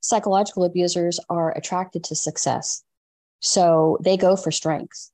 psychological 0.00 0.64
abusers 0.64 1.20
are 1.28 1.56
attracted 1.56 2.04
to 2.04 2.14
success. 2.14 2.82
So 3.40 3.98
they 4.02 4.16
go 4.16 4.36
for 4.36 4.50
strengths. 4.50 5.10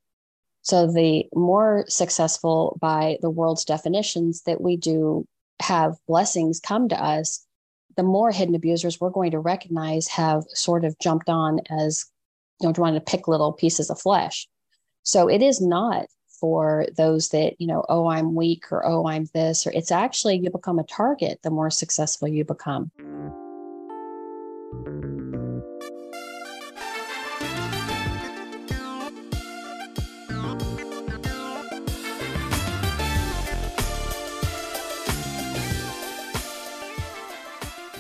So 0.63 0.87
the 0.87 1.27
more 1.35 1.85
successful 1.89 2.79
by 2.81 3.19
the 3.23 3.31
world's 3.31 3.65
definitions 3.65 4.43
that 4.43 4.61
we 4.61 4.77
do 4.77 5.27
have 5.61 5.97
blessings 6.07 6.61
come 6.61 6.89
to 6.89 7.03
us, 7.03 7.45
the 7.97 8.03
more 8.03 8.31
hidden 8.31 8.55
abusers 8.55 9.01
we're 9.01 9.11
going 9.11 9.31
to 9.33 9.39
recognize 9.39 10.09
have 10.09 10.45
sort 10.55 10.85
of 10.85 10.99
jumped 10.99 11.29
on 11.29 11.61
as 11.71 12.05
you 12.61 12.69
know 12.69 12.73
trying 12.73 12.95
to 12.95 13.01
pick 13.01 13.29
little 13.29 13.53
pieces 13.53 13.91
of 13.91 14.01
flesh. 14.01 14.49
So 15.03 15.29
it 15.29 15.43
is 15.43 15.61
not 15.61 16.07
for 16.39 16.87
those 16.97 17.31
that 17.31 17.61
you 17.61 17.67
know 17.67 17.85
oh 17.89 18.07
i'm 18.07 18.35
weak 18.35 18.71
or 18.71 18.87
oh 18.87 19.07
i'm 19.07 19.27
this 19.35 19.67
or 19.67 19.73
it's 19.73 19.91
actually 19.91 20.39
you 20.39 20.51
become 20.51 20.79
a 20.79 20.85
target 20.85 21.41
the 21.43 21.51
more 21.51 21.71
successful 21.71 22.29
you 22.29 22.45
become 22.45 22.91
thank 24.73 25.05
you 25.05 25.18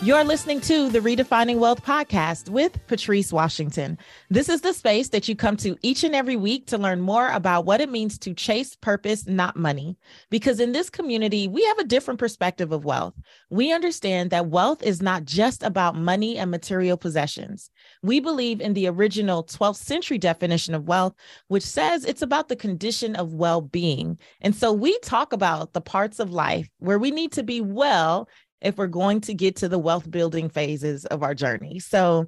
You're 0.09 0.25
listening 0.25 0.63
to 0.63 0.89
the 0.89 1.01
Redefining 1.01 1.59
Wealth 1.59 1.85
podcast 1.85 2.49
with 2.49 2.79
Patrice 2.87 3.31
Washington. 3.31 3.99
This 4.31 4.49
is 4.49 4.63
the 4.63 4.73
space 4.73 5.11
that 5.11 5.29
you 5.29 5.37
come 5.37 5.59
to 5.59 5.77
each 5.83 6.03
and 6.03 6.15
every 6.15 6.35
week 6.35 6.67
to 6.69 6.79
learn 6.79 7.03
more 7.03 7.29
about 7.29 7.67
what 7.67 7.83
it 7.83 7.91
means 7.91 8.17
to 8.21 8.33
chase 8.33 8.75
purpose, 8.75 9.27
not 9.27 9.57
money. 9.57 9.99
Because 10.31 10.61
in 10.61 10.73
this 10.73 10.89
community, 10.89 11.47
we 11.47 11.63
have 11.63 11.79
a 11.79 11.85
different 11.85 12.19
perspective 12.19 12.73
of 12.73 12.87
wealth. 12.87 13.13
We 13.51 13.71
understand 13.71 14.31
that 14.31 14.47
wealth 14.47 14.83
is 14.83 15.03
not 15.03 15.27
just 15.27 15.63
about 15.63 15.95
money 15.95 16.39
and 16.39 16.51
material 16.51 16.97
possessions. 16.97 17.71
We 18.03 18.19
believe 18.19 18.63
in 18.63 18.73
the 18.73 18.89
original 18.89 19.45
12th 19.45 19.77
century 19.77 20.17
definition 20.17 20.75
of 20.75 20.89
wealth, 20.89 21.17
which 21.49 21.65
says 21.65 22.07
it's 22.07 22.23
about 22.23 22.49
the 22.49 22.57
condition 22.57 23.15
of 23.15 23.35
well 23.35 23.61
being. 23.61 24.17
And 24.41 24.57
so 24.57 24.73
we 24.73 24.99
talk 25.01 25.35
about 25.35 25.75
the 25.75 25.83
parts 25.83 26.19
of 26.19 26.31
life 26.31 26.71
where 26.79 26.99
we 26.99 27.11
need 27.11 27.33
to 27.33 27.43
be 27.43 27.61
well 27.61 28.27
if 28.61 28.77
we're 28.77 28.87
going 28.87 29.21
to 29.23 29.35
get 29.35 29.57
to 29.57 29.69
the 29.69 29.79
wealth 29.79 30.11
building 30.11 30.49
phases 30.49 31.05
of 31.07 31.23
our 31.23 31.35
journey. 31.35 31.79
So 31.79 32.27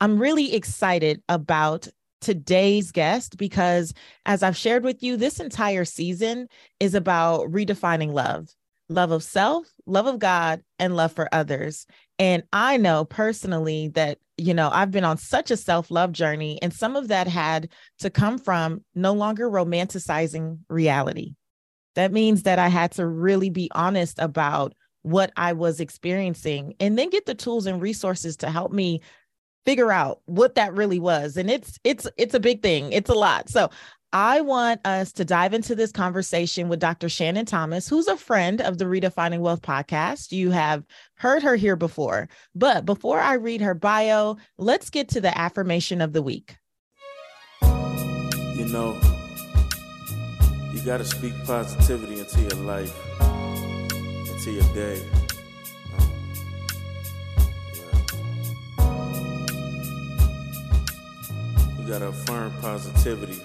I'm 0.00 0.18
really 0.18 0.54
excited 0.54 1.22
about 1.28 1.88
today's 2.20 2.92
guest 2.92 3.36
because, 3.36 3.92
as 4.26 4.42
I've 4.42 4.56
shared 4.56 4.84
with 4.84 5.02
you, 5.02 5.16
this 5.16 5.40
entire 5.40 5.84
season 5.84 6.48
is 6.80 6.94
about 6.94 7.50
redefining 7.50 8.12
love 8.12 8.48
love 8.88 9.10
of 9.10 9.22
self, 9.22 9.66
love 9.86 10.06
of 10.06 10.18
God, 10.18 10.62
and 10.78 10.96
love 10.96 11.12
for 11.12 11.28
others. 11.32 11.86
And 12.18 12.42
I 12.52 12.76
know 12.76 13.04
personally 13.04 13.88
that, 13.94 14.18
you 14.36 14.54
know, 14.54 14.70
I've 14.70 14.90
been 14.90 15.04
on 15.04 15.18
such 15.18 15.50
a 15.50 15.56
self 15.56 15.90
love 15.90 16.12
journey, 16.12 16.58
and 16.62 16.72
some 16.72 16.96
of 16.96 17.08
that 17.08 17.26
had 17.26 17.70
to 18.00 18.10
come 18.10 18.38
from 18.38 18.84
no 18.94 19.12
longer 19.12 19.50
romanticizing 19.50 20.58
reality. 20.68 21.34
That 21.94 22.12
means 22.12 22.44
that 22.44 22.58
I 22.58 22.68
had 22.68 22.92
to 22.92 23.06
really 23.06 23.50
be 23.50 23.70
honest 23.74 24.18
about 24.18 24.74
what 25.02 25.32
I 25.36 25.52
was 25.52 25.80
experiencing 25.80 26.74
and 26.80 26.98
then 26.98 27.10
get 27.10 27.26
the 27.26 27.34
tools 27.34 27.66
and 27.66 27.82
resources 27.82 28.36
to 28.38 28.50
help 28.50 28.72
me 28.72 29.00
figure 29.64 29.92
out 29.92 30.20
what 30.24 30.56
that 30.56 30.74
really 30.74 30.98
was 30.98 31.36
and 31.36 31.50
it's 31.50 31.78
it's 31.84 32.08
it's 32.16 32.34
a 32.34 32.40
big 32.40 32.62
thing 32.62 32.92
it's 32.92 33.10
a 33.10 33.14
lot 33.14 33.48
so 33.48 33.70
I 34.14 34.42
want 34.42 34.86
us 34.86 35.10
to 35.12 35.24
dive 35.24 35.54
into 35.54 35.74
this 35.74 35.90
conversation 35.90 36.68
with 36.68 36.80
Dr. 36.80 37.08
Shannon 37.08 37.46
Thomas, 37.46 37.88
who's 37.88 38.08
a 38.08 38.16
friend 38.16 38.60
of 38.60 38.76
the 38.76 38.84
Redefining 38.84 39.40
Wealth 39.40 39.62
podcast. 39.62 40.32
You 40.32 40.50
have 40.50 40.84
heard 41.14 41.42
her 41.42 41.56
here 41.56 41.76
before. 41.76 42.28
But 42.54 42.84
before 42.84 43.20
I 43.20 43.34
read 43.34 43.62
her 43.62 43.72
bio, 43.72 44.36
let's 44.58 44.90
get 44.90 45.08
to 45.10 45.22
the 45.22 45.36
affirmation 45.36 46.02
of 46.02 46.12
the 46.12 46.20
week. 46.20 46.56
You 47.62 48.66
know, 48.66 49.00
you 50.74 50.82
got 50.84 50.98
to 50.98 51.06
speak 51.06 51.32
positivity 51.46 52.20
into 52.20 52.42
your 52.42 52.64
life 52.66 52.94
to 54.42 54.50
your 54.50 54.64
day. 54.74 55.00
Um. 58.78 59.46
You 61.78 61.86
gotta 61.86 62.08
affirm 62.08 62.52
positivity. 62.60 63.40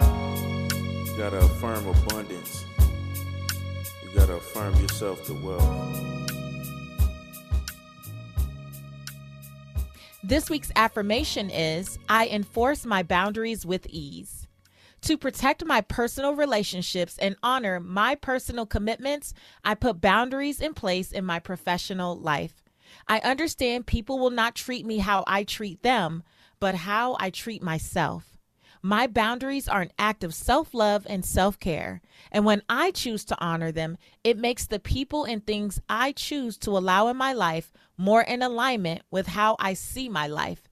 You 0.00 1.16
gotta 1.16 1.38
affirm 1.38 1.88
abundance. 1.88 2.64
You 4.04 4.10
gotta 4.14 4.34
affirm 4.34 4.74
yourself 4.76 5.24
to 5.26 5.34
wealth. 5.34 5.96
This 10.22 10.48
week's 10.48 10.70
affirmation 10.76 11.50
is 11.50 11.98
I 12.08 12.28
enforce 12.28 12.86
my 12.86 13.02
boundaries 13.02 13.66
with 13.66 13.86
ease. 13.88 14.35
To 15.06 15.16
protect 15.16 15.64
my 15.64 15.82
personal 15.82 16.34
relationships 16.34 17.16
and 17.18 17.36
honor 17.40 17.78
my 17.78 18.16
personal 18.16 18.66
commitments, 18.66 19.34
I 19.64 19.76
put 19.76 20.00
boundaries 20.00 20.60
in 20.60 20.74
place 20.74 21.12
in 21.12 21.24
my 21.24 21.38
professional 21.38 22.16
life. 22.16 22.64
I 23.06 23.20
understand 23.20 23.86
people 23.86 24.18
will 24.18 24.30
not 24.30 24.56
treat 24.56 24.84
me 24.84 24.98
how 24.98 25.22
I 25.28 25.44
treat 25.44 25.84
them, 25.84 26.24
but 26.58 26.74
how 26.74 27.16
I 27.20 27.30
treat 27.30 27.62
myself. 27.62 28.36
My 28.82 29.06
boundaries 29.06 29.68
are 29.68 29.82
an 29.82 29.92
act 29.96 30.24
of 30.24 30.34
self 30.34 30.74
love 30.74 31.06
and 31.08 31.24
self 31.24 31.60
care. 31.60 32.02
And 32.32 32.44
when 32.44 32.62
I 32.68 32.90
choose 32.90 33.24
to 33.26 33.40
honor 33.40 33.70
them, 33.70 33.98
it 34.24 34.36
makes 34.36 34.66
the 34.66 34.80
people 34.80 35.22
and 35.22 35.46
things 35.46 35.80
I 35.88 36.10
choose 36.10 36.58
to 36.58 36.70
allow 36.76 37.06
in 37.06 37.16
my 37.16 37.32
life 37.32 37.72
more 37.96 38.22
in 38.22 38.42
alignment 38.42 39.02
with 39.12 39.28
how 39.28 39.54
I 39.60 39.74
see 39.74 40.08
my 40.08 40.26
life. 40.26 40.65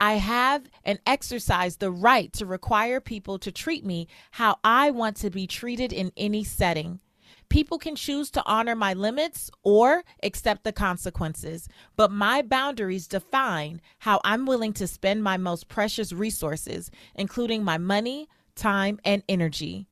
I 0.00 0.14
have 0.14 0.68
and 0.84 0.98
exercise 1.06 1.76
the 1.76 1.90
right 1.90 2.32
to 2.34 2.46
require 2.46 3.00
people 3.00 3.38
to 3.38 3.50
treat 3.50 3.84
me 3.84 4.08
how 4.32 4.58
I 4.62 4.90
want 4.90 5.16
to 5.18 5.30
be 5.30 5.46
treated 5.46 5.92
in 5.92 6.12
any 6.16 6.44
setting. 6.44 7.00
People 7.48 7.78
can 7.78 7.94
choose 7.94 8.30
to 8.32 8.42
honor 8.44 8.74
my 8.74 8.92
limits 8.92 9.50
or 9.62 10.04
accept 10.22 10.64
the 10.64 10.72
consequences, 10.72 11.68
but 11.96 12.10
my 12.10 12.42
boundaries 12.42 13.06
define 13.06 13.80
how 14.00 14.20
I'm 14.24 14.46
willing 14.46 14.72
to 14.74 14.86
spend 14.86 15.22
my 15.22 15.36
most 15.36 15.68
precious 15.68 16.12
resources, 16.12 16.90
including 17.14 17.64
my 17.64 17.78
money, 17.78 18.28
time, 18.56 18.98
and 19.04 19.22
energy. 19.28 19.86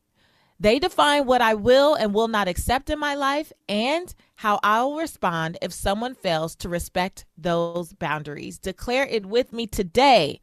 They 0.60 0.78
define 0.78 1.26
what 1.26 1.42
I 1.42 1.54
will 1.54 1.94
and 1.94 2.14
will 2.14 2.28
not 2.28 2.48
accept 2.48 2.88
in 2.88 2.98
my 2.98 3.14
life 3.14 3.52
and 3.68 4.14
how 4.36 4.60
I 4.62 4.82
will 4.82 4.96
respond 4.96 5.58
if 5.60 5.72
someone 5.72 6.14
fails 6.14 6.54
to 6.56 6.68
respect 6.68 7.24
those 7.36 7.92
boundaries. 7.92 8.58
Declare 8.58 9.06
it 9.06 9.26
with 9.26 9.52
me 9.52 9.66
today. 9.66 10.40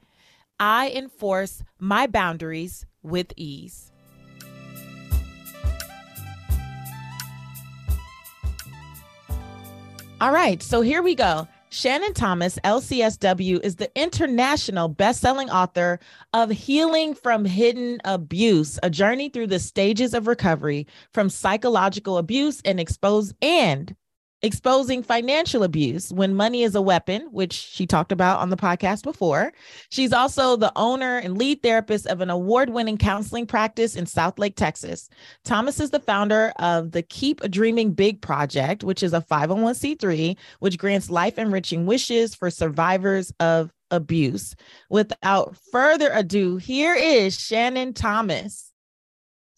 I 0.59 0.89
enforce 0.89 1.63
my 1.79 2.07
boundaries 2.07 2.85
with 3.01 3.33
ease. 3.35 3.91
All 10.19 10.31
right, 10.31 10.61
so 10.61 10.81
here 10.81 11.01
we 11.01 11.16
go. 11.16 11.47
Shannon 11.73 12.13
Thomas, 12.13 12.59
LCSW, 12.65 13.63
is 13.63 13.77
the 13.77 13.89
international 13.95 14.89
best-selling 14.89 15.49
author 15.49 16.01
of 16.33 16.49
Healing 16.49 17.13
from 17.15 17.45
Hidden 17.45 17.99
Abuse: 18.03 18.77
A 18.83 18.89
Journey 18.89 19.29
Through 19.29 19.47
the 19.47 19.57
Stages 19.57 20.13
of 20.13 20.27
Recovery 20.27 20.85
from 21.13 21.29
Psychological 21.29 22.17
Abuse 22.17 22.61
and 22.65 22.77
Expose 22.77 23.33
and 23.41 23.95
exposing 24.44 25.03
financial 25.03 25.63
abuse 25.63 26.12
when 26.12 26.35
money 26.35 26.63
is 26.63 26.75
a 26.75 26.81
weapon, 26.81 27.28
which 27.31 27.53
she 27.53 27.85
talked 27.85 28.12
about 28.12 28.40
on 28.40 28.50
the 28.50 28.57
podcast 28.57 29.03
before. 29.03 29.53
She's 29.90 30.13
also 30.13 30.56
the 30.56 30.72
owner 30.75 31.18
and 31.18 31.38
lead 31.38 31.62
therapist 31.62 32.07
of 32.07 32.22
an 32.22 32.29
award 32.29 32.72
winning 32.72 32.97
counseling 32.97 33.46
practice 33.46 33.96
in 33.96 34.06
Southlake, 34.06 34.56
Texas. 34.56 35.09
Thomas 35.44 35.80
is 35.80 35.91
the 35.91 36.00
founder 36.00 36.53
of 36.57 36.91
the 36.91 37.03
Keep 37.03 37.41
Dreaming 37.51 37.91
Big 37.94 38.22
Project, 38.22 38.84
which 38.84 39.03
is 39.03 39.13
a 39.13 39.22
501c3, 39.22 40.35
which 40.59 40.78
grants 40.78 41.09
life 41.09 41.38
enriching 41.38 41.85
wishes 41.85 42.34
for 42.34 42.50
survivors 42.50 43.31
of 43.40 43.72
abuse. 43.91 44.56
Without 44.89 45.56
further 45.71 46.10
ado, 46.12 46.57
here 46.57 46.95
is 46.95 47.39
Shannon 47.39 47.94
Thomas. 47.94 48.70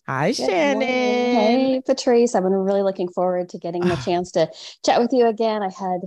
Hi, 0.07 0.29
Good 0.29 0.35
Shannon. 0.35 0.79
Morning. 0.79 0.89
Hey, 0.89 1.81
Patrice. 1.85 2.35
I've 2.35 2.43
been 2.43 2.51
really 2.53 2.83
looking 2.83 3.07
forward 3.07 3.49
to 3.49 3.57
getting 3.57 3.81
the 3.81 3.95
chance 4.05 4.31
to 4.31 4.49
chat 4.85 4.99
with 4.99 5.13
you 5.13 5.27
again. 5.27 5.63
I 5.63 5.69
had 5.69 6.01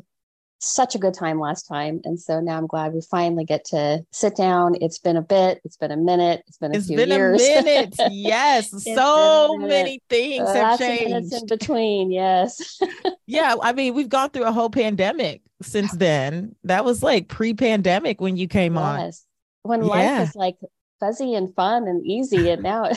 such 0.59 0.95
a 0.95 0.99
good 0.99 1.15
time 1.15 1.39
last 1.39 1.67
time. 1.67 2.01
And 2.05 2.21
so 2.21 2.41
now 2.41 2.57
I'm 2.57 2.67
glad 2.67 2.93
we 2.93 3.01
finally 3.01 3.45
get 3.45 3.65
to 3.67 4.05
sit 4.11 4.37
down. 4.37 4.75
It's 4.81 4.99
been 4.99 5.17
a 5.17 5.23
bit, 5.23 5.61
it's 5.65 5.77
been 5.77 5.91
a 5.91 5.97
minute, 5.97 6.43
it's 6.47 6.59
been 6.59 6.75
a 6.75 6.79
it's 6.79 6.87
few 6.87 6.97
been 6.97 7.11
years. 7.11 7.43
a 7.49 7.63
minute. 7.63 7.95
Yes. 8.11 8.71
so 8.95 9.57
many 9.59 10.03
things 10.09 10.49
have 10.53 10.79
changed. 10.79 11.33
in 11.33 11.47
between. 11.47 12.11
Yes. 12.11 12.81
yeah. 13.27 13.55
I 13.63 13.73
mean, 13.73 13.95
we've 13.95 14.09
gone 14.09 14.31
through 14.31 14.45
a 14.45 14.53
whole 14.53 14.71
pandemic 14.71 15.43
since 15.63 15.93
then. 15.93 16.55
That 16.65 16.85
was 16.85 17.03
like 17.03 17.29
pre 17.29 17.55
pandemic 17.55 18.21
when 18.21 18.37
you 18.37 18.49
came 18.49 18.75
yes. 18.75 19.25
on. 19.65 19.71
When 19.71 19.83
yeah. 19.83 19.89
life 19.89 20.29
is 20.29 20.37
like 20.37 20.57
fuzzy 21.01 21.35
and 21.35 21.55
fun 21.55 21.87
and 21.87 22.05
easy. 22.07 22.51
And 22.51 22.63
now 22.63 22.91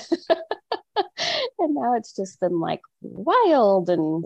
and 1.59 1.75
now 1.75 1.95
it's 1.95 2.15
just 2.15 2.39
been 2.39 2.59
like 2.59 2.81
wild 3.01 3.89
and 3.89 4.23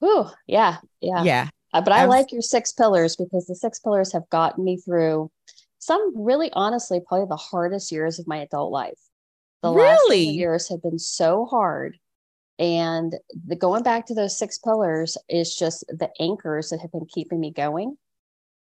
whew, 0.00 0.26
yeah, 0.46 0.78
yeah. 1.00 1.22
Yeah. 1.22 1.48
Uh, 1.72 1.80
but 1.80 1.92
I 1.92 2.04
like 2.04 2.30
your 2.30 2.42
six 2.42 2.70
pillars 2.70 3.16
because 3.16 3.46
the 3.46 3.56
six 3.56 3.80
pillars 3.80 4.12
have 4.12 4.30
gotten 4.30 4.64
me 4.64 4.76
through 4.76 5.30
some 5.80 6.12
really 6.14 6.50
honestly 6.52 7.00
probably 7.06 7.26
the 7.26 7.36
hardest 7.36 7.90
years 7.90 8.18
of 8.18 8.26
my 8.26 8.38
adult 8.38 8.72
life. 8.72 8.98
The 9.62 9.72
really? 9.72 10.26
last 10.26 10.34
years 10.34 10.68
have 10.68 10.82
been 10.82 10.98
so 10.98 11.46
hard. 11.46 11.98
And 12.58 13.14
the 13.46 13.56
going 13.56 13.82
back 13.82 14.06
to 14.06 14.14
those 14.14 14.38
six 14.38 14.58
pillars 14.58 15.18
is 15.28 15.56
just 15.56 15.84
the 15.88 16.10
anchors 16.20 16.70
that 16.70 16.80
have 16.80 16.92
been 16.92 17.06
keeping 17.12 17.40
me 17.40 17.50
going. 17.50 17.96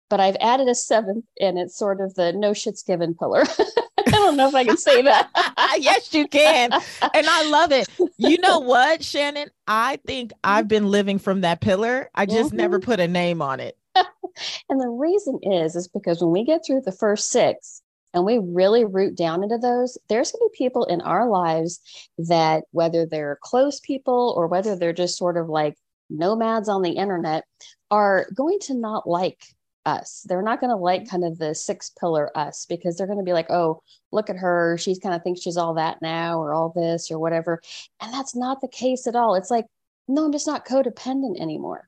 But 0.10 0.22
I've 0.22 0.38
added 0.40 0.70
a 0.70 0.76
seventh, 0.76 1.26
and 1.40 1.58
it's 1.58 1.78
sort 1.78 2.00
of 2.00 2.14
the 2.14 2.32
no 2.34 2.52
shits 2.52 2.86
given 2.86 3.16
pillar. 3.16 3.44
I 4.34 4.36
don't 4.36 4.52
know 4.52 4.60
if 4.60 4.66
I 4.66 4.66
can 4.66 4.78
say 4.78 5.02
that. 5.04 5.30
yes, 5.80 6.12
you 6.12 6.28
can. 6.28 6.72
And 6.74 7.28
I 7.28 7.50
love 7.50 7.72
it. 7.72 7.88
You 8.18 8.40
know 8.40 8.60
what, 8.60 9.04
Shannon? 9.04 9.50
I 9.68 10.00
think 10.08 10.32
I've 10.44 10.68
been 10.68 10.90
living 10.90 11.20
from 11.20 11.42
that 11.42 11.62
pillar. 11.62 12.10
I 12.16 12.26
just 12.26 12.50
mm-hmm. 12.50 12.58
never 12.58 12.80
put 12.80 13.00
a 13.00 13.08
name 13.08 13.44
on 13.44 13.60
it. 13.60 13.78
and 13.96 14.82
the 14.82 14.90
reason 14.90 15.40
is, 15.44 15.76
is 15.76 15.88
because 15.88 16.22
when 16.22 16.32
we 16.32 16.44
get 16.44 16.62
through 16.66 16.82
the 16.82 16.92
first 16.92 17.30
six 17.30 17.84
and 18.16 18.26
we 18.26 18.40
really 18.40 18.86
root 18.86 19.16
down 19.16 19.44
into 19.44 19.60
those, 19.60 20.00
there's 20.10 20.32
going 20.32 20.48
to 20.48 20.50
be 20.52 20.58
people 20.58 20.86
in 20.86 21.02
our 21.02 21.30
lives 21.30 21.80
that, 22.18 22.64
whether 22.72 23.06
they're 23.06 23.38
close 23.44 23.80
people 23.82 24.34
or 24.36 24.48
whether 24.48 24.76
they're 24.76 24.94
just 24.94 25.18
sort 25.18 25.38
of 25.38 25.48
like 25.48 25.76
nomads 26.10 26.70
on 26.70 26.82
the 26.82 26.94
internet, 26.94 27.44
are 27.92 28.28
going 28.34 28.58
to 28.62 28.74
not 28.74 29.08
like 29.08 29.44
us. 29.86 30.26
They're 30.28 30.42
not 30.42 30.60
going 30.60 30.70
to 30.70 30.76
like 30.76 31.10
kind 31.10 31.24
of 31.24 31.38
the 31.38 31.54
six 31.54 31.92
pillar 32.00 32.36
us 32.38 32.66
because 32.68 32.96
they're 32.96 33.08
going 33.08 33.20
to 33.20 33.26
be 33.26 33.34
like, 33.34 33.50
oh, 33.50 33.82
look 34.12 34.30
at 34.30 34.38
her. 34.38 34.78
She's 34.78 35.00
kind 35.00 35.16
of 35.16 35.24
thinks 35.24 35.42
she's 35.42 35.58
all 35.58 35.74
that 35.76 36.02
now 36.02 36.40
or 36.40 36.54
all 36.54 36.72
this 36.76 37.12
or 37.12 37.20
whatever. 37.20 37.62
And 38.02 38.14
that's 38.14 38.36
not 38.36 38.62
the 38.62 38.68
case 38.68 39.08
at 39.08 39.16
all. 39.16 39.36
It's 39.36 39.52
like, 39.52 39.66
no, 40.08 40.26
I'm 40.26 40.32
just 40.32 40.48
not 40.48 40.66
codependent 40.66 41.40
anymore. 41.40 41.88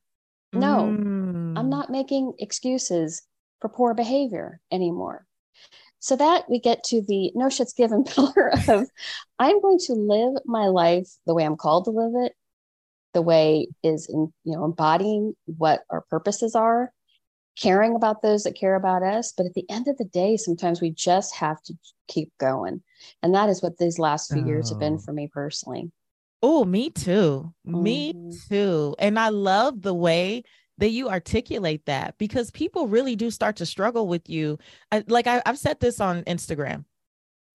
No, 0.53 0.95
mm. 0.97 1.57
I'm 1.57 1.69
not 1.69 1.89
making 1.89 2.33
excuses 2.39 3.21
for 3.59 3.69
poor 3.69 3.94
behavior 3.94 4.62
anymore. 4.71 5.25
So 6.00 6.15
that 6.15 6.50
we 6.50 6.59
get 6.59 6.83
to 6.86 7.01
the 7.01 7.31
no 7.36 7.48
shits 7.48 7.75
given 7.75 8.03
pillar 8.06 8.51
of 8.68 8.88
I'm 9.39 9.62
going 9.62 9.80
to 9.86 9.94
live 9.94 10.41
my 10.45 10.68
life 10.68 11.09
the 11.25 11.33
way 11.33 11.44
I'm 11.44 11.57
called 11.57 11.86
to 11.86 11.91
live 11.91 12.13
it, 12.25 12.33
the 13.13 13.21
way 13.21 13.68
is 13.83 14.07
in, 14.07 14.31
you 14.44 14.56
know, 14.56 14.65
embodying 14.65 15.36
what 15.45 15.81
our 15.89 16.01
purposes 16.01 16.56
are 16.56 16.91
caring 17.57 17.96
about 17.96 18.22
those 18.22 18.44
that 18.44 18.56
care 18.56 18.75
about 18.75 19.04
us. 19.04 19.34
But 19.36 19.46
at 19.46 19.54
the 19.54 19.66
end 19.69 19.88
of 19.88 19.98
the 19.98 20.06
day, 20.06 20.38
sometimes 20.38 20.81
we 20.81 20.92
just 20.92 21.36
have 21.36 21.62
to 21.63 21.74
keep 22.07 22.31
going. 22.38 22.81
And 23.24 23.34
that 23.34 23.50
is 23.50 23.62
what 23.62 23.78
these 23.78 24.00
last 24.00 24.31
few 24.31 24.44
oh. 24.44 24.46
years 24.46 24.69
have 24.69 24.80
been 24.80 24.96
oh. 24.96 25.00
for 25.00 25.13
me 25.13 25.30
personally. 25.31 25.92
Oh, 26.42 26.66
me 26.66 26.90
too. 26.90 27.54
Mm-hmm. 27.68 27.84
Me 27.84 28.13
too. 28.50 28.96
And 29.00 29.18
I 29.18 29.30
love 29.30 29.81
the 29.81 29.94
way 29.94 30.44
that 30.78 30.90
you 30.90 31.10
articulate 31.10 31.86
that 31.86 32.16
because 32.18 32.52
people 32.52 32.88
really 32.88 33.16
do 33.16 33.31
start 33.31 33.56
to 33.58 33.66
struggle 33.66 34.08
with 34.08 34.30
you. 34.30 34.60
I, 34.92 35.04
like 35.08 35.28
I, 35.28 35.42
I've 35.46 35.58
said 35.58 35.80
this 35.80 36.01
on 36.01 36.24
Instagram. 36.24 36.84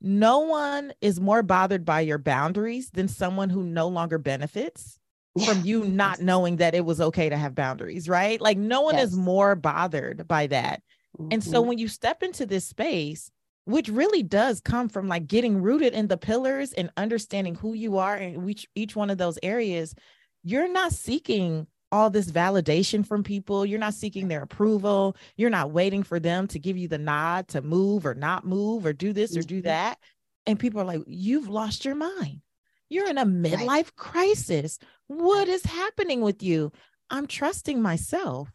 No 0.00 0.40
one 0.40 0.94
is 1.02 1.20
more 1.20 1.42
bothered 1.42 1.84
by 1.84 2.00
your 2.00 2.16
boundaries 2.16 2.90
than 2.90 3.08
someone 3.08 3.50
who 3.50 3.62
no 3.62 3.88
longer 3.88 4.16
benefits 4.16 4.98
from 5.44 5.64
you 5.64 5.84
not 5.84 6.20
knowing 6.20 6.56
that 6.56 6.74
it 6.74 6.84
was 6.84 7.00
okay 7.00 7.28
to 7.28 7.36
have 7.36 7.54
boundaries, 7.54 8.08
right? 8.08 8.40
Like 8.40 8.58
no 8.58 8.80
one 8.82 8.96
yes. 8.96 9.10
is 9.10 9.16
more 9.16 9.54
bothered 9.54 10.26
by 10.26 10.48
that. 10.48 10.82
Mm-hmm. 11.18 11.28
And 11.32 11.44
so 11.44 11.60
mm-hmm. 11.60 11.68
when 11.68 11.78
you 11.78 11.88
step 11.88 12.22
into 12.22 12.46
this 12.46 12.66
space, 12.66 13.30
which 13.64 13.88
really 13.88 14.22
does 14.22 14.60
come 14.60 14.88
from 14.88 15.06
like 15.06 15.26
getting 15.26 15.62
rooted 15.62 15.92
in 15.92 16.08
the 16.08 16.16
pillars 16.16 16.72
and 16.72 16.90
understanding 16.96 17.54
who 17.54 17.74
you 17.74 17.98
are 17.98 18.16
in 18.16 18.48
each, 18.48 18.66
each 18.74 18.96
one 18.96 19.10
of 19.10 19.18
those 19.18 19.38
areas, 19.42 19.94
you're 20.42 20.72
not 20.72 20.92
seeking 20.92 21.66
all 21.92 22.10
this 22.10 22.30
validation 22.30 23.06
from 23.06 23.22
people. 23.22 23.66
You're 23.66 23.78
not 23.78 23.94
seeking 23.94 24.28
their 24.28 24.42
approval. 24.42 25.16
You're 25.36 25.50
not 25.50 25.72
waiting 25.72 26.02
for 26.02 26.20
them 26.20 26.46
to 26.48 26.58
give 26.58 26.76
you 26.76 26.88
the 26.88 26.98
nod 26.98 27.48
to 27.48 27.62
move 27.62 28.06
or 28.06 28.14
not 28.14 28.46
move 28.46 28.86
or 28.86 28.92
do 28.92 29.12
this 29.12 29.36
or 29.36 29.42
do 29.42 29.56
mm-hmm. 29.56 29.66
that. 29.66 29.98
And 30.46 30.58
people 30.58 30.80
are 30.80 30.84
like, 30.84 31.02
you've 31.06 31.48
lost 31.48 31.84
your 31.84 31.94
mind. 31.94 32.40
You're 32.90 33.08
in 33.08 33.16
a 33.16 33.24
midlife 33.24 33.66
right. 33.66 33.96
crisis. 33.96 34.78
What 35.06 35.48
is 35.48 35.64
happening 35.64 36.20
with 36.20 36.42
you? 36.42 36.72
I'm 37.08 37.26
trusting 37.26 37.80
myself. 37.80 38.50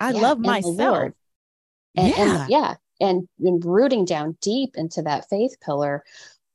I 0.00 0.12
yeah, 0.12 0.20
love 0.20 0.38
myself. 0.38 1.12
And, 1.94 2.08
yeah. 2.08 2.40
And, 2.42 2.50
yeah. 2.50 2.74
And, 3.00 3.28
and 3.40 3.62
rooting 3.64 4.06
down 4.06 4.38
deep 4.40 4.70
into 4.76 5.02
that 5.02 5.28
faith 5.28 5.56
pillar, 5.60 6.02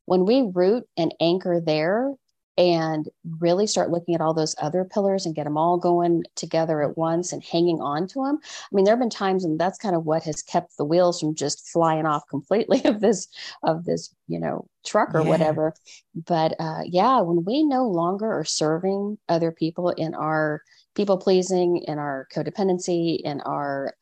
when 0.05 0.25
we 0.25 0.49
root 0.53 0.85
and 0.97 1.13
anchor 1.19 1.61
there, 1.63 2.11
and 2.57 3.07
really 3.39 3.65
start 3.65 3.92
looking 3.92 4.13
at 4.13 4.21
all 4.21 4.33
those 4.33 4.56
other 4.62 4.83
pillars 4.83 5.25
and 5.25 5.36
get 5.36 5.45
them 5.45 5.57
all 5.57 5.77
going 5.77 6.24
together 6.36 6.83
at 6.83 6.98
once 6.98 7.31
and 7.31 7.44
hanging 7.44 7.81
on 7.81 8.07
to 8.07 8.24
them. 8.25 8.39
I 8.44 8.75
mean, 8.75 8.83
there 8.83 8.92
have 8.92 9.00
been 9.00 9.09
times 9.09 9.45
and 9.45 9.59
that's 9.59 9.77
kind 9.77 9.95
of 9.95 10.06
what 10.06 10.24
has 10.24 10.44
kept 10.44 10.77
the 10.77 10.86
wheels 10.86 11.19
from 11.19 11.33
just 11.33 11.69
flying 11.69 12.06
off 12.06 12.27
completely 12.30 12.83
of 12.86 13.00
this 13.00 13.27
of 13.63 13.86
this, 13.86 14.13
you 14.27 14.39
know, 14.39 14.68
truck 14.86 15.15
or 15.15 15.21
yeah. 15.21 15.30
whatever. 15.30 15.74
But 16.13 16.56
uh, 16.59 16.81
yeah, 16.86 17.21
when 17.21 17.45
we 17.45 17.63
no 17.63 17.88
longer 17.88 18.31
are 18.31 18.45
serving 18.45 19.18
other 19.30 19.51
people 19.51 19.89
in 19.89 20.13
our 20.13 20.62
people 20.94 21.18
pleasing, 21.18 21.77
in 21.88 21.98
our 21.98 22.27
codependency, 22.36 23.19
in 23.21 23.42
our 23.42 23.95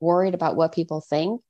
worried 0.00 0.34
about 0.34 0.56
what 0.56 0.74
people 0.74 1.00
think, 1.00 1.40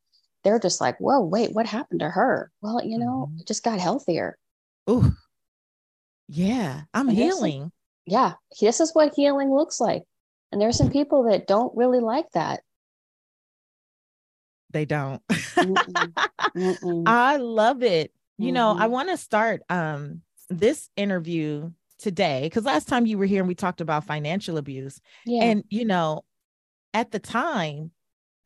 they're 0.45 0.61
just 0.61 0.81
like, 0.81 0.97
whoa, 0.99 1.21
wait, 1.21 1.53
what 1.53 1.67
happened 1.67 2.01
to 2.01 2.09
her? 2.09 2.53
Well, 2.63 2.81
you 2.85 2.99
know, 2.99 3.29
mm-hmm. 3.29 3.41
just 3.47 3.65
got 3.65 3.81
healthier. 3.81 4.39
Ooh, 4.89 5.13
yeah, 6.29 6.83
I'm 6.93 7.09
and 7.09 7.17
healing. 7.17 7.73
yeah, 8.07 8.35
this 8.61 8.81
is 8.81 8.95
what 8.95 9.15
healing 9.15 9.53
looks 9.53 9.81
like. 9.81 10.03
And 10.53 10.61
there 10.61 10.69
are 10.69 10.73
some 10.73 10.91
people 10.91 11.25
that 11.25 11.47
don't 11.47 11.77
really 11.77 12.01
like 12.01 12.31
that. 12.33 12.63
They 14.71 14.85
don't. 14.85 15.23
Mm-mm. 15.29 16.13
Mm-mm. 16.57 17.03
I 17.07 17.37
love 17.37 17.83
it. 17.83 18.13
You 18.39 18.47
mm-hmm. 18.47 18.55
know, 18.55 18.71
I 18.73 18.83
mm-hmm. 18.83 18.93
want 18.93 19.09
to 19.11 19.17
start 19.17 19.63
um 19.71 20.23
this 20.49 20.89
interview 20.97 21.71
today 21.99 22.43
because 22.45 22.65
last 22.65 22.89
time 22.89 23.07
you 23.07 23.19
were 23.19 23.27
here 23.27 23.41
and 23.41 23.49
we 23.49 23.55
talked 23.55 23.81
about 23.81 24.05
financial 24.05 24.59
abuse. 24.59 25.01
Yeah. 25.25 25.45
And 25.45 25.65
you 25.69 25.85
know, 25.85 26.25
at 26.95 27.11
the 27.11 27.19
time, 27.19 27.91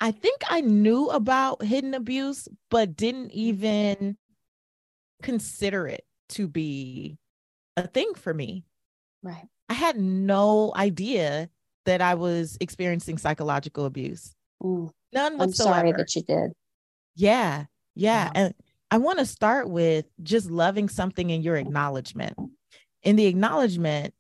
I 0.01 0.13
think 0.13 0.43
I 0.49 0.61
knew 0.61 1.09
about 1.09 1.63
hidden 1.63 1.95
abuse, 1.95 2.49
but 2.71 2.97
didn't 2.97 3.33
even 3.33 4.17
consider 5.23 5.87
it 5.87 6.05
to 6.31 6.49
be 6.49 7.19
a 7.85 7.89
thing 7.89 8.15
for 8.15 8.33
me. 8.33 8.65
Right. 9.23 9.47
I 9.69 9.75
had 9.75 9.99
no 9.99 10.73
idea 10.75 11.49
that 11.87 12.01
I 12.01 12.15
was 12.15 12.57
experiencing 12.61 13.19
psychological 13.19 13.85
abuse. 13.85 14.35
Mm. 14.63 14.91
None 15.13 15.39
whatsoever. 15.39 15.75
I'm 15.75 15.81
sorry 15.81 15.93
that 15.93 16.15
you 16.15 16.23
did. 16.23 16.53
Yeah. 17.17 17.65
Yeah. 17.95 18.31
And 18.35 18.55
I 18.91 18.99
want 18.99 19.19
to 19.19 19.27
start 19.27 19.69
with 19.69 20.07
just 20.23 20.51
loving 20.51 20.89
something 20.89 21.31
in 21.31 21.43
your 21.43 21.57
acknowledgement. 21.57 22.37
In 23.03 23.17
the 23.17 23.27
acknowledgement, 23.27 24.15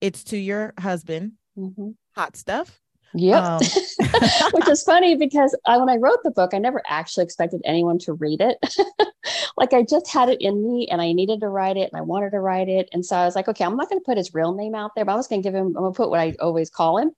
it's 0.00 0.24
to 0.24 0.36
your 0.36 0.74
husband, 0.78 1.32
mm-hmm. 1.56 1.90
hot 2.14 2.36
stuff. 2.36 2.80
Yep. 3.14 3.44
Um, 3.44 3.60
Which 4.52 4.68
is 4.68 4.82
funny 4.82 5.14
because 5.16 5.56
I, 5.66 5.78
when 5.78 5.88
I 5.88 5.96
wrote 5.96 6.22
the 6.24 6.30
book, 6.30 6.52
I 6.52 6.58
never 6.58 6.82
actually 6.86 7.24
expected 7.24 7.60
anyone 7.64 7.98
to 8.00 8.12
read 8.12 8.40
it. 8.40 8.58
like 9.56 9.72
I 9.72 9.82
just 9.82 10.10
had 10.10 10.28
it 10.28 10.40
in 10.40 10.66
me 10.66 10.88
and 10.90 11.00
I 11.00 11.12
needed 11.12 11.40
to 11.40 11.48
write 11.48 11.76
it 11.76 11.90
and 11.92 11.98
I 11.98 12.02
wanted 12.02 12.30
to 12.30 12.40
write 12.40 12.68
it. 12.68 12.88
And 12.92 13.06
so 13.06 13.16
I 13.16 13.24
was 13.24 13.36
like, 13.36 13.48
okay, 13.48 13.64
I'm 13.64 13.76
not 13.76 13.88
going 13.88 14.00
to 14.00 14.04
put 14.04 14.18
his 14.18 14.34
real 14.34 14.52
name 14.54 14.74
out 14.74 14.92
there, 14.94 15.04
but 15.04 15.12
I 15.12 15.16
was 15.16 15.28
going 15.28 15.42
to 15.42 15.46
give 15.46 15.54
him, 15.54 15.68
I'm 15.68 15.72
going 15.74 15.92
to 15.92 15.96
put 15.96 16.10
what 16.10 16.20
I 16.20 16.34
always 16.40 16.70
call 16.70 16.98
him. 16.98 17.12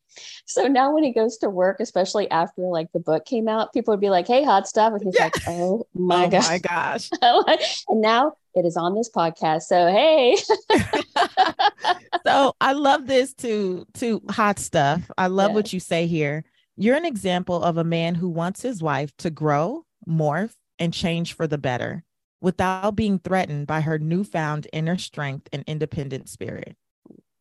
So 0.45 0.67
now 0.67 0.93
when 0.93 1.03
he 1.03 1.13
goes 1.13 1.39
to 1.39 1.51
work, 1.51 1.81
especially 1.81 2.31
after 2.31 2.63
like 2.63 2.93
the 2.93 3.01
book 3.01 3.25
came 3.25 3.49
out, 3.49 3.73
people 3.73 3.93
would 3.93 4.01
be 4.01 4.11
like, 4.11 4.27
hey, 4.27 4.45
hot 4.45 4.69
stuff. 4.69 4.93
And 4.93 5.03
he's 5.03 5.15
yeah. 5.17 5.25
like, 5.25 5.35
oh 5.49 5.87
my 5.95 6.27
oh 6.27 6.31
gosh. 6.31 6.49
my 6.49 6.59
gosh. 6.59 7.85
and 7.89 8.01
now 8.01 8.35
it 8.57 8.65
is 8.65 8.77
on 8.77 8.95
this 8.95 9.11
podcast. 9.11 9.63
So 9.63 9.89
hey. 9.89 10.37
so 12.27 12.55
I 12.61 12.73
love 12.73 13.07
this 13.07 13.35
to 13.35 13.87
to 13.95 14.23
hot 14.31 14.59
stuff. 14.59 15.09
I 15.19 15.27
love 15.29 15.53
what 15.53 15.73
you 15.73 15.81
say 15.81 16.07
here. 16.07 16.45
You're 16.77 16.97
an 16.97 17.05
example 17.05 17.63
of 17.63 17.77
a 17.77 17.85
man 17.85 18.15
who 18.15 18.29
wants 18.29 18.63
his 18.63 18.83
wife 18.83 19.15
to 19.19 19.31
grow, 19.31 19.85
morph, 20.09 20.55
and 20.79 20.93
change 20.93 21.35
for 21.35 21.47
the 21.47 21.59
better 21.59 22.03
without 22.41 22.97
being 22.97 23.19
threatened 23.19 23.67
by 23.67 23.81
her 23.81 23.99
newfound 23.99 24.67
inner 24.73 24.99
strength 24.99 25.49
and 25.53 25.65
independent 25.67 26.29
spirit. 26.29 26.77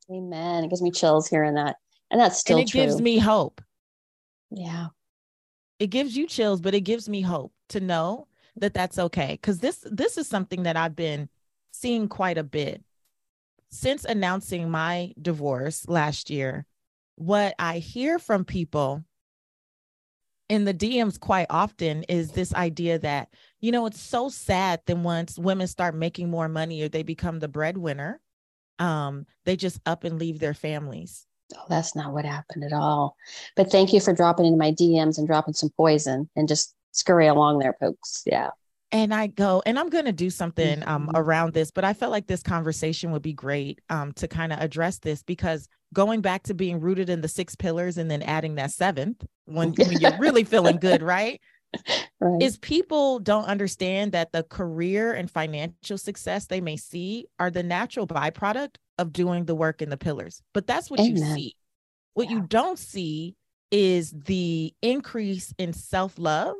Amen. 0.10 0.64
It 0.64 0.70
gives 0.70 0.82
me 0.82 0.92
chills 0.92 1.28
hearing 1.28 1.56
that. 1.56 1.78
And 2.12 2.22
that's 2.22 2.40
still 2.40 2.58
and 2.58 2.68
it 2.68 2.72
true. 2.72 2.82
gives 2.82 3.02
me 3.02 3.18
hope. 3.18 3.62
Yeah. 4.52 4.88
It 5.80 5.88
gives 5.88 6.16
you 6.16 6.28
chills, 6.28 6.62
but 6.62 6.74
it 6.74 6.82
gives 6.82 7.10
me 7.10 7.22
hope 7.22 7.52
to 7.70 7.80
know 7.80 8.28
that 8.58 8.74
that's 8.74 8.98
okay 8.98 9.38
because 9.40 9.60
this 9.60 9.86
this 9.90 10.18
is 10.18 10.28
something 10.28 10.64
that 10.64 10.78
I've 10.78 10.96
been 10.96 11.30
seeing 11.72 12.08
quite 12.08 12.38
a 12.38 12.44
bit 12.44 12.84
since 13.70 14.06
announcing 14.06 14.70
my 14.70 15.14
divorce 15.22 15.88
last 15.88 16.30
year. 16.30 16.66
What 17.16 17.56
I 17.60 17.80
hear 17.80 18.20
from 18.20 18.46
people 18.46 19.04
in 20.48 20.66
the 20.66 20.74
DMs 20.74 21.20
quite 21.20 21.48
often 21.50 22.04
is 22.04 22.32
this 22.32 22.54
idea 22.54 23.00
that, 23.00 23.30
you 23.60 23.72
know, 23.72 23.86
it's 23.86 24.00
so 24.00 24.30
sad 24.30 24.82
that 24.86 24.98
once 24.98 25.40
women 25.40 25.68
start 25.68 25.96
making 25.96 26.30
more 26.30 26.48
money 26.48 26.82
or 26.84 26.90
they 26.90 27.04
become 27.04 27.40
the 27.40 27.48
breadwinner, 27.48 28.22
um, 28.80 29.26
they 29.46 29.56
just 29.56 29.80
up 29.86 30.04
and 30.04 30.20
leave 30.20 30.40
their 30.40 30.54
families. 30.54 31.26
Oh, 31.56 31.66
that's 31.70 31.96
not 31.96 32.14
what 32.14 32.26
happened 32.26 32.64
at 32.64 32.74
all. 32.74 33.16
But 33.56 33.72
thank 33.72 33.94
you 33.94 34.00
for 34.00 34.14
dropping 34.14 34.46
into 34.46 34.58
my 34.58 34.72
DMs 34.72 35.18
and 35.18 35.28
dropping 35.28 35.54
some 35.54 35.70
poison 35.76 36.30
and 36.36 36.48
just 36.48 36.76
scurry 36.96 37.28
along 37.28 37.60
there, 37.60 37.76
folks. 37.80 38.24
Yeah. 38.26 38.50
And 38.92 39.14
I 39.14 39.28
go, 39.28 39.62
and 39.66 39.78
I'm 39.78 39.90
going 39.90 40.06
to 40.06 40.14
do 40.14 40.30
something 40.30 40.82
um, 40.88 41.08
Mhm. 41.08 41.12
around 41.16 41.54
this, 41.54 41.72
but 41.72 41.84
I 41.84 41.94
felt 41.94 42.12
like 42.12 42.28
this 42.28 42.44
conversation 42.44 43.12
would 43.12 43.22
be 43.22 43.34
great 43.34 43.82
um, 43.90 44.14
to 44.14 44.28
kind 44.28 44.54
of 44.54 44.60
address 44.60 45.00
this 45.00 45.22
because 45.24 45.68
going 45.94 46.22
back 46.22 46.44
to 46.44 46.54
being 46.54 46.80
rooted 46.80 47.10
in 47.10 47.22
the 47.22 47.28
six 47.28 47.56
pillars 47.56 47.98
and 47.98 48.10
then 48.10 48.22
adding 48.22 48.56
that 48.56 48.72
seventh 48.72 49.26
when, 49.46 49.74
when 49.78 50.00
you're 50.00 50.18
really 50.18 50.44
feeling 50.44 50.78
good, 50.78 51.02
right? 51.02 51.42
Right. 52.22 52.42
is 52.42 52.58
people 52.58 53.20
don't 53.20 53.44
understand 53.46 54.14
that 54.14 54.32
the 54.32 54.44
career 54.44 55.12
and 55.12 55.30
financial 55.30 55.98
success 55.98 56.46
they 56.46 56.62
may 56.62 56.78
see 56.78 57.28
are 57.38 57.52
the 57.52 57.64
natural 57.64 58.08
byproduct 58.08 58.76
of 58.98 59.12
doing 59.12 59.44
the 59.44 59.56
work 59.56 59.82
in 59.82 59.90
the 59.90 59.98
pillars. 59.98 60.42
But 60.54 60.68
that's 60.68 60.90
what 60.90 61.02
you 61.02 61.18
see. 61.18 61.56
What 62.14 62.30
you 62.30 62.42
don't 62.48 62.80
see 62.80 63.36
is 63.72 64.12
the 64.12 64.74
increase 64.82 65.54
in 65.58 65.74
self 65.74 66.18
love 66.18 66.56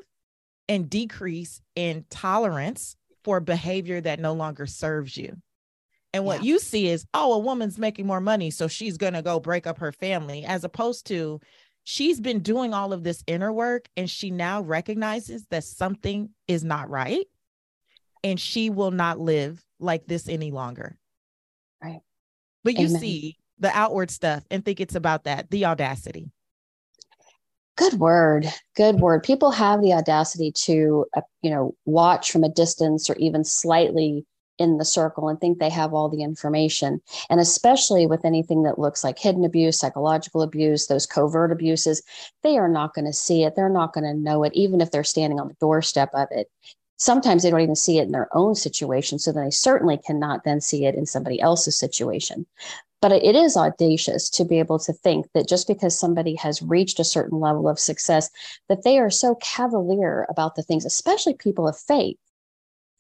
and 0.68 0.90
decrease 0.90 1.62
in 1.76 2.06
tolerance 2.10 2.96
for 3.24 3.40
behavior 3.40 4.02
that 4.02 4.20
no 4.20 4.34
longer 4.34 4.66
serves 4.66 5.18
you. 5.18 5.36
And 6.14 6.26
what 6.26 6.44
Yeah. 6.44 6.54
you 6.54 6.60
see 6.60 6.88
is, 6.88 7.06
oh, 7.14 7.34
a 7.34 7.40
woman's 7.40 7.78
making 7.78 8.08
more 8.08 8.22
money, 8.22 8.50
so 8.50 8.68
she's 8.68 8.98
going 8.98 9.14
to 9.14 9.22
go 9.22 9.40
break 9.40 9.68
up 9.68 9.80
her 9.80 9.92
family, 9.92 10.46
as 10.46 10.64
opposed 10.64 11.08
to 11.08 11.40
she's 11.84 12.20
been 12.20 12.40
doing 12.40 12.74
all 12.74 12.94
of 12.94 13.04
this 13.04 13.24
inner 13.28 13.52
work 13.52 13.88
and 13.98 14.10
she 14.10 14.32
now 14.32 14.62
recognizes 14.62 15.46
that 15.52 15.64
something 15.64 16.30
is 16.48 16.64
not 16.64 16.90
right 16.90 17.26
and 18.24 18.40
she 18.40 18.70
will 18.70 18.92
not 18.92 19.20
live 19.20 19.64
like 19.80 20.08
this 20.08 20.28
any 20.28 20.52
longer. 20.52 20.98
Right. 21.84 22.00
But 22.64 22.80
you 22.80 22.88
see 22.88 23.38
the 23.60 23.70
outward 23.78 24.10
stuff 24.10 24.44
and 24.50 24.66
think 24.66 24.80
it's 24.80 24.96
about 24.96 25.26
that, 25.26 25.52
the 25.52 25.66
audacity. 25.66 26.32
Good 27.78 27.96
word. 27.96 28.48
Good 28.76 29.02
word. 29.02 29.24
People 29.24 29.52
have 29.52 29.82
the 29.82 29.94
audacity 29.94 30.52
to, 30.64 31.06
uh, 31.16 31.22
you 31.42 31.50
know, 31.50 31.76
watch 31.86 32.32
from 32.32 32.44
a 32.44 32.50
distance 32.50 33.10
or 33.10 33.16
even 33.18 33.44
slightly 33.44 34.26
in 34.58 34.78
the 34.78 34.86
circle 34.86 35.28
and 35.28 35.40
think 35.40 35.60
they 35.60 35.70
have 35.70 35.94
all 35.94 36.08
the 36.08 36.24
information. 36.24 37.02
And 37.30 37.42
especially 37.42 38.08
with 38.08 38.24
anything 38.24 38.64
that 38.64 38.80
looks 38.80 39.04
like 39.04 39.20
hidden 39.20 39.44
abuse, 39.44 39.78
psychological 39.78 40.42
abuse, 40.42 40.88
those 40.88 41.06
covert 41.06 41.52
abuses, 41.52 42.02
they 42.44 42.58
are 42.58 42.70
not 42.70 42.94
going 42.94 43.06
to 43.06 43.14
see 43.14 43.44
it. 43.44 43.56
They're 43.56 43.68
not 43.68 43.94
going 43.94 44.06
to 44.06 44.14
know 44.14 44.44
it, 44.44 44.54
even 44.54 44.80
if 44.80 44.92
they're 44.92 45.04
standing 45.04 45.40
on 45.40 45.50
the 45.50 45.58
doorstep 45.60 46.10
of 46.14 46.30
it. 46.32 46.50
Sometimes 46.98 47.44
they 47.44 47.52
don't 47.52 47.60
even 47.60 47.76
see 47.76 48.00
it 48.00 48.04
in 48.04 48.14
their 48.14 48.30
own 48.32 48.56
situation. 48.56 49.20
So 49.20 49.34
then 49.34 49.44
they 49.44 49.52
certainly 49.52 49.98
cannot 49.98 50.46
then 50.46 50.62
see 50.62 50.86
it 50.86 50.96
in 50.96 51.06
somebody 51.06 51.42
else's 51.42 51.78
situation. 51.78 52.46
But 53.02 53.12
it 53.12 53.36
is 53.36 53.56
audacious 53.56 54.30
to 54.32 54.46
be 54.46 54.58
able 54.60 54.80
to 54.80 54.94
think 54.94 55.28
that 55.34 55.48
just 55.48 55.68
because 55.68 55.98
somebody 56.00 56.36
has 56.36 56.62
reached 56.62 57.00
a 57.00 57.04
certain 57.04 57.40
level 57.40 57.68
of 57.70 57.80
success, 57.80 58.30
that 58.68 58.84
they 58.84 58.98
are 58.98 59.12
so 59.12 59.36
cavalier 59.36 60.26
about 60.30 60.56
the 60.56 60.64
things, 60.64 60.86
especially 60.86 61.36
people 61.36 61.68
of 61.68 61.78
faith. 61.78 62.18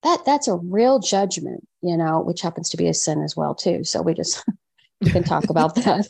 That 0.03 0.23
that's 0.25 0.47
a 0.47 0.55
real 0.57 0.99
judgment, 0.99 1.67
you 1.81 1.97
know, 1.97 2.19
which 2.19 2.41
happens 2.41 2.69
to 2.69 2.77
be 2.77 2.87
a 2.87 2.93
sin 2.93 3.23
as 3.23 3.35
well 3.35 3.55
too. 3.55 3.83
So 3.83 4.01
we 4.01 4.13
just 4.13 4.43
we 5.03 5.09
can 5.11 5.23
talk 5.23 5.49
about 5.49 5.75
that. 5.85 6.07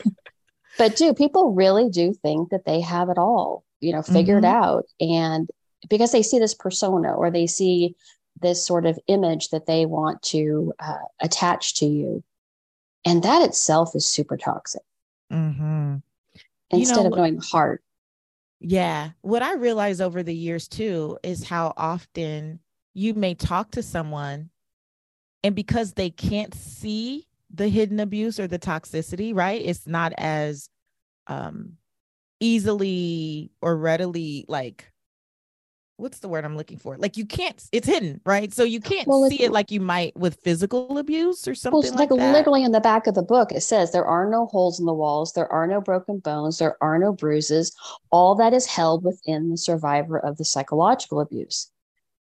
But 0.76 0.96
do 0.96 1.14
people 1.14 1.52
really 1.54 1.88
do 1.88 2.12
think 2.12 2.50
that 2.50 2.66
they 2.66 2.82
have 2.82 3.08
it 3.08 3.16
all, 3.16 3.64
you 3.80 3.92
know, 3.92 4.02
figured 4.02 4.44
Mhm. 4.44 4.48
out? 4.48 4.84
And 5.00 5.48
because 5.88 6.12
they 6.12 6.22
see 6.22 6.38
this 6.38 6.54
persona 6.54 7.14
or 7.14 7.30
they 7.30 7.46
see 7.46 7.94
this 8.42 8.62
sort 8.62 8.84
of 8.84 8.98
image 9.06 9.48
that 9.50 9.64
they 9.64 9.86
want 9.86 10.20
to 10.22 10.74
uh, 10.78 10.98
attach 11.20 11.76
to 11.76 11.86
you, 11.86 12.22
and 13.06 13.22
that 13.22 13.42
itself 13.42 13.94
is 13.94 14.04
super 14.04 14.36
toxic. 14.36 14.82
Mm-hmm. 15.32 15.96
You 16.72 16.78
Instead 16.80 16.96
know, 16.96 17.06
of 17.06 17.16
knowing 17.16 17.36
the 17.36 17.42
heart, 17.42 17.82
Yeah. 18.60 19.10
What 19.22 19.42
I 19.42 19.54
realized 19.54 20.00
over 20.00 20.22
the 20.22 20.34
years 20.34 20.68
too 20.68 21.18
is 21.22 21.44
how 21.44 21.72
often 21.76 22.60
you 22.94 23.14
may 23.14 23.34
talk 23.34 23.70
to 23.72 23.82
someone 23.82 24.50
and 25.44 25.54
because 25.54 25.92
they 25.94 26.10
can't 26.10 26.54
see 26.54 27.28
the 27.54 27.68
hidden 27.68 28.00
abuse 28.00 28.40
or 28.40 28.48
the 28.48 28.58
toxicity, 28.58 29.34
right? 29.34 29.62
It's 29.64 29.86
not 29.86 30.12
as 30.18 30.68
um 31.28 31.78
easily 32.40 33.50
or 33.62 33.76
readily 33.76 34.44
like 34.48 34.92
what's 35.96 36.18
the 36.20 36.28
word 36.28 36.44
I'm 36.44 36.56
looking 36.56 36.78
for? 36.78 36.96
Like 36.96 37.16
you 37.16 37.26
can't 37.26 37.62
it's 37.72 37.86
hidden, 37.86 38.20
right? 38.24 38.52
So 38.52 38.64
you 38.64 38.80
can't 38.80 39.08
Well, 39.08 39.24
see 39.28 39.42
it 39.42 39.52
like 39.52 39.70
you 39.70 39.80
might 39.80 40.16
with 40.16 40.36
physical 40.42 40.98
abuse 40.98 41.46
or 41.48 41.54
well, 41.70 41.80
something 41.80 41.82
it's 41.82 41.94
like, 41.94 42.10
like, 42.10 42.10
that. 42.16 42.22
literally 42.32 42.62
in 42.62 42.72
the 42.72 42.80
back 42.80 43.06
of 43.06 43.14
the 43.14 43.22
book, 43.22 43.50
it 43.52 43.60
says 43.62 43.90
there 43.92 44.06
are 44.06 44.28
no 44.30 44.46
holes 44.46 44.78
in 44.78 44.86
the 44.86 44.94
walls, 44.94 45.32
there 45.32 45.50
are 45.52 45.66
no 45.66 45.80
broken 45.80 46.18
bones, 46.20 46.58
there 46.58 46.76
are 46.80 46.98
no 46.98 47.12
bruises. 47.12 47.74
All 48.10 48.34
that 48.36 48.54
is 48.54 48.66
held 48.66 49.04
within 49.04 49.50
the 49.50 49.58
survivor 49.58 50.18
of 50.18 50.36
the 50.36 50.44
psychological 50.44 51.20
abuse. 51.20 51.70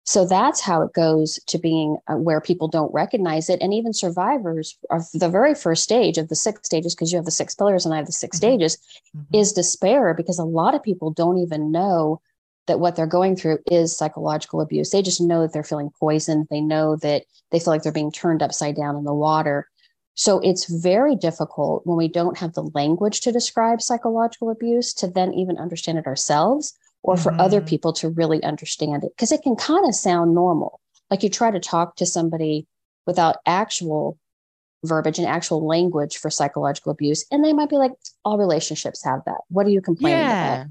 So 0.04 0.26
that's 0.26 0.60
how 0.60 0.82
it 0.82 0.94
goes 0.94 1.38
to 1.48 1.58
being 1.58 1.98
uh, 2.08 2.16
where 2.16 2.40
people 2.40 2.68
don't 2.68 2.92
recognize 2.94 3.50
it. 3.50 3.60
And 3.62 3.74
even 3.74 3.92
survivors 3.92 4.76
of 4.90 5.04
the 5.14 5.28
very 5.28 5.54
first 5.54 5.84
stage 5.84 6.18
of 6.18 6.28
the 6.28 6.36
six 6.36 6.60
stages, 6.64 6.94
because 6.94 7.12
you 7.12 7.18
have 7.18 7.26
the 7.26 7.30
six 7.30 7.54
pillars 7.54 7.84
and 7.86 7.94
I 7.94 7.98
have 7.98 8.06
the 8.06 8.12
6 8.12 8.36
Mhm. 8.36 8.38
stages, 8.38 8.78
Mhm. 9.14 9.26
is 9.32 9.52
despair 9.52 10.14
because 10.14 10.38
a 10.38 10.44
lot 10.44 10.74
of 10.74 10.82
people 10.82 11.10
don't 11.12 11.38
even 11.38 11.70
know 11.72 12.20
that 12.68 12.80
what 12.80 12.94
they're 12.94 13.06
going 13.06 13.34
through 13.34 13.58
is 13.66 13.96
psychological 13.96 14.60
abuse. 14.60 14.90
They 14.90 15.02
just 15.02 15.20
know 15.20 15.42
that 15.42 15.52
they're 15.52 15.64
feeling 15.64 15.90
poisoned. 15.98 16.46
They 16.50 16.60
know 16.60 16.96
that 16.96 17.24
they 17.50 17.58
feel 17.58 17.72
like 17.72 17.82
they're 17.82 17.92
being 17.92 18.12
turned 18.12 18.42
upside 18.42 18.76
down 18.76 18.96
in 18.96 19.04
the 19.04 19.14
water. 19.14 19.68
So 20.14 20.38
it's 20.40 20.64
very 20.66 21.16
difficult 21.16 21.86
when 21.86 21.96
we 21.96 22.08
don't 22.08 22.38
have 22.38 22.54
the 22.54 22.70
language 22.74 23.20
to 23.22 23.32
describe 23.32 23.82
psychological 23.82 24.50
abuse 24.50 24.94
to 24.94 25.08
then 25.08 25.34
even 25.34 25.58
understand 25.58 25.98
it 25.98 26.06
ourselves 26.06 26.74
or 27.02 27.16
for 27.16 27.32
other 27.40 27.60
Mhm. 27.60 27.66
people 27.66 27.92
to 27.94 28.08
really 28.08 28.42
understand 28.42 29.04
it 29.04 29.12
because 29.16 29.32
it 29.32 29.42
can 29.42 29.54
kind 29.54 29.86
of 29.86 29.94
sound 29.94 30.34
normal. 30.34 30.80
Like 31.10 31.22
you 31.22 31.28
try 31.28 31.50
to 31.50 31.60
talk 31.60 31.96
to 31.96 32.06
somebody 32.06 32.66
without 33.06 33.36
actual 33.46 34.18
verbiage 34.84 35.18
and 35.18 35.26
actual 35.26 35.66
language 35.66 36.18
for 36.18 36.30
psychological 36.30 36.92
abuse, 36.92 37.24
and 37.30 37.44
they 37.44 37.52
might 37.52 37.68
be 37.68 37.76
like, 37.76 37.92
all 38.24 38.38
relationships 38.38 39.04
have 39.04 39.20
that. 39.26 39.40
What 39.48 39.66
are 39.66 39.70
you 39.70 39.80
complaining 39.80 40.28
yeah 40.28 40.56
about? 40.56 40.66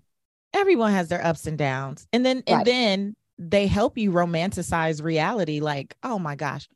Everyone 0.53 0.91
has 0.91 1.09
their 1.09 1.23
ups 1.25 1.45
and 1.47 1.57
downs. 1.57 2.07
And 2.13 2.25
then 2.25 2.43
and 2.47 2.65
then 2.65 3.15
they 3.37 3.67
help 3.67 3.97
you 3.97 4.11
romanticize 4.11 5.03
reality 5.03 5.59
like 5.59 5.95
oh 6.01 6.17
my 6.17 6.35
gosh 6.35 6.67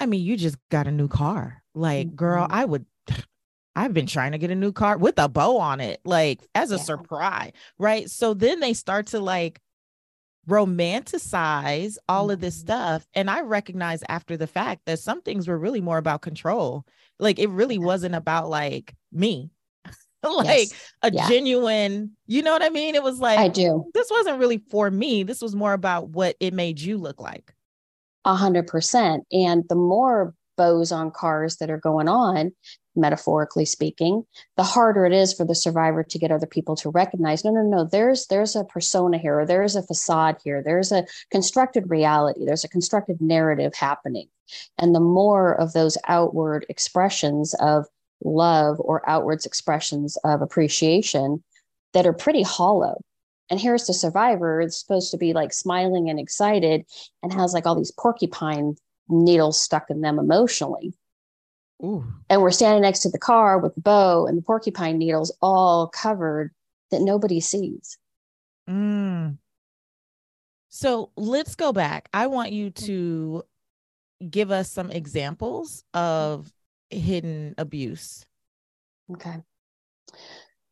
i 0.00 0.06
mean 0.06 0.22
you 0.22 0.34
just 0.36 0.56
got 0.70 0.86
a 0.86 0.90
new 0.90 1.08
car. 1.08 1.62
Like 1.74 2.16
girl 2.16 2.46
Mhm. 2.46 2.52
i 2.52 2.64
would 2.64 2.86
i've 3.76 3.92
been 3.92 4.06
trying 4.06 4.32
to 4.32 4.38
get 4.38 4.50
a 4.50 4.54
new 4.54 4.72
car 4.72 4.96
with 4.96 5.18
a 5.18 5.28
bow 5.28 5.58
on 5.58 5.80
it 5.80 6.00
like 6.04 6.40
as 6.54 6.70
a 6.70 6.76
Yeah. 6.78 6.82
surprise 6.84 7.52
right? 7.78 8.10
So 8.10 8.32
then 8.34 8.60
they 8.60 8.72
start 8.72 9.08
to 9.08 9.20
like 9.20 9.60
romanticize 10.48 11.96
all 12.08 12.30
of 12.30 12.40
this 12.40 12.56
Mhm. 12.56 12.60
stuff. 12.60 13.06
And 13.14 13.30
i 13.30 13.40
recognize 13.40 14.02
after 14.08 14.36
the 14.36 14.46
fact 14.46 14.82
that 14.86 14.98
some 14.98 15.22
things 15.22 15.48
were 15.48 15.58
really 15.58 15.80
more 15.80 15.98
about 15.98 16.22
control. 16.22 16.84
Like 17.18 17.38
it 17.38 17.48
really 17.48 17.78
wasn't 17.78 18.14
about 18.14 18.48
like 18.50 18.94
me 19.12 19.50
like 20.32 20.46
Yes. 20.70 20.90
a 21.02 21.12
Yeah. 21.12 21.28
genuine, 21.28 22.16
you 22.26 22.42
know 22.42 22.52
what 22.52 22.62
I 22.62 22.70
mean? 22.70 22.94
It 22.94 23.02
was 23.02 23.18
like 23.20 23.38
I 23.38 23.48
do. 23.48 23.84
this 23.94 24.08
wasn't 24.10 24.38
really 24.38 24.62
for 24.70 24.90
me. 24.90 25.22
This 25.22 25.40
was 25.42 25.54
more 25.54 25.72
about 25.72 26.10
what 26.10 26.36
it 26.40 26.54
made 26.54 26.80
you 26.80 26.98
look 26.98 27.20
like. 27.20 27.54
A 28.24 28.34
hundred 28.34 28.66
percent. 28.66 29.24
And 29.32 29.64
the 29.68 29.74
more 29.74 30.34
bows 30.56 30.92
on 30.92 31.10
cars 31.10 31.56
that 31.56 31.68
are 31.70 31.78
going 31.78 32.08
on, 32.08 32.52
metaphorically 32.96 33.64
speaking, 33.64 34.24
the 34.56 34.62
harder 34.62 35.04
it 35.04 35.12
is 35.12 35.34
for 35.34 35.44
the 35.44 35.54
survivor 35.54 36.04
to 36.04 36.18
get 36.18 36.30
other 36.30 36.46
people 36.46 36.76
to 36.76 36.90
recognize, 36.90 37.44
no, 37.44 37.50
no, 37.50 37.62
no, 37.62 37.84
there's 37.84 38.26
there's 38.28 38.54
a 38.54 38.64
persona 38.64 39.18
here, 39.18 39.40
or 39.40 39.46
there's 39.46 39.74
a 39.76 39.82
facade 39.82 40.36
here, 40.44 40.62
there's 40.64 40.92
a 40.92 41.04
constructed 41.30 41.90
reality, 41.90 42.44
there's 42.46 42.64
a 42.64 42.68
constructed 42.68 43.20
narrative 43.20 43.74
happening. 43.74 44.28
And 44.78 44.94
the 44.94 45.00
more 45.00 45.54
of 45.60 45.72
those 45.72 45.98
outward 46.06 46.66
expressions 46.68 47.52
of 47.54 47.86
love 48.22 48.76
or 48.80 49.08
outwards 49.08 49.46
expressions 49.46 50.16
of 50.24 50.42
appreciation 50.42 51.42
that 51.92 52.06
are 52.06 52.12
pretty 52.12 52.42
hollow. 52.42 53.00
And 53.50 53.60
here's 53.60 53.86
the 53.86 53.94
survivor, 53.94 54.60
it's 54.60 54.80
supposed 54.80 55.10
to 55.10 55.18
be 55.18 55.32
like 55.32 55.52
smiling 55.52 56.08
and 56.08 56.18
excited 56.18 56.86
and 57.22 57.32
has 57.32 57.52
like 57.52 57.66
all 57.66 57.76
these 57.76 57.92
porcupine 57.92 58.76
needles 59.08 59.60
stuck 59.60 59.90
in 59.90 60.00
them 60.00 60.18
emotionally. 60.18 60.94
Ooh. 61.82 62.04
And 62.30 62.40
we're 62.40 62.50
standing 62.50 62.82
next 62.82 63.00
to 63.00 63.10
the 63.10 63.18
car 63.18 63.58
with 63.58 63.74
the 63.74 63.80
bow 63.80 64.26
and 64.26 64.38
the 64.38 64.42
porcupine 64.42 64.98
needles 64.98 65.36
all 65.42 65.88
covered 65.88 66.52
that 66.90 67.02
nobody 67.02 67.40
sees. 67.40 67.98
Mm. 68.68 69.38
So 70.70 71.10
let's 71.16 71.54
go 71.54 71.72
back. 71.72 72.08
I 72.12 72.28
want 72.28 72.52
you 72.52 72.70
to 72.70 73.42
give 74.28 74.50
us 74.50 74.72
some 74.72 74.90
examples 74.90 75.84
of 75.92 76.50
hidden 76.94 77.54
abuse. 77.58 78.24
Okay. 79.12 79.36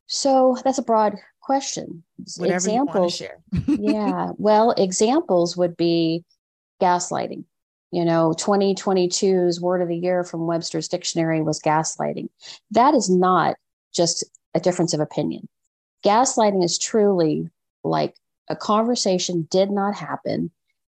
So 0.07 0.57
that's 0.65 0.79
a 0.79 0.83
broad 0.83 1.17
question. 1.41 2.03
Whatever 2.37 2.71
you 2.71 2.85
want 2.85 2.93
to 2.93 3.25
Examples. 3.25 3.69
yeah. 3.81 4.33
Well, 4.39 4.73
examples 4.73 5.57
would 5.57 5.77
be 5.77 6.25
gaslighting. 6.81 7.45
You 7.91 8.05
know, 8.05 8.35
2022's 8.39 9.61
word 9.61 9.83
of 9.83 9.89
the 9.89 9.97
year 9.97 10.25
from 10.25 10.47
Webster's 10.47 10.89
dictionary 10.89 11.43
was 11.43 11.61
gaslighting. 11.61 12.29
That 12.71 12.95
is 12.95 13.11
not 13.11 13.57
just 13.95 14.25
a 14.55 14.61
difference 14.61 14.95
of 14.95 15.01
opinion. 15.01 15.49
Gaslighting 16.05 16.65
is 16.65 16.79
truly 16.79 17.51
like 17.85 18.15
a 18.49 18.57
conversation 18.57 19.47
did 19.51 19.71
not 19.71 19.95
happen. 19.95 20.51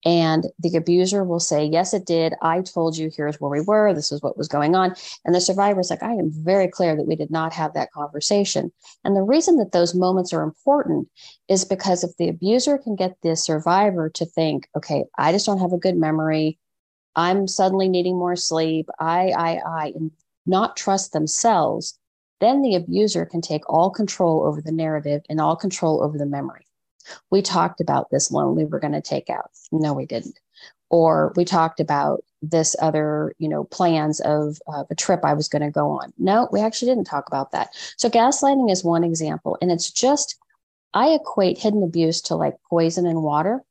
And 0.03 0.45
the 0.59 0.75
abuser 0.75 1.23
will 1.23 1.39
say, 1.39 1.65
Yes, 1.65 1.93
it 1.93 2.05
did. 2.05 2.33
I 2.41 2.61
told 2.61 2.97
you, 2.97 3.09
here's 3.15 3.39
where 3.39 3.49
we 3.49 3.61
were. 3.61 3.93
This 3.93 4.11
is 4.11 4.21
what 4.21 4.37
was 4.37 4.47
going 4.47 4.75
on. 4.75 4.93
And 5.25 5.33
the 5.33 5.41
survivor 5.41 5.79
is 5.79 5.89
like, 5.89 6.03
I 6.03 6.13
am 6.13 6.31
very 6.31 6.67
clear 6.67 6.95
that 6.95 7.07
we 7.07 7.15
did 7.15 7.31
not 7.31 7.53
have 7.53 7.73
that 7.73 7.91
conversation. 7.91 8.71
And 9.03 9.15
the 9.15 9.23
reason 9.23 9.57
that 9.57 9.71
those 9.71 9.95
moments 9.95 10.31
are 10.33 10.43
important 10.43 11.07
is 11.47 11.65
because 11.65 12.03
if 12.03 12.15
the 12.17 12.29
abuser 12.29 12.77
can 12.77 12.95
get 12.95 13.17
the 13.21 13.35
survivor 13.35 14.09
to 14.09 14.25
think, 14.25 14.67
Okay, 14.75 15.05
I 15.17 15.31
just 15.31 15.45
don't 15.45 15.59
have 15.59 15.73
a 15.73 15.77
good 15.77 15.97
memory. 15.97 16.59
I'm 17.15 17.47
suddenly 17.47 17.87
needing 17.87 18.17
more 18.17 18.35
sleep. 18.35 18.89
I, 18.99 19.29
I, 19.29 19.61
I, 19.65 19.93
and 19.95 20.11
not 20.45 20.77
trust 20.77 21.13
themselves, 21.13 21.97
then 22.41 22.61
the 22.61 22.75
abuser 22.75 23.25
can 23.25 23.41
take 23.41 23.67
all 23.69 23.89
control 23.89 24.43
over 24.45 24.61
the 24.61 24.71
narrative 24.71 25.23
and 25.29 25.39
all 25.39 25.55
control 25.55 26.03
over 26.03 26.17
the 26.17 26.25
memory. 26.25 26.65
We 27.31 27.41
talked 27.41 27.81
about 27.81 28.09
this 28.11 28.31
loan 28.31 28.55
we 28.55 28.65
were 28.65 28.79
going 28.79 28.93
to 28.93 29.01
take 29.01 29.29
out. 29.29 29.51
No, 29.71 29.93
we 29.93 30.05
didn't. 30.05 30.39
Or 30.89 31.33
we 31.35 31.45
talked 31.45 31.79
about 31.79 32.23
this 32.41 32.75
other, 32.81 33.33
you 33.39 33.49
know, 33.49 33.63
plans 33.65 34.19
of 34.21 34.59
uh, 34.67 34.83
a 34.89 34.95
trip 34.95 35.21
I 35.23 35.33
was 35.33 35.49
going 35.49 35.63
to 35.63 35.71
go 35.71 35.89
on. 35.89 36.13
No, 36.17 36.47
we 36.51 36.61
actually 36.61 36.91
didn't 36.91 37.07
talk 37.07 37.27
about 37.27 37.51
that. 37.51 37.69
So 37.97 38.09
gaslighting 38.09 38.71
is 38.71 38.83
one 38.83 39.03
example. 39.03 39.57
And 39.61 39.71
it's 39.71 39.91
just, 39.91 40.37
I 40.93 41.09
equate 41.09 41.57
hidden 41.57 41.83
abuse 41.83 42.21
to 42.21 42.35
like 42.35 42.55
poison 42.69 43.05
in 43.05 43.21
water. 43.21 43.61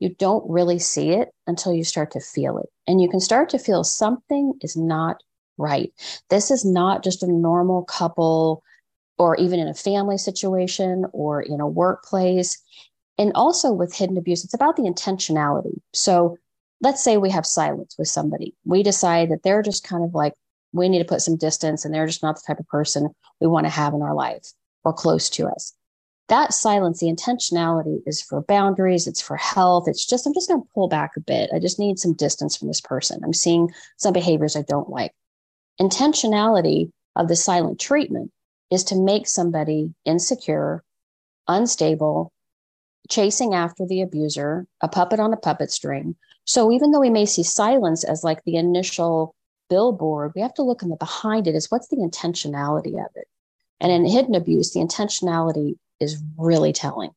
You 0.00 0.14
don't 0.18 0.48
really 0.50 0.78
see 0.78 1.10
it 1.10 1.30
until 1.46 1.72
you 1.72 1.84
start 1.84 2.10
to 2.12 2.20
feel 2.20 2.58
it. 2.58 2.68
And 2.86 3.00
you 3.00 3.08
can 3.08 3.20
start 3.20 3.48
to 3.50 3.58
feel 3.58 3.84
something 3.84 4.54
is 4.60 4.76
not 4.76 5.22
right. 5.58 5.92
This 6.28 6.50
is 6.50 6.64
not 6.64 7.02
just 7.02 7.22
a 7.22 7.32
normal 7.32 7.84
couple 7.84 8.62
or 9.18 9.36
even 9.36 9.58
in 9.58 9.68
a 9.68 9.74
family 9.74 10.18
situation 10.18 11.06
or 11.12 11.42
in 11.42 11.60
a 11.60 11.66
workplace. 11.66 12.58
And 13.18 13.32
also 13.34 13.72
with 13.72 13.94
hidden 13.94 14.18
abuse, 14.18 14.44
it's 14.44 14.54
about 14.54 14.76
the 14.76 14.82
intentionality. 14.82 15.80
So 15.94 16.36
let's 16.82 17.02
say 17.02 17.16
we 17.16 17.30
have 17.30 17.46
silence 17.46 17.96
with 17.98 18.08
somebody. 18.08 18.54
We 18.64 18.82
decide 18.82 19.30
that 19.30 19.42
they're 19.42 19.62
just 19.62 19.84
kind 19.84 20.04
of 20.04 20.14
like, 20.14 20.34
we 20.72 20.88
need 20.88 20.98
to 20.98 21.04
put 21.04 21.22
some 21.22 21.36
distance 21.36 21.84
and 21.84 21.94
they're 21.94 22.06
just 22.06 22.22
not 22.22 22.36
the 22.36 22.42
type 22.46 22.60
of 22.60 22.68
person 22.68 23.08
we 23.40 23.46
want 23.46 23.64
to 23.64 23.70
have 23.70 23.94
in 23.94 24.02
our 24.02 24.14
life 24.14 24.52
or 24.84 24.92
close 24.92 25.30
to 25.30 25.46
us. 25.46 25.72
That 26.28 26.52
silence, 26.52 26.98
the 26.98 27.06
intentionality 27.06 28.00
is 28.04 28.20
for 28.20 28.42
boundaries, 28.42 29.06
it's 29.06 29.22
for 29.22 29.36
health. 29.36 29.86
It's 29.86 30.04
just, 30.04 30.26
I'm 30.26 30.34
just 30.34 30.48
going 30.48 30.60
to 30.60 30.68
pull 30.74 30.88
back 30.88 31.12
a 31.16 31.20
bit. 31.20 31.50
I 31.54 31.60
just 31.60 31.78
need 31.78 31.98
some 31.98 32.14
distance 32.14 32.56
from 32.56 32.68
this 32.68 32.80
person. 32.80 33.20
I'm 33.24 33.32
seeing 33.32 33.70
some 33.96 34.12
behaviors 34.12 34.56
I 34.56 34.62
don't 34.62 34.90
like. 34.90 35.12
Intentionality 35.80 36.90
of 37.14 37.28
the 37.28 37.36
silent 37.36 37.80
treatment 37.80 38.32
is 38.70 38.84
to 38.84 38.96
make 38.96 39.26
somebody 39.26 39.94
insecure, 40.04 40.82
unstable, 41.48 42.32
chasing 43.08 43.54
after 43.54 43.86
the 43.86 44.02
abuser, 44.02 44.66
a 44.80 44.88
puppet 44.88 45.20
on 45.20 45.32
a 45.32 45.36
puppet 45.36 45.70
string. 45.70 46.16
So 46.44 46.72
even 46.72 46.90
though 46.90 47.00
we 47.00 47.10
may 47.10 47.26
see 47.26 47.42
silence 47.42 48.04
as 48.04 48.24
like 48.24 48.42
the 48.44 48.56
initial 48.56 49.34
billboard, 49.68 50.32
we 50.34 50.42
have 50.42 50.54
to 50.54 50.62
look 50.62 50.82
in 50.82 50.88
the 50.88 50.96
behind 50.96 51.46
it 51.46 51.54
is 51.54 51.70
what's 51.70 51.88
the 51.88 51.96
intentionality 51.96 52.94
of 52.94 53.10
it. 53.14 53.28
And 53.80 53.92
in 53.92 54.06
hidden 54.06 54.34
abuse, 54.34 54.72
the 54.72 54.80
intentionality 54.80 55.74
is 56.00 56.22
really 56.36 56.72
telling. 56.72 57.10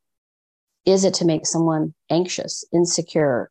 Is 0.86 1.04
it 1.04 1.14
to 1.16 1.26
make 1.26 1.46
someone 1.46 1.94
anxious, 2.10 2.64
insecure, 2.74 3.50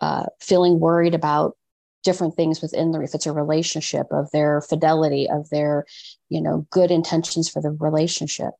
uh, 0.00 0.24
feeling 0.40 0.80
worried 0.80 1.14
about 1.14 1.56
different 2.02 2.34
things 2.34 2.60
within 2.60 2.92
the 2.92 3.00
if 3.00 3.14
it's 3.14 3.26
a 3.26 3.32
relationship 3.32 4.06
of 4.10 4.30
their 4.30 4.60
fidelity 4.60 5.28
of 5.28 5.48
their 5.50 5.84
you 6.28 6.40
know 6.40 6.66
good 6.70 6.90
intentions 6.90 7.48
for 7.48 7.60
the 7.62 7.70
relationship. 7.70 8.50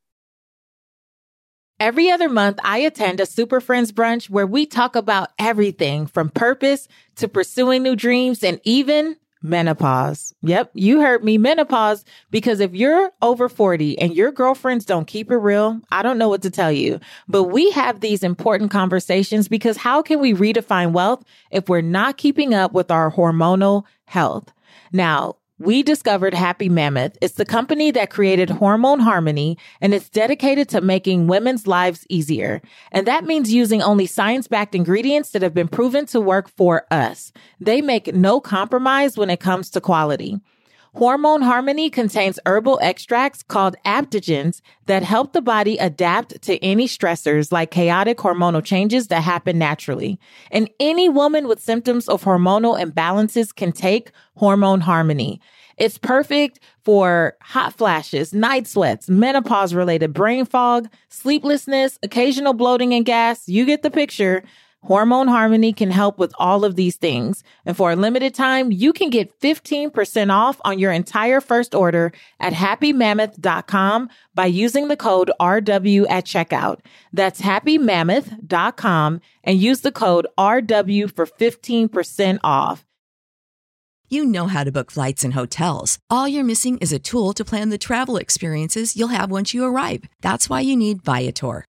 Every 1.81 2.11
other 2.11 2.29
month, 2.29 2.61
I 2.63 2.79
attend 2.79 3.19
a 3.19 3.27
Super 3.27 3.61
Friends 3.61 3.91
brunch 3.91 4.31
where 4.31 4.47
we 4.47 4.67
talk 4.67 4.95
about 4.95 5.31
everything 5.37 6.07
from 6.07 6.29
purpose 6.29 6.87
to 7.17 7.27
pursuing 7.27 7.83
new 7.83 7.97
dreams 7.97 8.45
and 8.45 8.61
even 8.63 9.17
menopause. 9.43 10.35
Yep, 10.43 10.71
you 10.75 11.01
heard 11.01 11.25
me, 11.25 11.39
menopause. 11.39 12.05
Because 12.31 12.61
if 12.61 12.75
you're 12.75 13.11
over 13.21 13.49
40 13.49 13.99
and 13.99 14.15
your 14.15 14.33
girlfriends 14.33 14.85
don't 14.85 15.07
keep 15.07 15.31
it 15.31 15.37
real, 15.37 15.81
I 15.91 16.03
don't 16.03 16.19
know 16.19 16.29
what 16.29 16.43
to 16.43 16.51
tell 16.51 16.73
you. 16.73 17.01
But 17.29 17.45
we 17.45 17.71
have 17.73 18.01
these 18.01 18.23
important 18.23 18.71
conversations 18.71 19.49
because 19.49 19.77
how 19.77 20.03
can 20.03 20.21
we 20.21 20.35
redefine 20.35 20.93
wealth 20.93 21.25
if 21.51 21.69
we're 21.69 21.81
not 21.81 22.17
keeping 22.17 22.55
up 22.55 22.73
with 22.73 22.91
our 22.91 23.11
hormonal 23.11 23.85
health? 24.07 24.53
Now, 24.93 25.37
we 25.63 25.83
discovered 25.85 26.35
Happy 26.35 26.69
Mammoth. 26.69 27.17
It's 27.21 27.35
the 27.35 27.45
company 27.45 27.93
that 27.93 28.11
created 28.11 28.51
Hormone 28.51 28.99
Harmony 28.99 29.57
and 29.81 29.95
it's 29.95 30.09
dedicated 30.09 30.69
to 30.71 30.81
making 30.81 31.29
women's 31.29 31.69
lives 31.69 32.05
easier. 32.09 32.61
And 32.91 33.07
that 33.07 33.25
means 33.25 33.55
using 33.55 33.81
only 33.81 34.07
science 34.07 34.49
backed 34.49 34.75
ingredients 34.75 35.31
that 35.31 35.43
have 35.43 35.55
been 35.55 35.69
proven 35.69 36.07
to 36.07 36.21
work 36.21 36.49
for 36.49 36.87
us. 36.91 37.33
They 37.61 37.81
make 37.81 38.13
no 38.13 38.41
compromise 38.41 39.17
when 39.17 39.31
it 39.31 39.39
comes 39.39 39.71
to 39.71 39.81
quality. 39.81 40.41
Hormone 40.95 41.41
Harmony 41.41 41.89
contains 41.89 42.39
herbal 42.45 42.79
extracts 42.83 43.43
called 43.43 43.77
adaptogens 43.87 44.61
that 44.87 45.03
help 45.03 45.33
the 45.33 45.41
body 45.41 45.79
adapt 45.79 46.43
to 46.43 46.63
any 46.63 46.87
stressors 46.87 47.51
like 47.51 47.71
chaotic 47.71 48.19
hormonal 48.19 48.63
changes 48.63 49.07
that 49.09 49.23
happen 49.23 49.59
naturally. 49.59 50.21
And 50.51 50.69
any 50.79 51.09
woman 51.09 51.49
with 51.49 51.63
symptoms 51.63 52.11
of 52.11 52.23
hormonal 52.23 52.79
imbalances 52.79 53.55
can 53.55 53.73
take 53.73 54.13
Hormone 54.37 54.83
Harmony. 54.83 55.41
It's 55.79 55.97
perfect 55.97 56.61
for 56.85 57.39
hot 57.41 57.73
flashes, 57.73 58.35
night 58.35 58.67
sweats, 58.67 59.09
menopause 59.09 59.73
related 59.73 60.13
brain 60.13 60.45
fog, 60.45 60.91
sleeplessness, 61.09 61.99
occasional 62.03 62.53
bloating 62.53 62.93
and 62.93 63.07
gas. 63.07 63.49
You 63.49 63.65
get 63.65 63.83
the 63.83 63.91
picture. 63.91 64.45
Hormone 64.85 65.29
Harmony 65.29 65.73
can 65.73 65.91
help 65.91 66.19
with 66.19 66.33
all 66.39 66.65
of 66.65 66.75
these 66.75 66.97
things. 66.97 67.45
And 67.65 67.77
for 67.77 67.93
a 67.93 67.97
limited 67.97 68.35
time, 68.35 68.73
you 68.73 68.93
can 68.93 69.11
get 69.11 69.39
15% 69.41 70.33
off 70.33 70.61
on 70.65 70.79
your 70.79 70.91
entire 70.91 71.41
first 71.41 71.75
order 71.75 72.13
at 72.41 72.53
happymammoth.com 72.53 74.09
by 74.35 74.47
using 74.47 74.89
the 74.89 74.97
code 74.97 75.31
RW 75.41 76.07
at 76.11 76.25
checkout. 76.25 76.81
That's 77.13 77.41
happymammoth.com 77.41 79.21
and 79.45 79.59
use 79.61 79.81
the 79.83 79.93
code 79.93 80.27
RW 80.37 81.15
for 81.15 81.27
15% 81.27 82.39
off. 82.43 82.85
You 84.09 84.27
know 84.27 84.47
how 84.47 84.63
to 84.63 84.73
book 84.73 84.91
flights 84.91 85.25
and 85.25 85.33
hotels. 85.33 85.99
All 86.11 86.29
you're 86.29 86.45
missing 86.45 86.77
is 86.79 86.93
a 86.93 86.99
tool 86.99 87.33
to 87.33 87.45
plan 87.47 87.71
the 87.71 87.79
travel 87.79 88.19
experiences 88.19 88.95
you'll 88.95 89.09
have 89.09 89.31
once 89.31 89.55
you 89.55 89.65
arrive. 89.65 90.05
That's 90.21 90.51
why 90.51 90.61
you 90.61 90.77
need 90.77 91.03
Viator. 91.03 91.65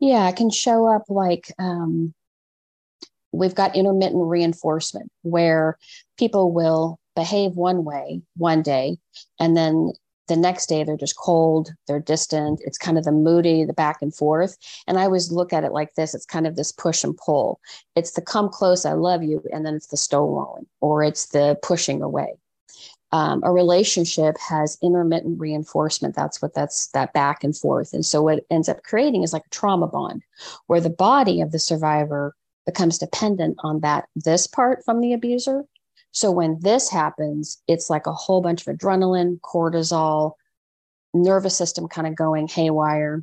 Yeah, 0.00 0.28
it 0.28 0.36
can 0.36 0.50
show 0.50 0.86
up 0.86 1.04
like 1.08 1.52
um, 1.58 2.14
we've 3.32 3.54
got 3.54 3.76
intermittent 3.76 4.22
reinforcement 4.24 5.10
where 5.22 5.78
people 6.18 6.52
will 6.52 6.98
behave 7.14 7.52
one 7.52 7.84
way 7.84 8.20
one 8.36 8.62
day 8.62 8.98
and 9.40 9.56
then 9.56 9.92
the 10.28 10.36
next 10.36 10.66
day 10.66 10.82
they're 10.84 10.96
just 10.96 11.16
cold 11.16 11.70
they're 11.86 12.00
distant 12.00 12.60
it's 12.64 12.76
kind 12.76 12.98
of 12.98 13.04
the 13.04 13.12
moody 13.12 13.64
the 13.64 13.72
back 13.72 14.02
and 14.02 14.14
forth. 14.14 14.56
And 14.86 14.98
i 14.98 15.04
always 15.04 15.32
look 15.32 15.52
at 15.52 15.64
it 15.64 15.72
like 15.72 15.94
this 15.94 16.14
it's 16.14 16.26
kind 16.26 16.46
of 16.46 16.56
this 16.56 16.72
push 16.72 17.04
and 17.04 17.16
pull. 17.16 17.60
It's 17.94 18.12
the 18.12 18.20
come 18.22 18.48
close 18.50 18.84
i 18.84 18.92
love 18.92 19.22
you 19.22 19.42
and 19.52 19.64
then 19.64 19.74
it's 19.74 19.88
the 19.88 19.96
stonewalling 19.96 20.66
or 20.80 21.02
it's 21.02 21.26
the 21.26 21.58
pushing 21.62 22.02
away 22.02 22.34
um, 23.12 23.42
a 23.44 23.52
relationship 23.52 24.36
has 24.38 24.78
intermittent 24.82 25.40
reinforcement. 25.40 26.14
That's 26.14 26.42
what 26.42 26.54
that's 26.54 26.88
that 26.88 27.12
back 27.12 27.44
and 27.44 27.56
forth. 27.56 27.92
And 27.92 28.04
so 28.04 28.22
what 28.22 28.44
ends 28.50 28.68
up 28.68 28.82
creating 28.82 29.22
is 29.22 29.32
like 29.32 29.46
a 29.46 29.50
trauma 29.50 29.86
bond 29.86 30.22
where 30.66 30.80
the 30.80 30.90
body 30.90 31.40
of 31.40 31.52
the 31.52 31.58
survivor 31.58 32.34
becomes 32.66 32.98
dependent 32.98 33.56
on 33.62 33.80
that 33.80 34.06
this 34.16 34.46
part 34.46 34.84
from 34.84 35.00
the 35.00 35.12
abuser. 35.12 35.64
So 36.10 36.30
when 36.30 36.58
this 36.60 36.90
happens, 36.90 37.62
it's 37.68 37.88
like 37.90 38.06
a 38.06 38.12
whole 38.12 38.40
bunch 38.40 38.66
of 38.66 38.76
adrenaline, 38.76 39.40
cortisol, 39.40 40.32
nervous 41.14 41.56
system 41.56 41.88
kind 41.88 42.06
of 42.06 42.16
going 42.16 42.48
haywire. 42.48 43.22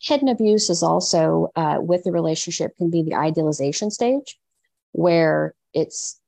Hidden 0.00 0.28
abuse 0.28 0.70
is 0.70 0.82
also 0.82 1.50
uh, 1.56 1.78
with 1.80 2.04
the 2.04 2.12
relationship 2.12 2.76
can 2.76 2.90
be 2.90 3.02
the 3.02 3.14
idealization 3.14 3.90
stage 3.90 4.38
where 4.92 5.54
it's 5.74 6.18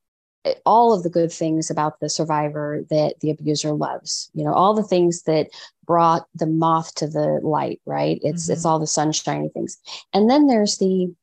all 0.65 0.93
of 0.93 1.03
the 1.03 1.09
good 1.09 1.31
things 1.31 1.69
about 1.69 1.99
the 1.99 2.09
survivor 2.09 2.83
that 2.89 3.19
the 3.19 3.29
abuser 3.29 3.73
loves 3.73 4.31
you 4.33 4.43
know 4.43 4.53
all 4.53 4.73
the 4.73 4.83
things 4.83 5.23
that 5.23 5.47
brought 5.91 6.25
the 6.33 6.45
moth 6.45 6.95
to 6.95 7.05
the 7.05 7.39
light 7.43 7.81
right? 7.85 8.19
It's 8.23 8.43
mm-hmm. 8.43 8.53
it's 8.53 8.65
all 8.65 8.79
the 8.79 8.87
sunshiny 8.87 9.49
things. 9.49 9.77
And 10.13 10.29
then 10.29 10.47
there's 10.47 10.77
the 10.77 11.13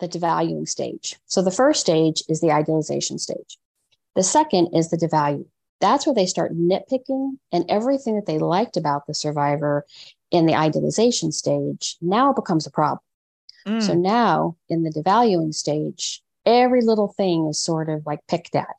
the 0.00 0.08
devaluing 0.08 0.68
stage. 0.68 1.16
So 1.26 1.42
the 1.42 1.50
first 1.50 1.80
stage 1.80 2.22
is 2.28 2.40
the 2.40 2.50
idealization 2.50 3.18
stage. 3.18 3.58
The 4.14 4.22
second 4.22 4.74
is 4.74 4.88
the 4.88 4.96
devalue 4.96 5.44
that's 5.78 6.06
where 6.06 6.14
they 6.14 6.24
start 6.24 6.56
nitpicking 6.56 7.36
and 7.52 7.66
everything 7.68 8.14
that 8.16 8.24
they 8.24 8.38
liked 8.38 8.78
about 8.78 9.06
the 9.06 9.12
survivor 9.12 9.84
in 10.30 10.46
the 10.46 10.54
idealization 10.54 11.30
stage 11.30 11.98
now 12.00 12.32
becomes 12.32 12.66
a 12.66 12.70
problem. 12.70 13.00
Mm. 13.68 13.82
so 13.82 13.92
now 13.92 14.56
in 14.70 14.84
the 14.84 14.90
devaluing 14.90 15.52
stage 15.52 16.22
every 16.46 16.80
little 16.80 17.08
thing 17.08 17.48
is 17.48 17.60
sort 17.60 17.88
of 17.88 18.06
like 18.06 18.20
picked 18.28 18.54
at 18.54 18.76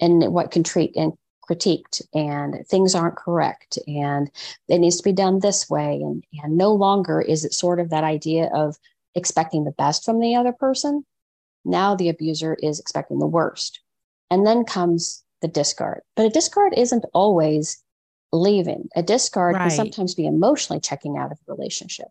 and 0.00 0.32
what 0.32 0.50
can 0.50 0.62
treat 0.62 0.96
and 0.96 1.12
critiqued 1.48 2.00
and 2.14 2.64
things 2.68 2.94
aren't 2.94 3.16
correct 3.16 3.78
and 3.86 4.30
it 4.68 4.78
needs 4.78 4.96
to 4.96 5.02
be 5.02 5.12
done 5.12 5.40
this 5.40 5.68
way. 5.68 5.96
And, 5.96 6.24
and 6.42 6.56
no 6.56 6.72
longer 6.72 7.20
is 7.20 7.44
it 7.44 7.52
sort 7.52 7.80
of 7.80 7.90
that 7.90 8.04
idea 8.04 8.48
of 8.54 8.76
expecting 9.14 9.64
the 9.64 9.72
best 9.72 10.04
from 10.04 10.20
the 10.20 10.36
other 10.36 10.52
person. 10.52 11.04
Now 11.64 11.94
the 11.94 12.08
abuser 12.08 12.54
is 12.54 12.78
expecting 12.78 13.18
the 13.18 13.26
worst. 13.26 13.80
And 14.30 14.46
then 14.46 14.64
comes 14.64 15.24
the 15.42 15.48
discard. 15.48 16.02
But 16.14 16.26
a 16.26 16.30
discard 16.30 16.72
isn't 16.76 17.04
always 17.12 17.82
leaving. 18.32 18.88
A 18.94 19.02
discard 19.02 19.56
right. 19.56 19.62
can 19.62 19.70
sometimes 19.70 20.14
be 20.14 20.26
emotionally 20.26 20.80
checking 20.80 21.18
out 21.18 21.32
of 21.32 21.38
a 21.48 21.52
relationship. 21.52 22.08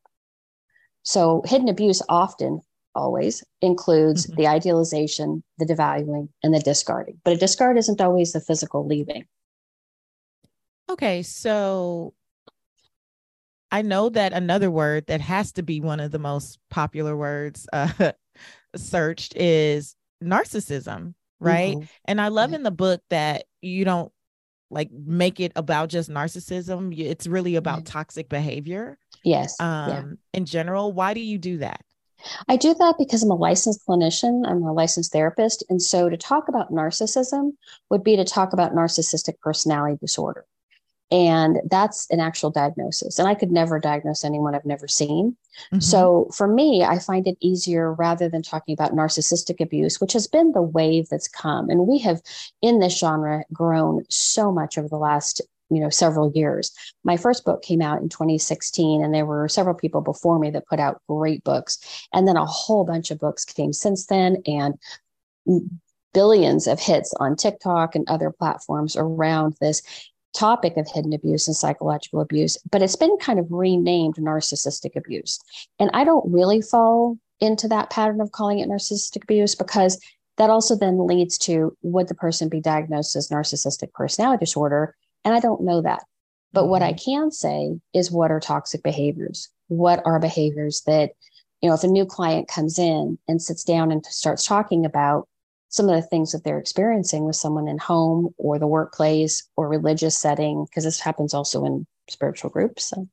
So 1.03 1.41
hidden 1.45 1.69
abuse 1.69 2.01
often 2.09 2.61
always 2.95 3.43
includes 3.61 4.25
mm-hmm. 4.25 4.35
the 4.35 4.47
idealization, 4.47 5.43
the 5.57 5.65
devaluing, 5.65 6.29
and 6.43 6.53
the 6.53 6.59
discarding. 6.59 7.19
But 7.23 7.33
a 7.33 7.37
discard 7.37 7.77
isn't 7.77 8.01
always 8.01 8.33
the 8.33 8.41
physical 8.41 8.85
leaving. 8.85 9.25
Okay, 10.89 11.21
so 11.21 12.13
I 13.71 13.83
know 13.83 14.09
that 14.09 14.33
another 14.33 14.71
word 14.71 15.07
that 15.07 15.21
has 15.21 15.51
to 15.53 15.63
be 15.63 15.81
one 15.81 15.99
of 15.99 16.11
the 16.11 16.19
most 16.19 16.59
popular 16.69 17.15
words 17.15 17.67
uh, 17.71 18.11
searched 18.75 19.35
is 19.35 19.95
narcissism, 20.23 21.13
right? 21.39 21.75
Mm-hmm. 21.75 21.85
And 22.05 22.19
I 22.19 22.29
love 22.29 22.53
in 22.53 22.63
the 22.63 22.71
book 22.71 23.01
that 23.09 23.45
you 23.61 23.85
don't 23.85 24.11
like 24.71 24.89
make 24.91 25.39
it 25.39 25.51
about 25.55 25.89
just 25.89 26.09
narcissism. 26.09 26.97
It's 26.97 27.27
really 27.27 27.55
about 27.55 27.79
mm-hmm. 27.79 27.93
toxic 27.93 28.29
behavior. 28.29 28.97
Yes. 29.23 29.59
Um, 29.59 29.89
yeah. 29.89 30.03
in 30.33 30.45
general, 30.45 30.91
why 30.91 31.13
do 31.13 31.19
you 31.19 31.37
do 31.37 31.57
that? 31.59 31.83
I 32.47 32.57
do 32.57 32.73
that 32.73 32.95
because 32.97 33.23
I'm 33.23 33.31
a 33.31 33.35
licensed 33.35 33.85
clinician, 33.87 34.47
I'm 34.47 34.63
a 34.63 34.73
licensed 34.73 35.11
therapist. 35.11 35.63
And 35.69 35.81
so 35.81 36.09
to 36.09 36.17
talk 36.17 36.47
about 36.47 36.71
narcissism 36.71 37.51
would 37.89 38.03
be 38.03 38.15
to 38.15 38.25
talk 38.25 38.53
about 38.53 38.73
narcissistic 38.73 39.39
personality 39.39 39.97
disorder. 39.99 40.45
And 41.11 41.59
that's 41.69 42.07
an 42.11 42.19
actual 42.19 42.51
diagnosis. 42.51 43.17
And 43.17 43.27
I 43.27 43.33
could 43.33 43.51
never 43.51 43.79
diagnose 43.79 44.23
anyone 44.23 44.53
I've 44.53 44.65
never 44.65 44.87
seen. 44.87 45.35
Mm-hmm. 45.73 45.79
So 45.79 46.29
for 46.35 46.47
me, 46.47 46.83
I 46.83 46.99
find 46.99 47.27
it 47.27 47.37
easier 47.41 47.93
rather 47.93 48.29
than 48.29 48.43
talking 48.43 48.73
about 48.73 48.93
narcissistic 48.93 49.59
abuse, 49.59 49.99
which 49.99 50.13
has 50.13 50.27
been 50.27 50.51
the 50.51 50.61
wave 50.61 51.09
that's 51.09 51.27
come. 51.27 51.69
And 51.69 51.87
we 51.87 51.97
have 51.99 52.21
in 52.61 52.79
this 52.79 52.99
genre 52.99 53.43
grown 53.51 54.03
so 54.09 54.51
much 54.51 54.77
over 54.77 54.87
the 54.87 54.97
last 54.97 55.41
you 55.69 55.79
know 55.79 55.89
several 55.89 56.31
years. 56.33 56.71
My 57.03 57.17
first 57.17 57.45
book 57.45 57.61
came 57.61 57.81
out 57.81 58.01
in 58.01 58.09
2016 58.09 59.03
and 59.03 59.13
there 59.13 59.25
were 59.25 59.47
several 59.47 59.75
people 59.75 60.01
before 60.01 60.39
me 60.39 60.49
that 60.51 60.67
put 60.67 60.79
out 60.79 61.01
great 61.07 61.43
books. 61.43 61.77
And 62.13 62.27
then 62.27 62.37
a 62.37 62.45
whole 62.45 62.85
bunch 62.85 63.11
of 63.11 63.19
books 63.19 63.45
came 63.45 63.73
since 63.73 64.05
then 64.07 64.37
and 64.45 64.75
billions 66.13 66.67
of 66.67 66.79
hits 66.79 67.13
on 67.19 67.35
tiktok 67.35 67.95
and 67.95 68.07
other 68.09 68.31
platforms 68.31 68.95
around 68.95 69.55
this 69.61 69.81
topic 70.35 70.77
of 70.77 70.87
hidden 70.87 71.13
abuse 71.13 71.47
and 71.47 71.55
psychological 71.55 72.21
abuse. 72.21 72.57
But 72.69 72.81
it's 72.81 72.95
been 72.95 73.17
kind 73.17 73.39
of 73.39 73.47
renamed 73.49 74.15
narcissistic 74.15 74.95
abuse. 74.95 75.39
And 75.79 75.89
i 75.93 76.03
don't 76.03 76.31
really 76.31 76.61
fall 76.61 77.17
into 77.39 77.67
that 77.69 77.89
pattern 77.89 78.21
of 78.21 78.31
calling 78.31 78.59
it 78.59 78.67
narcissistic 78.67 79.23
abuse 79.23 79.55
because 79.55 79.99
that 80.37 80.49
also 80.49 80.75
then 80.75 81.05
leads 81.05 81.37
to 81.37 81.75
would 81.81 82.07
the 82.07 82.15
person 82.15 82.49
be 82.49 82.61
diagnosed 82.61 83.15
as 83.15 83.27
narcissistic 83.27 83.91
personality 83.93 84.45
disorder 84.45 84.95
and 85.25 85.33
I 85.33 85.39
don't 85.39 85.61
know 85.61 85.81
that. 85.81 86.03
But 86.51 86.67
what 86.67 86.81
I 86.81 86.93
mm-hmm. 86.93 87.11
can 87.11 87.31
say 87.31 87.79
is 87.93 88.11
what 88.11 88.31
are 88.31 88.39
toxic 88.39 88.83
behaviors? 88.83 89.49
What 89.67 90.01
are 90.05 90.19
behaviors 90.19 90.81
that, 90.87 91.11
you 91.61 91.69
know, 91.69 91.75
if 91.75 91.83
a 91.83 91.87
new 91.87 92.05
client 92.05 92.47
comes 92.47 92.79
in 92.79 93.17
and 93.27 93.41
sits 93.41 93.63
down 93.63 93.91
and 93.91 94.05
starts 94.05 94.45
talking 94.45 94.85
about 94.85 95.27
some 95.69 95.87
of 95.87 95.95
the 95.95 96.07
things 96.07 96.31
that 96.31 96.43
they're 96.43 96.57
experiencing 96.57 97.25
with 97.25 97.35
someone 97.35 97.67
in 97.67 97.77
home 97.77 98.33
or 98.37 98.57
the 98.57 98.65
workplace 98.65 99.47
or 99.55 99.67
religious 99.67 100.17
setting, 100.17 100.65
because 100.65 100.83
this 100.83 100.99
happens 100.99 101.33
also 101.33 101.63
in 101.65 101.85
spiritual 102.09 102.49
groups. 102.49 102.85
So. 102.85 103.07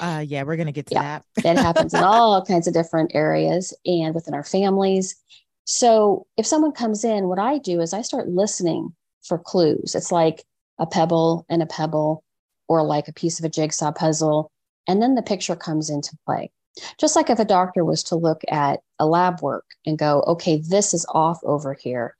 Uh, 0.00 0.24
yeah, 0.26 0.42
we're 0.42 0.56
going 0.56 0.66
to 0.66 0.72
get 0.72 0.86
to 0.86 0.94
yeah, 0.94 1.02
that. 1.02 1.24
that 1.42 1.58
happens 1.58 1.92
in 1.92 2.02
all 2.02 2.44
kinds 2.44 2.66
of 2.66 2.74
different 2.74 3.14
areas 3.14 3.76
and 3.84 4.14
within 4.14 4.32
our 4.32 4.44
families. 4.44 5.16
So 5.64 6.26
if 6.38 6.46
someone 6.46 6.72
comes 6.72 7.04
in, 7.04 7.28
what 7.28 7.38
I 7.38 7.58
do 7.58 7.80
is 7.80 7.92
I 7.92 8.02
start 8.02 8.28
listening 8.28 8.94
for 9.22 9.38
clues. 9.38 9.94
It's 9.94 10.10
like, 10.10 10.44
a 10.78 10.86
pebble 10.86 11.46
and 11.48 11.62
a 11.62 11.66
pebble, 11.66 12.24
or 12.68 12.82
like 12.82 13.08
a 13.08 13.12
piece 13.12 13.38
of 13.38 13.44
a 13.44 13.48
jigsaw 13.48 13.92
puzzle. 13.92 14.50
And 14.88 15.00
then 15.00 15.14
the 15.14 15.22
picture 15.22 15.56
comes 15.56 15.90
into 15.90 16.16
play. 16.26 16.50
Just 16.98 17.16
like 17.16 17.28
if 17.28 17.38
a 17.38 17.44
doctor 17.44 17.84
was 17.84 18.02
to 18.04 18.16
look 18.16 18.42
at 18.48 18.80
a 18.98 19.06
lab 19.06 19.42
work 19.42 19.64
and 19.84 19.98
go, 19.98 20.22
okay, 20.26 20.56
this 20.56 20.94
is 20.94 21.06
off 21.10 21.38
over 21.44 21.74
here, 21.74 22.16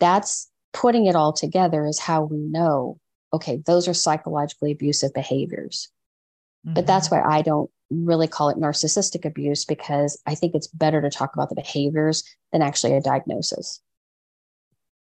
that's 0.00 0.50
putting 0.72 1.06
it 1.06 1.16
all 1.16 1.32
together 1.32 1.86
is 1.86 1.98
how 1.98 2.24
we 2.24 2.38
know, 2.38 2.98
okay, 3.32 3.62
those 3.66 3.86
are 3.88 3.94
psychologically 3.94 4.72
abusive 4.72 5.12
behaviors. 5.12 5.88
Mm-hmm. 6.66 6.74
But 6.74 6.86
that's 6.86 7.10
why 7.10 7.20
I 7.20 7.42
don't 7.42 7.70
really 7.90 8.28
call 8.28 8.48
it 8.48 8.58
narcissistic 8.58 9.24
abuse 9.24 9.64
because 9.64 10.20
I 10.26 10.34
think 10.34 10.54
it's 10.54 10.66
better 10.66 11.00
to 11.00 11.10
talk 11.10 11.34
about 11.34 11.50
the 11.50 11.54
behaviors 11.54 12.24
than 12.52 12.62
actually 12.62 12.94
a 12.94 13.00
diagnosis. 13.00 13.80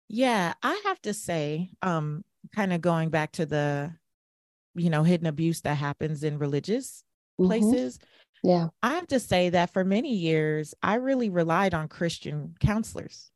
Yeah, 0.07 0.53
I 0.61 0.81
have 0.85 1.01
to 1.03 1.13
say, 1.13 1.69
um, 1.81 2.23
kind 2.55 2.73
of 2.73 2.81
going 2.81 3.09
back 3.09 3.31
to 3.33 3.45
the 3.45 3.93
you 4.75 4.89
know 4.89 5.03
hidden 5.03 5.27
abuse 5.27 5.61
that 5.61 5.75
happens 5.75 6.23
in 6.23 6.37
religious 6.37 7.03
mm-hmm. 7.39 7.47
places 7.47 7.99
yeah 8.43 8.67
i 8.81 8.93
have 8.95 9.07
to 9.07 9.19
say 9.19 9.49
that 9.49 9.71
for 9.71 9.83
many 9.83 10.13
years 10.13 10.73
i 10.81 10.95
really 10.95 11.29
relied 11.29 11.73
on 11.73 11.87
christian 11.87 12.55
counselors 12.59 13.31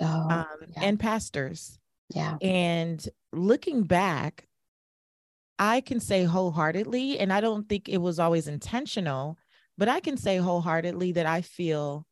oh, 0.00 0.06
um, 0.06 0.46
yeah. 0.68 0.82
and 0.82 0.98
pastors 0.98 1.78
yeah 2.14 2.36
and 2.40 3.08
looking 3.32 3.82
back 3.82 4.46
i 5.58 5.80
can 5.80 6.00
say 6.00 6.24
wholeheartedly 6.24 7.18
and 7.18 7.32
i 7.32 7.40
don't 7.40 7.68
think 7.68 7.88
it 7.88 7.98
was 7.98 8.18
always 8.18 8.48
intentional 8.48 9.38
but 9.78 9.88
i 9.88 10.00
can 10.00 10.16
say 10.16 10.38
wholeheartedly 10.38 11.12
that 11.12 11.26
i 11.26 11.40
feel 11.40 12.06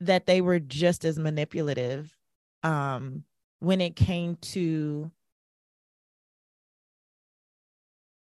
that 0.00 0.26
they 0.26 0.40
were 0.40 0.58
just 0.58 1.04
as 1.04 1.18
manipulative 1.18 2.14
um 2.62 3.22
when 3.60 3.80
it 3.80 3.96
came 3.96 4.36
to 4.36 5.10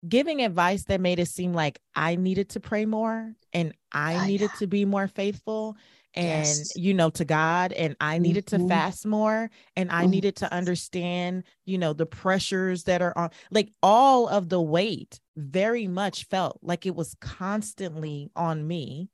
giving 0.06 0.42
advice 0.42 0.84
that 0.84 1.00
made 1.00 1.18
it 1.18 1.28
seem 1.28 1.52
like 1.52 1.80
I 1.94 2.16
needed 2.16 2.50
to 2.50 2.60
pray 2.60 2.84
more 2.86 3.34
and 3.52 3.72
I 3.92 4.16
oh, 4.16 4.26
needed 4.26 4.50
yeah. 4.54 4.58
to 4.58 4.66
be 4.66 4.84
more 4.84 5.08
faithful 5.08 5.76
and 6.14 6.46
yes. 6.46 6.76
you 6.76 6.94
know 6.94 7.10
to 7.10 7.24
God 7.24 7.72
and 7.72 7.96
I 8.00 8.18
needed 8.18 8.46
mm-hmm. 8.46 8.64
to 8.64 8.68
fast 8.68 9.06
more 9.06 9.50
and 9.76 9.90
I 9.90 10.02
mm-hmm. 10.02 10.10
needed 10.10 10.36
to 10.36 10.52
understand 10.52 11.44
you 11.64 11.78
know 11.78 11.92
the 11.92 12.06
pressures 12.06 12.84
that 12.84 13.02
are 13.02 13.16
on 13.16 13.30
like 13.50 13.70
all 13.82 14.28
of 14.28 14.48
the 14.48 14.60
weight 14.60 15.20
very 15.36 15.86
much 15.86 16.24
felt 16.24 16.58
like 16.62 16.86
it 16.86 16.94
was 16.94 17.16
constantly 17.20 18.30
on 18.34 18.66
me 18.66 19.10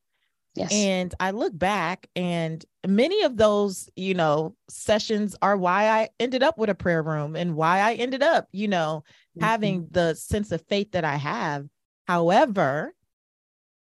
Yes. 0.54 0.70
And 0.72 1.14
I 1.18 1.30
look 1.30 1.56
back 1.56 2.08
and 2.14 2.62
many 2.86 3.22
of 3.22 3.36
those, 3.36 3.88
you 3.96 4.12
know, 4.12 4.54
sessions 4.68 5.34
are 5.40 5.56
why 5.56 5.88
I 5.88 6.10
ended 6.20 6.42
up 6.42 6.58
with 6.58 6.68
a 6.68 6.74
prayer 6.74 7.02
room 7.02 7.36
and 7.36 7.54
why 7.54 7.80
I 7.80 7.94
ended 7.94 8.22
up, 8.22 8.48
you 8.52 8.68
know, 8.68 9.02
mm-hmm. 9.36 9.44
having 9.44 9.88
the 9.90 10.14
sense 10.14 10.52
of 10.52 10.62
faith 10.68 10.92
that 10.92 11.04
I 11.04 11.16
have. 11.16 11.66
However, 12.06 12.92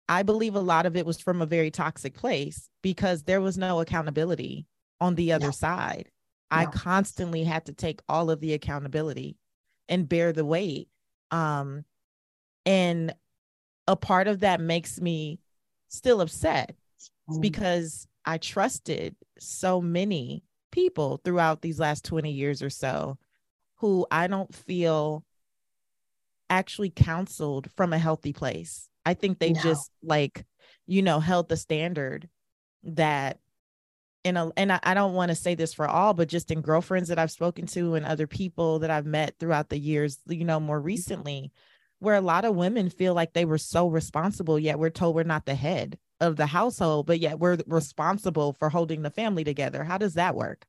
I 0.08 0.22
believe 0.22 0.54
a 0.54 0.60
lot 0.60 0.86
of 0.86 0.96
it 0.96 1.06
was 1.06 1.20
from 1.20 1.42
a 1.42 1.48
very 1.48 1.72
toxic 1.72 2.14
place 2.14 2.70
because 2.84 3.24
there 3.24 3.42
was 3.42 3.58
no 3.58 3.80
accountability 3.80 4.68
on 5.02 5.16
the 5.16 5.32
other 5.32 5.52
side. 5.52 6.10
I 6.52 6.68
constantly 6.68 7.44
had 7.44 7.66
to 7.66 7.74
take 7.74 8.02
all 8.08 8.30
of 8.30 8.40
the 8.40 8.54
accountability 8.54 9.38
and 9.90 10.08
bear 10.08 10.32
the 10.34 10.46
weight. 10.46 10.88
Um, 11.32 11.84
and 12.64 13.16
a 13.88 13.96
part 13.96 14.28
of 14.28 14.42
that 14.42 14.62
makes 14.62 15.02
me 15.02 15.40
still 15.94 16.22
upset 16.22 16.76
mm. 17.30 17.42
because 17.42 18.08
I 18.26 18.38
trusted 18.38 19.16
so 19.40 19.82
many 19.82 20.44
people 20.72 21.22
throughout 21.24 21.62
these 21.62 21.80
last 21.80 22.04
20 22.06 22.32
years 22.32 22.64
or 22.64 22.70
so 22.70 23.18
who 23.76 24.08
I 24.10 24.28
don't 24.28 24.54
feel 24.54 25.24
actually 26.50 26.90
counseled 26.90 27.70
from 27.76 27.94
a 27.94 27.98
healthy 27.98 28.34
place. 28.34 28.90
I 29.06 29.14
think 29.14 29.40
they 29.40 29.52
no. 29.52 29.62
just 29.62 29.92
like, 30.02 30.46
you 30.88 31.02
know, 31.02 31.20
held 31.20 31.50
the 31.50 31.58
standard 31.58 32.30
that 32.84 33.40
in 34.24 34.38
a 34.38 34.52
and 34.56 34.72
I, 34.72 34.80
I 34.84 34.94
don't 34.94 35.14
want 35.14 35.30
to 35.30 35.36
say 35.36 35.56
this 35.56 35.74
for 35.74 35.88
all, 35.88 36.14
but 36.14 36.30
just 36.30 36.50
in 36.50 36.62
girlfriends 36.62 37.10
that 37.10 37.20
I've 37.20 37.32
spoken 37.32 37.66
to 37.68 37.96
and 37.96 38.06
other 38.06 38.28
people 38.28 38.80
that 38.80 38.90
I've 38.90 39.06
met 39.06 39.36
throughout 39.40 39.70
the 39.70 39.78
years, 39.78 40.18
you 40.28 40.46
know, 40.46 40.60
more 40.60 40.80
recently, 40.80 41.52
where 42.04 42.16
a 42.16 42.22
lot 42.22 42.46
of 42.46 42.56
women 42.56 42.90
feel 42.90 43.14
like 43.14 43.34
they 43.34 43.46
were 43.46 43.58
so 43.58 43.88
responsible, 43.88 44.60
yet 44.60 44.78
we're 44.78 44.90
told 44.90 45.16
we're 45.16 45.24
not 45.24 45.46
the 45.46 45.56
head 45.56 45.98
of 46.20 46.36
the 46.36 46.46
household, 46.46 47.06
but 47.08 47.20
yet 47.20 47.40
we're 47.40 47.58
responsible 47.66 48.54
for 48.54 48.70
holding 48.70 49.02
the 49.02 49.10
family 49.10 49.44
together. 49.44 49.84
How 49.84 49.98
does 49.98 50.16
that 50.16 50.36
work? 50.36 50.66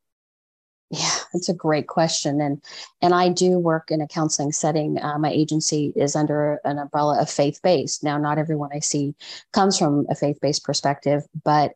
Yeah, 0.90 1.16
it's 1.32 1.48
a 1.48 1.54
great 1.54 1.88
question, 1.88 2.40
and 2.40 2.62
and 3.02 3.14
I 3.14 3.30
do 3.30 3.58
work 3.58 3.90
in 3.90 4.00
a 4.00 4.06
counseling 4.06 4.52
setting. 4.52 5.00
Uh, 5.00 5.18
my 5.18 5.30
agency 5.30 5.92
is 5.96 6.14
under 6.14 6.60
an 6.64 6.78
umbrella 6.78 7.20
of 7.20 7.30
faith 7.30 7.60
based. 7.62 8.04
Now, 8.04 8.18
not 8.18 8.38
everyone 8.38 8.70
I 8.72 8.80
see 8.80 9.14
comes 9.52 9.78
from 9.78 10.06
a 10.08 10.14
faith 10.14 10.38
based 10.40 10.62
perspective, 10.62 11.24
but 11.42 11.72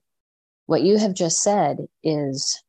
what 0.67 0.83
you 0.83 0.99
have 0.99 1.15
just 1.15 1.43
said 1.43 1.89
is 2.05 2.63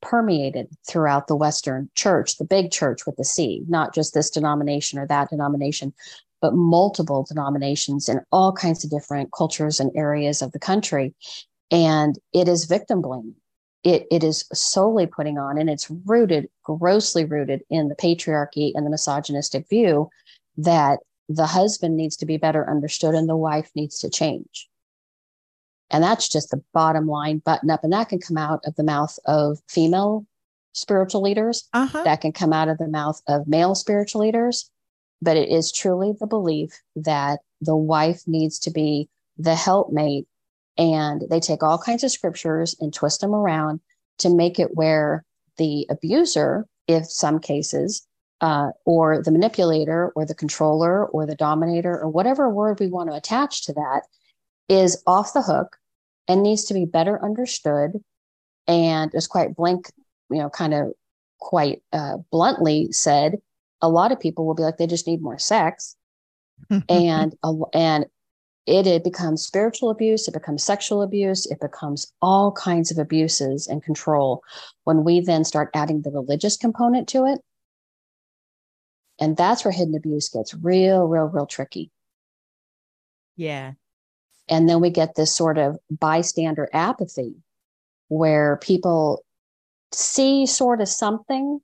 permeated 0.00 0.68
throughout 0.88 1.28
the 1.28 1.36
Western 1.36 1.88
church, 1.94 2.36
the 2.36 2.44
big 2.44 2.70
church 2.72 3.06
with 3.06 3.16
the 3.16 3.24
C, 3.24 3.62
not 3.68 3.94
just 3.94 4.14
this 4.14 4.30
denomination 4.30 4.98
or 4.98 5.06
that 5.06 5.30
denomination, 5.30 5.94
but 6.42 6.54
multiple 6.54 7.24
denominations 7.26 8.08
in 8.08 8.20
all 8.30 8.52
kinds 8.52 8.84
of 8.84 8.90
different 8.90 9.32
cultures 9.32 9.80
and 9.80 9.90
areas 9.94 10.42
of 10.42 10.52
the 10.52 10.58
country. 10.58 11.14
And 11.70 12.18
it 12.34 12.48
is 12.48 12.66
victim 12.66 13.00
blaming 13.00 13.36
it, 13.84 14.06
it 14.10 14.22
is 14.22 14.44
solely 14.52 15.06
putting 15.06 15.38
on, 15.38 15.58
and 15.58 15.68
it's 15.68 15.90
rooted, 16.06 16.48
grossly 16.62 17.24
rooted 17.24 17.62
in 17.68 17.88
the 17.88 17.96
patriarchy 17.96 18.72
and 18.74 18.86
the 18.86 18.90
misogynistic 18.90 19.68
view 19.68 20.08
that 20.56 21.00
the 21.28 21.46
husband 21.46 21.96
needs 21.96 22.16
to 22.16 22.26
be 22.26 22.36
better 22.36 22.68
understood 22.68 23.14
and 23.14 23.28
the 23.28 23.36
wife 23.36 23.70
needs 23.74 23.98
to 23.98 24.10
change. 24.10 24.68
And 25.90 26.02
that's 26.02 26.28
just 26.28 26.50
the 26.50 26.62
bottom 26.72 27.06
line 27.06 27.38
button 27.38 27.70
up. 27.70 27.84
And 27.84 27.92
that 27.92 28.08
can 28.08 28.18
come 28.18 28.38
out 28.38 28.60
of 28.64 28.74
the 28.76 28.84
mouth 28.84 29.18
of 29.26 29.58
female 29.68 30.26
spiritual 30.72 31.20
leaders, 31.20 31.68
uh-huh. 31.74 32.02
that 32.04 32.20
can 32.20 32.32
come 32.32 32.52
out 32.52 32.68
of 32.68 32.78
the 32.78 32.88
mouth 32.88 33.20
of 33.28 33.46
male 33.46 33.74
spiritual 33.74 34.22
leaders. 34.22 34.70
But 35.22 35.38
it 35.38 35.48
is 35.48 35.72
truly 35.72 36.12
the 36.18 36.26
belief 36.26 36.82
that 36.96 37.40
the 37.60 37.76
wife 37.76 38.22
needs 38.26 38.58
to 38.60 38.70
be 38.70 39.08
the 39.38 39.54
helpmate. 39.54 40.26
And 40.76 41.22
they 41.30 41.40
take 41.40 41.62
all 41.62 41.78
kinds 41.78 42.04
of 42.04 42.10
scriptures 42.10 42.76
and 42.80 42.92
twist 42.92 43.20
them 43.20 43.34
around 43.34 43.80
to 44.18 44.34
make 44.34 44.58
it 44.58 44.74
where 44.74 45.24
the 45.56 45.86
abuser, 45.88 46.66
if 46.88 47.06
some 47.06 47.38
cases, 47.38 48.06
uh, 48.42 48.72
or 48.84 49.22
the 49.22 49.30
manipulator 49.30 50.10
or 50.16 50.26
the 50.26 50.34
controller 50.34 51.06
or 51.06 51.24
the 51.24 51.36
dominator 51.36 51.98
or 51.98 52.08
whatever 52.08 52.50
word 52.50 52.80
we 52.80 52.88
want 52.88 53.08
to 53.08 53.16
attach 53.16 53.64
to 53.64 53.72
that 53.72 54.02
is 54.68 55.00
off 55.06 55.32
the 55.32 55.42
hook 55.42 55.76
and 56.26 56.42
needs 56.42 56.64
to 56.64 56.74
be 56.74 56.84
better 56.84 57.24
understood 57.24 58.02
and 58.66 59.14
is 59.14 59.28
quite 59.28 59.54
blank 59.54 59.90
you 60.30 60.38
know 60.38 60.50
kind 60.50 60.74
of 60.74 60.92
quite 61.38 61.82
uh, 61.92 62.16
bluntly 62.30 62.90
said 62.90 63.40
a 63.82 63.88
lot 63.88 64.12
of 64.12 64.20
people 64.20 64.46
will 64.46 64.54
be 64.54 64.62
like 64.62 64.78
they 64.78 64.86
just 64.86 65.06
need 65.06 65.20
more 65.20 65.38
sex 65.38 65.96
and 66.88 67.34
and 67.74 68.06
it, 68.66 68.86
it 68.86 69.02
becomes 69.02 69.44
spiritual 69.44 69.90
abuse, 69.90 70.28
it 70.28 70.34
becomes 70.34 70.62
sexual 70.62 71.02
abuse, 71.02 71.46
it 71.46 71.60
becomes 71.60 72.12
all 72.22 72.52
kinds 72.52 72.90
of 72.90 72.98
abuses 72.98 73.66
and 73.66 73.82
control 73.82 74.42
when 74.84 75.02
we 75.02 75.20
then 75.20 75.44
start 75.44 75.70
adding 75.74 76.02
the 76.02 76.10
religious 76.10 76.56
component 76.56 77.08
to 77.08 77.26
it. 77.26 77.40
And 79.20 79.36
that's 79.36 79.64
where 79.64 79.72
hidden 79.72 79.96
abuse 79.96 80.28
gets 80.28 80.54
real, 80.54 81.04
real, 81.04 81.24
real 81.24 81.46
tricky. 81.46 81.90
Yeah. 83.36 83.72
And 84.48 84.68
then 84.68 84.80
we 84.80 84.90
get 84.90 85.14
this 85.14 85.34
sort 85.34 85.58
of 85.58 85.78
bystander 85.90 86.68
apathy 86.72 87.34
where 88.08 88.58
people 88.58 89.24
see 89.92 90.46
sort 90.46 90.80
of 90.80 90.88
something, 90.88 91.60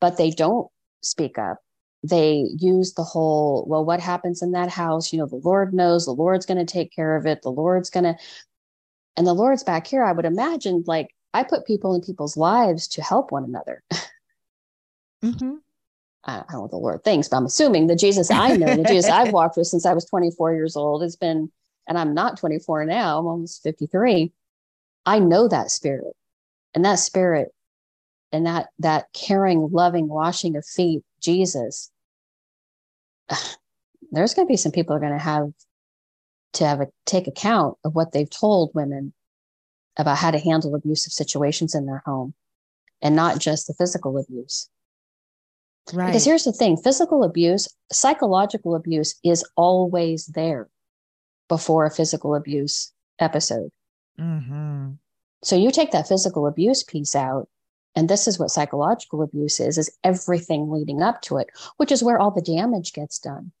but 0.00 0.16
they 0.16 0.30
don't 0.30 0.68
speak 1.02 1.38
up 1.38 1.58
they 2.04 2.48
use 2.58 2.94
the 2.94 3.04
whole 3.04 3.64
well 3.68 3.84
what 3.84 4.00
happens 4.00 4.42
in 4.42 4.52
that 4.52 4.68
house 4.68 5.12
you 5.12 5.18
know 5.18 5.26
the 5.26 5.36
lord 5.36 5.72
knows 5.72 6.04
the 6.04 6.12
lord's 6.12 6.46
going 6.46 6.58
to 6.58 6.70
take 6.70 6.92
care 6.94 7.16
of 7.16 7.26
it 7.26 7.42
the 7.42 7.50
lord's 7.50 7.90
going 7.90 8.04
to 8.04 8.16
and 9.16 9.26
the 9.26 9.32
lord's 9.32 9.62
back 9.62 9.86
here 9.86 10.02
i 10.02 10.12
would 10.12 10.24
imagine 10.24 10.82
like 10.86 11.14
i 11.32 11.42
put 11.42 11.66
people 11.66 11.94
in 11.94 12.00
people's 12.00 12.36
lives 12.36 12.88
to 12.88 13.02
help 13.02 13.30
one 13.30 13.44
another 13.44 13.82
mm-hmm. 15.24 15.54
I 16.24 16.36
don't 16.36 16.52
know 16.52 16.60
what 16.60 16.70
the 16.70 16.76
Lord 16.76 17.02
thinks, 17.02 17.28
but 17.28 17.38
I'm 17.38 17.46
assuming 17.46 17.88
the 17.88 17.96
Jesus 17.96 18.30
I 18.30 18.56
know, 18.56 18.76
the 18.76 18.84
Jesus 18.84 19.10
I've 19.10 19.32
walked 19.32 19.56
with 19.56 19.66
since 19.66 19.84
I 19.84 19.92
was 19.92 20.04
24 20.04 20.54
years 20.54 20.76
old, 20.76 21.02
has 21.02 21.16
been, 21.16 21.50
and 21.88 21.98
I'm 21.98 22.14
not 22.14 22.38
24 22.38 22.84
now, 22.84 23.18
I'm 23.18 23.26
almost 23.26 23.62
53. 23.64 24.32
I 25.04 25.18
know 25.18 25.48
that 25.48 25.72
spirit. 25.72 26.14
And 26.74 26.84
that 26.84 27.00
spirit 27.00 27.52
and 28.32 28.46
that 28.46 28.68
that 28.78 29.06
caring, 29.12 29.68
loving 29.70 30.08
washing 30.08 30.56
of 30.56 30.64
feet, 30.64 31.02
Jesus 31.20 31.90
there's 34.12 34.34
going 34.34 34.46
to 34.46 34.52
be 34.52 34.56
some 34.56 34.72
people 34.72 34.94
are 34.94 35.00
going 35.00 35.12
to 35.12 35.18
have 35.18 35.52
to 36.54 36.66
have 36.66 36.80
a 36.80 36.88
take 37.06 37.26
account 37.26 37.78
of 37.84 37.94
what 37.94 38.12
they've 38.12 38.30
told 38.30 38.74
women 38.74 39.12
about 39.96 40.18
how 40.18 40.30
to 40.30 40.38
handle 40.38 40.74
abusive 40.74 41.12
situations 41.12 41.74
in 41.74 41.86
their 41.86 42.02
home 42.04 42.34
and 43.00 43.16
not 43.16 43.38
just 43.38 43.66
the 43.66 43.74
physical 43.74 44.18
abuse. 44.18 44.68
Right. 45.92 46.06
Because 46.06 46.24
here's 46.24 46.44
the 46.44 46.52
thing 46.52 46.76
physical 46.76 47.24
abuse, 47.24 47.68
psychological 47.90 48.76
abuse 48.76 49.18
is 49.24 49.44
always 49.56 50.26
there 50.26 50.68
before 51.48 51.86
a 51.86 51.90
physical 51.90 52.34
abuse 52.34 52.92
episode. 53.18 53.70
Mm-hmm. 54.20 54.92
So 55.42 55.56
you 55.56 55.70
take 55.70 55.90
that 55.90 56.06
physical 56.06 56.46
abuse 56.46 56.82
piece 56.84 57.16
out, 57.16 57.48
and 57.94 58.08
this 58.08 58.26
is 58.26 58.38
what 58.38 58.50
psychological 58.50 59.22
abuse 59.22 59.60
is 59.60 59.78
is 59.78 59.90
everything 60.04 60.70
leading 60.70 61.02
up 61.02 61.20
to 61.22 61.36
it 61.36 61.48
which 61.76 61.92
is 61.92 62.02
where 62.02 62.18
all 62.18 62.30
the 62.30 62.42
damage 62.42 62.92
gets 62.92 63.18
done. 63.18 63.52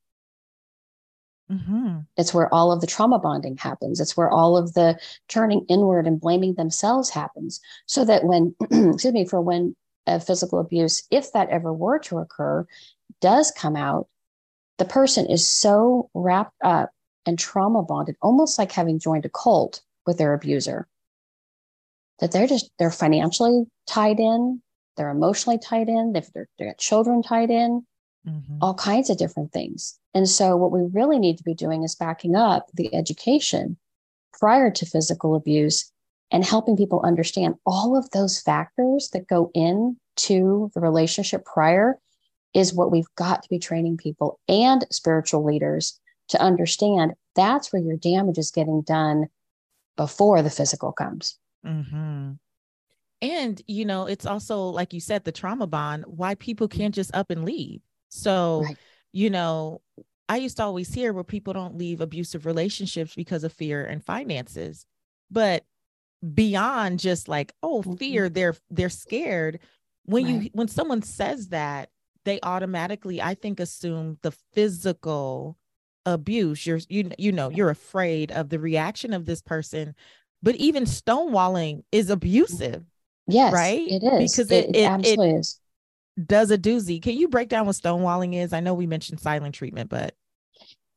Mm-hmm. 1.50 1.98
it's 2.16 2.32
where 2.32 2.52
all 2.54 2.72
of 2.72 2.80
the 2.80 2.86
trauma 2.86 3.18
bonding 3.18 3.58
happens. 3.58 4.00
It's 4.00 4.16
where 4.16 4.30
all 4.30 4.56
of 4.56 4.72
the 4.72 4.98
turning 5.28 5.66
inward 5.68 6.06
and 6.06 6.18
blaming 6.18 6.54
themselves 6.54 7.10
happens. 7.10 7.60
So 7.84 8.06
that 8.06 8.24
when 8.24 8.54
excuse 8.70 9.12
me 9.12 9.26
for 9.26 9.42
when 9.42 9.76
a 10.06 10.18
physical 10.20 10.58
abuse 10.58 11.02
if 11.10 11.32
that 11.32 11.50
ever 11.50 11.72
were 11.72 11.98
to 12.00 12.18
occur 12.18 12.66
does 13.20 13.52
come 13.52 13.76
out 13.76 14.08
the 14.78 14.84
person 14.84 15.26
is 15.26 15.48
so 15.48 16.10
wrapped 16.14 16.56
up 16.62 16.90
and 17.24 17.38
trauma 17.38 17.82
bonded 17.82 18.16
almost 18.20 18.58
like 18.58 18.72
having 18.72 18.98
joined 18.98 19.24
a 19.24 19.28
cult 19.28 19.80
with 20.06 20.18
their 20.18 20.34
abuser 20.34 20.88
that 22.20 22.32
they're 22.32 22.46
just 22.46 22.70
they're 22.78 22.90
financially 22.90 23.64
tied 23.86 24.20
in 24.20 24.62
they're 24.96 25.10
emotionally 25.10 25.58
tied 25.58 25.88
in 25.88 26.12
they've 26.12 26.30
they're, 26.34 26.48
they 26.58 26.66
got 26.66 26.78
children 26.78 27.22
tied 27.22 27.50
in 27.50 27.84
mm-hmm. 28.26 28.58
all 28.60 28.74
kinds 28.74 29.10
of 29.10 29.18
different 29.18 29.52
things 29.52 29.98
and 30.14 30.28
so 30.28 30.56
what 30.56 30.72
we 30.72 30.82
really 30.92 31.18
need 31.18 31.38
to 31.38 31.44
be 31.44 31.54
doing 31.54 31.82
is 31.82 31.94
backing 31.94 32.36
up 32.36 32.68
the 32.74 32.94
education 32.94 33.76
prior 34.32 34.70
to 34.70 34.86
physical 34.86 35.34
abuse 35.34 35.90
and 36.30 36.44
helping 36.44 36.76
people 36.76 37.02
understand 37.04 37.54
all 37.66 37.96
of 37.96 38.08
those 38.10 38.40
factors 38.40 39.10
that 39.12 39.28
go 39.28 39.50
into 39.54 40.70
the 40.74 40.80
relationship 40.80 41.44
prior 41.44 41.98
is 42.54 42.74
what 42.74 42.90
we've 42.90 43.14
got 43.16 43.42
to 43.42 43.48
be 43.48 43.58
training 43.58 43.96
people 43.96 44.38
and 44.48 44.86
spiritual 44.90 45.44
leaders 45.44 45.98
to 46.28 46.40
understand 46.40 47.12
that's 47.34 47.72
where 47.72 47.82
your 47.82 47.96
damage 47.96 48.38
is 48.38 48.50
getting 48.50 48.82
done 48.82 49.26
before 49.96 50.42
the 50.42 50.50
physical 50.50 50.92
comes 50.92 51.38
Mm-hmm. 51.66 52.32
And, 53.22 53.62
you 53.68 53.84
know, 53.84 54.06
it's 54.06 54.26
also, 54.26 54.64
like 54.64 54.92
you 54.92 55.00
said, 55.00 55.24
the 55.24 55.32
trauma 55.32 55.66
bond, 55.66 56.04
why 56.06 56.34
people 56.34 56.66
can't 56.66 56.94
just 56.94 57.14
up 57.14 57.30
and 57.30 57.44
leave. 57.44 57.80
So, 58.08 58.62
right. 58.64 58.76
you 59.12 59.30
know, 59.30 59.80
I 60.28 60.36
used 60.36 60.56
to 60.56 60.64
always 60.64 60.92
hear 60.92 61.12
where 61.12 61.24
people 61.24 61.52
don't 61.52 61.76
leave 61.76 62.00
abusive 62.00 62.46
relationships 62.46 63.14
because 63.14 63.44
of 63.44 63.52
fear 63.52 63.84
and 63.84 64.04
finances. 64.04 64.86
But 65.30 65.64
beyond 66.34 66.98
just 66.98 67.28
like, 67.28 67.52
oh, 67.62 67.82
fear, 67.82 68.28
they're 68.28 68.56
they're 68.70 68.88
scared. 68.90 69.60
When 70.04 70.24
right. 70.24 70.42
you 70.44 70.50
when 70.52 70.68
someone 70.68 71.02
says 71.02 71.48
that, 71.48 71.90
they 72.24 72.40
automatically, 72.42 73.20
I 73.22 73.34
think, 73.34 73.60
assume 73.60 74.18
the 74.22 74.32
physical 74.52 75.58
abuse. 76.06 76.66
You're 76.66 76.80
you 76.88 77.10
you 77.18 77.32
know, 77.32 77.50
you're 77.50 77.70
afraid 77.70 78.32
of 78.32 78.48
the 78.48 78.58
reaction 78.58 79.12
of 79.12 79.26
this 79.26 79.42
person 79.42 79.94
but 80.42 80.56
even 80.56 80.84
stonewalling 80.84 81.84
is 81.92 82.10
abusive. 82.10 82.84
Yes, 83.26 83.52
right. 83.52 83.86
It 83.88 84.02
is 84.02 84.36
because 84.36 84.50
it, 84.50 84.66
it, 84.66 84.76
it 84.76 84.90
absolutely 84.90 85.30
it 85.30 85.38
is. 85.38 85.60
Does 86.26 86.50
a 86.50 86.58
doozy. 86.58 87.00
Can 87.00 87.16
you 87.16 87.28
break 87.28 87.48
down 87.48 87.66
what 87.66 87.76
stonewalling 87.76 88.34
is? 88.34 88.52
I 88.52 88.60
know 88.60 88.74
we 88.74 88.86
mentioned 88.86 89.20
silent 89.20 89.54
treatment, 89.54 89.88
but 89.88 90.14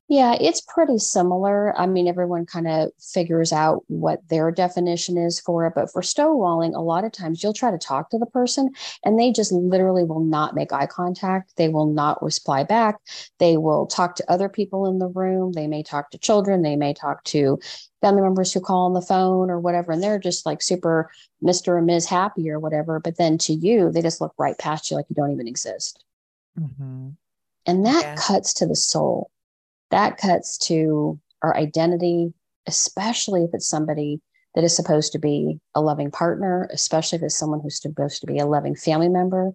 Yeah, 0.07 0.37
it's 0.39 0.61
pretty 0.61 0.99
similar. 0.99 1.75
I 1.79 1.87
mean, 1.87 2.07
everyone 2.07 2.45
kind 2.45 2.67
of 2.67 2.91
figures 2.99 3.51
out 3.51 3.83
what 3.87 4.19
their 4.29 4.51
definition 4.51 5.17
is 5.17 5.39
for 5.39 5.65
it. 5.65 5.73
But 5.73 5.91
for 5.91 6.03
stonewalling, 6.03 6.75
a 6.75 6.81
lot 6.81 7.03
of 7.03 7.11
times 7.11 7.41
you'll 7.41 7.53
try 7.53 7.71
to 7.71 7.77
talk 7.79 8.11
to 8.11 8.19
the 8.19 8.27
person 8.27 8.69
and 9.03 9.17
they 9.17 9.31
just 9.31 9.51
literally 9.51 10.03
will 10.03 10.23
not 10.23 10.53
make 10.53 10.71
eye 10.71 10.85
contact. 10.85 11.53
They 11.57 11.69
will 11.69 11.87
not 11.87 12.21
reply 12.21 12.63
back. 12.63 12.99
They 13.39 13.57
will 13.57 13.87
talk 13.87 14.15
to 14.17 14.31
other 14.31 14.47
people 14.47 14.85
in 14.85 14.99
the 14.99 15.07
room. 15.07 15.53
They 15.53 15.65
may 15.65 15.81
talk 15.81 16.11
to 16.11 16.19
children. 16.19 16.61
They 16.61 16.75
may 16.75 16.93
talk 16.93 17.23
to 17.25 17.57
family 18.01 18.21
members 18.21 18.53
who 18.53 18.61
call 18.61 18.85
on 18.85 18.93
the 18.93 19.01
phone 19.01 19.49
or 19.49 19.59
whatever. 19.59 19.91
And 19.91 20.03
they're 20.03 20.19
just 20.19 20.45
like 20.45 20.61
super 20.61 21.09
Mr. 21.43 21.69
or 21.69 21.81
Ms. 21.81 22.05
Happy 22.05 22.47
or 22.51 22.59
whatever. 22.59 22.99
But 22.99 23.17
then 23.17 23.39
to 23.39 23.53
you, 23.53 23.91
they 23.91 24.03
just 24.03 24.21
look 24.21 24.35
right 24.37 24.57
past 24.59 24.91
you 24.91 24.97
like 24.97 25.07
you 25.09 25.15
don't 25.15 25.31
even 25.31 25.47
exist. 25.47 26.03
Mm-hmm. 26.59 27.09
And 27.65 27.85
that 27.87 28.03
yeah. 28.03 28.15
cuts 28.15 28.53
to 28.55 28.67
the 28.67 28.75
soul 28.75 29.31
that 29.91 30.17
cuts 30.17 30.58
to 30.58 31.19
our 31.41 31.56
identity, 31.56 32.34
especially 32.67 33.43
if 33.43 33.52
it's 33.54 33.67
somebody 33.67 34.21
that 34.56 34.63
is 34.63 34.76
supposed 34.76 35.12
to 35.12 35.19
be 35.19 35.60
a 35.76 35.82
loving 35.82 36.10
partner, 36.10 36.67
especially 36.71 37.17
if 37.17 37.24
it's 37.24 37.38
someone 37.38 37.60
who's 37.60 37.82
supposed 37.82 38.21
to 38.21 38.28
be 38.28 38.39
a 38.39 38.45
loving 38.45 38.76
family 38.76 39.10
member, 39.10 39.54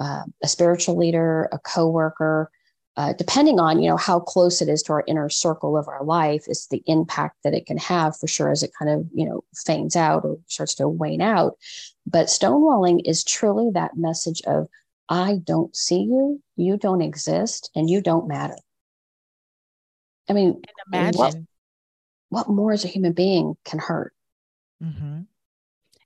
uh, 0.00 0.24
a 0.42 0.48
spiritual 0.48 0.96
leader, 0.96 1.48
a 1.52 1.58
coworker. 1.58 2.50
Uh, 2.96 3.12
depending 3.12 3.60
on 3.60 3.80
you 3.80 3.88
know 3.88 3.96
how 3.96 4.18
close 4.18 4.60
it 4.60 4.68
is 4.68 4.82
to 4.82 4.92
our 4.92 5.04
inner 5.06 5.30
circle 5.30 5.76
of 5.76 5.86
our 5.86 6.04
life, 6.04 6.44
is 6.48 6.66
the 6.66 6.82
impact 6.86 7.36
that 7.44 7.54
it 7.54 7.64
can 7.64 7.78
have 7.78 8.18
for 8.18 8.26
sure 8.26 8.50
as 8.50 8.64
it 8.64 8.72
kind 8.76 8.90
of 8.90 9.06
you 9.14 9.24
know 9.24 9.42
fades 9.54 9.94
out 9.94 10.24
or 10.24 10.38
starts 10.48 10.74
to 10.74 10.88
wane 10.88 11.22
out. 11.22 11.56
But 12.04 12.26
stonewalling 12.26 13.02
is 13.04 13.22
truly 13.22 13.70
that 13.72 13.96
message 13.96 14.42
of 14.42 14.68
I 15.08 15.40
don't 15.44 15.74
see 15.74 16.02
you, 16.02 16.42
you 16.56 16.76
don't 16.76 17.00
exist, 17.00 17.70
and 17.76 17.88
you 17.88 18.02
don't 18.02 18.28
matter. 18.28 18.56
I 20.30 20.32
mean, 20.32 20.62
imagine 20.92 21.18
what, 21.18 22.46
what, 22.46 22.48
more 22.48 22.72
as 22.72 22.84
a 22.84 22.88
human 22.88 23.12
being 23.12 23.56
can 23.64 23.80
hurt. 23.80 24.14
Mm-hmm. 24.82 25.22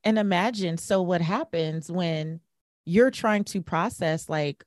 And 0.03 0.19
imagine 0.19 0.79
so 0.79 1.03
what 1.03 1.21
happens 1.21 1.91
when 1.91 2.41
you're 2.87 3.11
trying 3.11 3.45
to 3.45 3.61
process 3.61 4.31
like, 4.31 4.65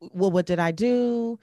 well, 0.00 0.30
what 0.30 0.46
did 0.46 0.60
I 0.60 0.70
do? 0.70 1.40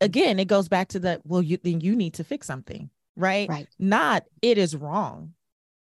Again, 0.00 0.38
it 0.38 0.48
goes 0.48 0.68
back 0.68 0.88
to 0.88 0.98
the 0.98 1.20
well, 1.24 1.42
you 1.42 1.58
then 1.62 1.82
you 1.82 1.94
need 1.94 2.14
to 2.14 2.24
fix 2.24 2.46
something, 2.46 2.88
right? 3.16 3.48
Right. 3.48 3.68
Not 3.78 4.24
it 4.40 4.56
is 4.56 4.74
wrong 4.74 5.34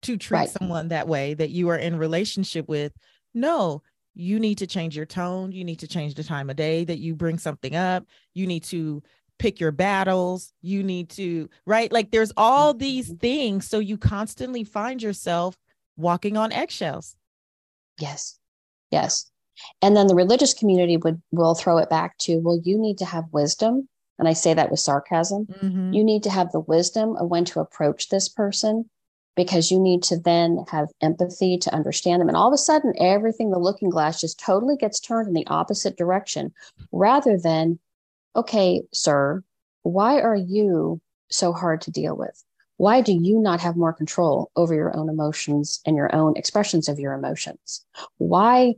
to 0.01 0.17
treat 0.17 0.37
right. 0.37 0.49
someone 0.49 0.87
that 0.87 1.07
way 1.07 1.35
that 1.35 1.51
you 1.51 1.69
are 1.69 1.77
in 1.77 1.97
relationship 1.97 2.67
with. 2.67 2.93
No, 3.33 3.83
you 4.15 4.39
need 4.39 4.57
to 4.57 4.67
change 4.67 4.97
your 4.97 5.05
tone. 5.05 5.51
You 5.51 5.63
need 5.63 5.79
to 5.79 5.87
change 5.87 6.15
the 6.15 6.23
time 6.23 6.49
of 6.49 6.55
day 6.55 6.83
that 6.83 6.99
you 6.99 7.15
bring 7.15 7.37
something 7.37 7.75
up. 7.75 8.05
You 8.33 8.47
need 8.47 8.63
to 8.65 9.03
pick 9.39 9.59
your 9.59 9.71
battles. 9.71 10.53
You 10.61 10.83
need 10.83 11.09
to 11.11 11.49
right? 11.65 11.91
Like 11.91 12.11
there's 12.11 12.31
all 12.37 12.73
these 12.73 13.07
mm-hmm. 13.07 13.17
things. 13.17 13.67
So 13.67 13.79
you 13.79 13.97
constantly 13.97 14.63
find 14.63 15.01
yourself 15.01 15.57
walking 15.97 16.37
on 16.37 16.51
eggshells. 16.51 17.15
Yes. 17.99 18.37
Yes. 18.91 19.31
And 19.81 19.95
then 19.95 20.07
the 20.07 20.15
religious 20.15 20.53
community 20.53 20.97
would 20.97 21.21
will 21.31 21.55
throw 21.55 21.77
it 21.77 21.89
back 21.89 22.17
to 22.19 22.37
well 22.39 22.59
you 22.63 22.77
need 22.77 22.97
to 22.99 23.05
have 23.05 23.25
wisdom. 23.31 23.87
And 24.17 24.27
i 24.27 24.33
say 24.33 24.53
that 24.53 24.71
with 24.71 24.79
sarcasm. 24.79 25.45
Mm-hmm. 25.45 25.93
you 25.93 26.03
need 26.03 26.23
to 26.23 26.29
have 26.29 26.51
the 26.51 26.61
wisdom 26.61 27.15
of 27.17 27.27
when 27.27 27.45
to 27.45 27.59
approach 27.59 28.09
this 28.09 28.29
person 28.29 28.89
because 29.35 29.69
you 29.69 29.79
need 29.79 30.01
to 30.03 30.17
then 30.17 30.63
have 30.69 30.87
empathy 31.01 31.57
to 31.57 31.73
understand 31.73 32.21
them. 32.21 32.29
And 32.29 32.37
all 32.37 32.47
of 32.47 32.53
a 32.53 32.57
sudden 32.57 32.93
everything 32.99 33.51
the 33.51 33.59
looking 33.59 33.89
glass 33.89 34.21
just 34.21 34.39
totally 34.39 34.77
gets 34.77 34.99
turned 34.99 35.27
in 35.27 35.33
the 35.33 35.47
opposite 35.47 35.97
direction 35.97 36.53
rather 36.91 37.37
than 37.37 37.79
okay, 38.35 38.83
sir, 38.93 39.43
why 39.83 40.19
are 40.19 40.35
you 40.35 41.01
so 41.29 41.53
hard 41.53 41.81
to 41.81 41.91
deal 41.91 42.15
with? 42.15 42.43
Why 42.77 43.01
do 43.01 43.13
you 43.13 43.39
not 43.39 43.61
have 43.61 43.77
more 43.77 43.93
control 43.93 44.51
over 44.55 44.73
your 44.73 44.95
own 44.95 45.09
emotions 45.09 45.79
and 45.85 45.95
your 45.95 46.13
own 46.13 46.35
expressions 46.35 46.89
of 46.89 46.99
your 46.99 47.13
emotions? 47.13 47.85
Why 48.17 48.75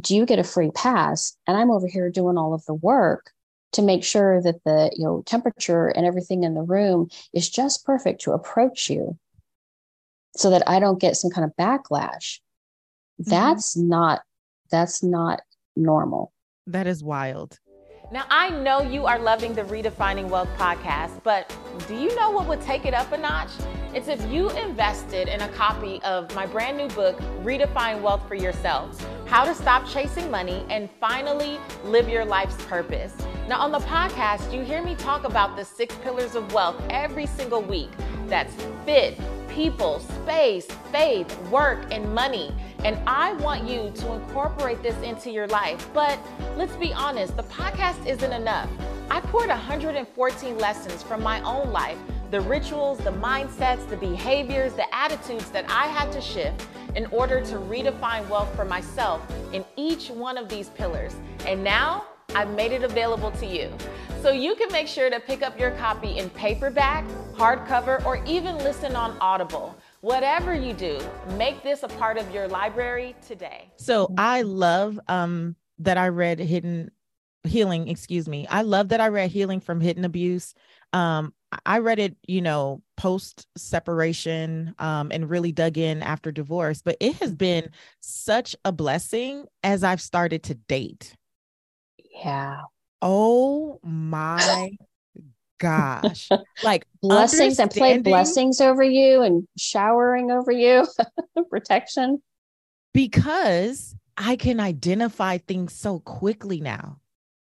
do 0.00 0.14
you 0.14 0.26
get 0.26 0.38
a 0.38 0.44
free 0.44 0.70
pass 0.70 1.36
and 1.46 1.56
I'm 1.56 1.70
over 1.70 1.86
here 1.86 2.10
doing 2.10 2.36
all 2.36 2.54
of 2.54 2.64
the 2.66 2.74
work 2.74 3.30
to 3.72 3.82
make 3.82 4.04
sure 4.04 4.42
that 4.42 4.62
the 4.64 4.90
you 4.96 5.04
know 5.04 5.22
temperature 5.26 5.88
and 5.88 6.06
everything 6.06 6.44
in 6.44 6.54
the 6.54 6.62
room 6.62 7.08
is 7.32 7.48
just 7.48 7.84
perfect 7.84 8.20
to 8.22 8.32
approach 8.32 8.90
you 8.90 9.18
so 10.36 10.50
that 10.50 10.62
I 10.68 10.80
don't 10.80 11.00
get 11.00 11.16
some 11.16 11.30
kind 11.30 11.44
of 11.44 11.56
backlash. 11.56 12.40
Mm-hmm. 13.20 13.30
That's 13.30 13.76
not 13.76 14.22
that's 14.70 15.02
not 15.02 15.40
normal. 15.76 16.32
That 16.66 16.86
is 16.86 17.02
wild. 17.02 17.58
Now, 18.12 18.24
I 18.28 18.50
know 18.50 18.82
you 18.82 19.06
are 19.06 19.20
loving 19.20 19.54
the 19.54 19.62
Redefining 19.62 20.28
Wealth 20.28 20.48
podcast, 20.58 21.22
but 21.22 21.56
do 21.86 21.94
you 21.94 22.12
know 22.16 22.32
what 22.32 22.48
would 22.48 22.60
take 22.60 22.84
it 22.84 22.92
up 22.92 23.12
a 23.12 23.16
notch? 23.16 23.50
It's 23.94 24.08
if 24.08 24.20
you 24.28 24.50
invested 24.50 25.28
in 25.28 25.40
a 25.42 25.48
copy 25.50 26.02
of 26.02 26.34
my 26.34 26.44
brand 26.44 26.76
new 26.76 26.88
book, 26.88 27.16
Redefine 27.44 28.02
Wealth 28.02 28.26
for 28.26 28.34
Yourself 28.34 29.00
How 29.26 29.44
to 29.44 29.54
Stop 29.54 29.86
Chasing 29.86 30.28
Money 30.28 30.66
and 30.68 30.90
Finally 30.98 31.60
Live 31.84 32.08
Your 32.08 32.24
Life's 32.24 32.60
Purpose. 32.64 33.14
Now, 33.46 33.60
on 33.60 33.70
the 33.70 33.78
podcast, 33.78 34.52
you 34.52 34.62
hear 34.62 34.82
me 34.82 34.96
talk 34.96 35.22
about 35.22 35.56
the 35.56 35.64
six 35.64 35.94
pillars 36.02 36.34
of 36.34 36.52
wealth 36.52 36.82
every 36.90 37.26
single 37.26 37.62
week 37.62 37.90
that's 38.26 38.52
fit, 38.84 39.16
people, 39.50 40.00
space, 40.00 40.66
faith, 40.90 41.38
work, 41.48 41.84
and 41.90 42.14
money. 42.14 42.54
And 42.84 42.98
I 43.06 43.34
want 43.34 43.68
you 43.68 43.92
to 43.94 44.12
incorporate 44.14 44.82
this 44.82 44.96
into 45.02 45.30
your 45.30 45.46
life. 45.48 45.88
But 45.92 46.18
let's 46.56 46.76
be 46.76 46.92
honest, 46.92 47.36
the 47.36 47.42
podcast 47.44 48.06
isn't 48.06 48.32
enough. 48.32 48.70
I 49.10 49.20
poured 49.20 49.48
114 49.48 50.58
lessons 50.58 51.02
from 51.02 51.22
my 51.22 51.42
own 51.42 51.70
life 51.72 51.98
the 52.30 52.40
rituals, 52.42 52.98
the 52.98 53.10
mindsets, 53.10 53.88
the 53.88 53.96
behaviors, 53.96 54.72
the 54.74 54.94
attitudes 54.94 55.50
that 55.50 55.68
I 55.68 55.86
had 55.86 56.12
to 56.12 56.20
shift 56.20 56.64
in 56.94 57.06
order 57.06 57.40
to 57.40 57.56
redefine 57.56 58.28
wealth 58.28 58.54
for 58.54 58.64
myself 58.64 59.20
in 59.52 59.64
each 59.76 60.10
one 60.10 60.38
of 60.38 60.48
these 60.48 60.68
pillars. 60.68 61.16
And 61.44 61.64
now 61.64 62.04
I've 62.34 62.50
made 62.54 62.72
it 62.72 62.82
available 62.82 63.30
to 63.32 63.46
you. 63.46 63.72
So 64.22 64.30
you 64.30 64.54
can 64.54 64.70
make 64.70 64.86
sure 64.86 65.08
to 65.08 65.18
pick 65.18 65.42
up 65.42 65.58
your 65.58 65.70
copy 65.72 66.18
in 66.18 66.28
paperback, 66.30 67.06
hardcover, 67.34 68.04
or 68.04 68.22
even 68.26 68.58
listen 68.58 68.94
on 68.94 69.16
Audible. 69.20 69.76
Whatever 70.02 70.54
you 70.54 70.74
do, 70.74 71.00
make 71.36 71.62
this 71.62 71.82
a 71.82 71.88
part 71.88 72.18
of 72.18 72.32
your 72.32 72.46
library 72.46 73.16
today. 73.26 73.70
So 73.76 74.12
I 74.18 74.42
love 74.42 75.00
um, 75.08 75.56
that 75.78 75.96
I 75.96 76.08
read 76.08 76.38
Hidden 76.38 76.90
Healing, 77.44 77.88
excuse 77.88 78.28
me. 78.28 78.46
I 78.48 78.62
love 78.62 78.90
that 78.90 79.00
I 79.00 79.08
read 79.08 79.30
Healing 79.30 79.60
from 79.60 79.80
Hidden 79.80 80.04
Abuse. 80.04 80.52
Um, 80.92 81.32
I 81.64 81.78
read 81.78 81.98
it, 81.98 82.16
you 82.26 82.42
know, 82.42 82.82
post 82.96 83.46
separation 83.56 84.74
um, 84.78 85.10
and 85.10 85.30
really 85.30 85.50
dug 85.50 85.78
in 85.78 86.02
after 86.02 86.30
divorce, 86.30 86.82
but 86.82 86.96
it 87.00 87.16
has 87.16 87.34
been 87.34 87.70
such 88.00 88.54
a 88.64 88.72
blessing 88.72 89.46
as 89.62 89.82
I've 89.82 90.02
started 90.02 90.42
to 90.44 90.54
date. 90.54 91.16
Yeah. 92.22 92.62
Oh 93.02 93.80
my 93.82 94.76
gosh. 95.58 96.28
Like 96.62 96.86
blessings 97.00 97.58
and 97.58 97.70
play 97.70 97.98
blessings 97.98 98.60
over 98.60 98.82
you 98.82 99.22
and 99.22 99.48
showering 99.56 100.30
over 100.30 100.52
you, 100.52 100.86
protection. 101.50 102.22
Because 102.92 103.94
I 104.16 104.36
can 104.36 104.60
identify 104.60 105.38
things 105.38 105.72
so 105.74 106.00
quickly 106.00 106.60
now. 106.60 106.98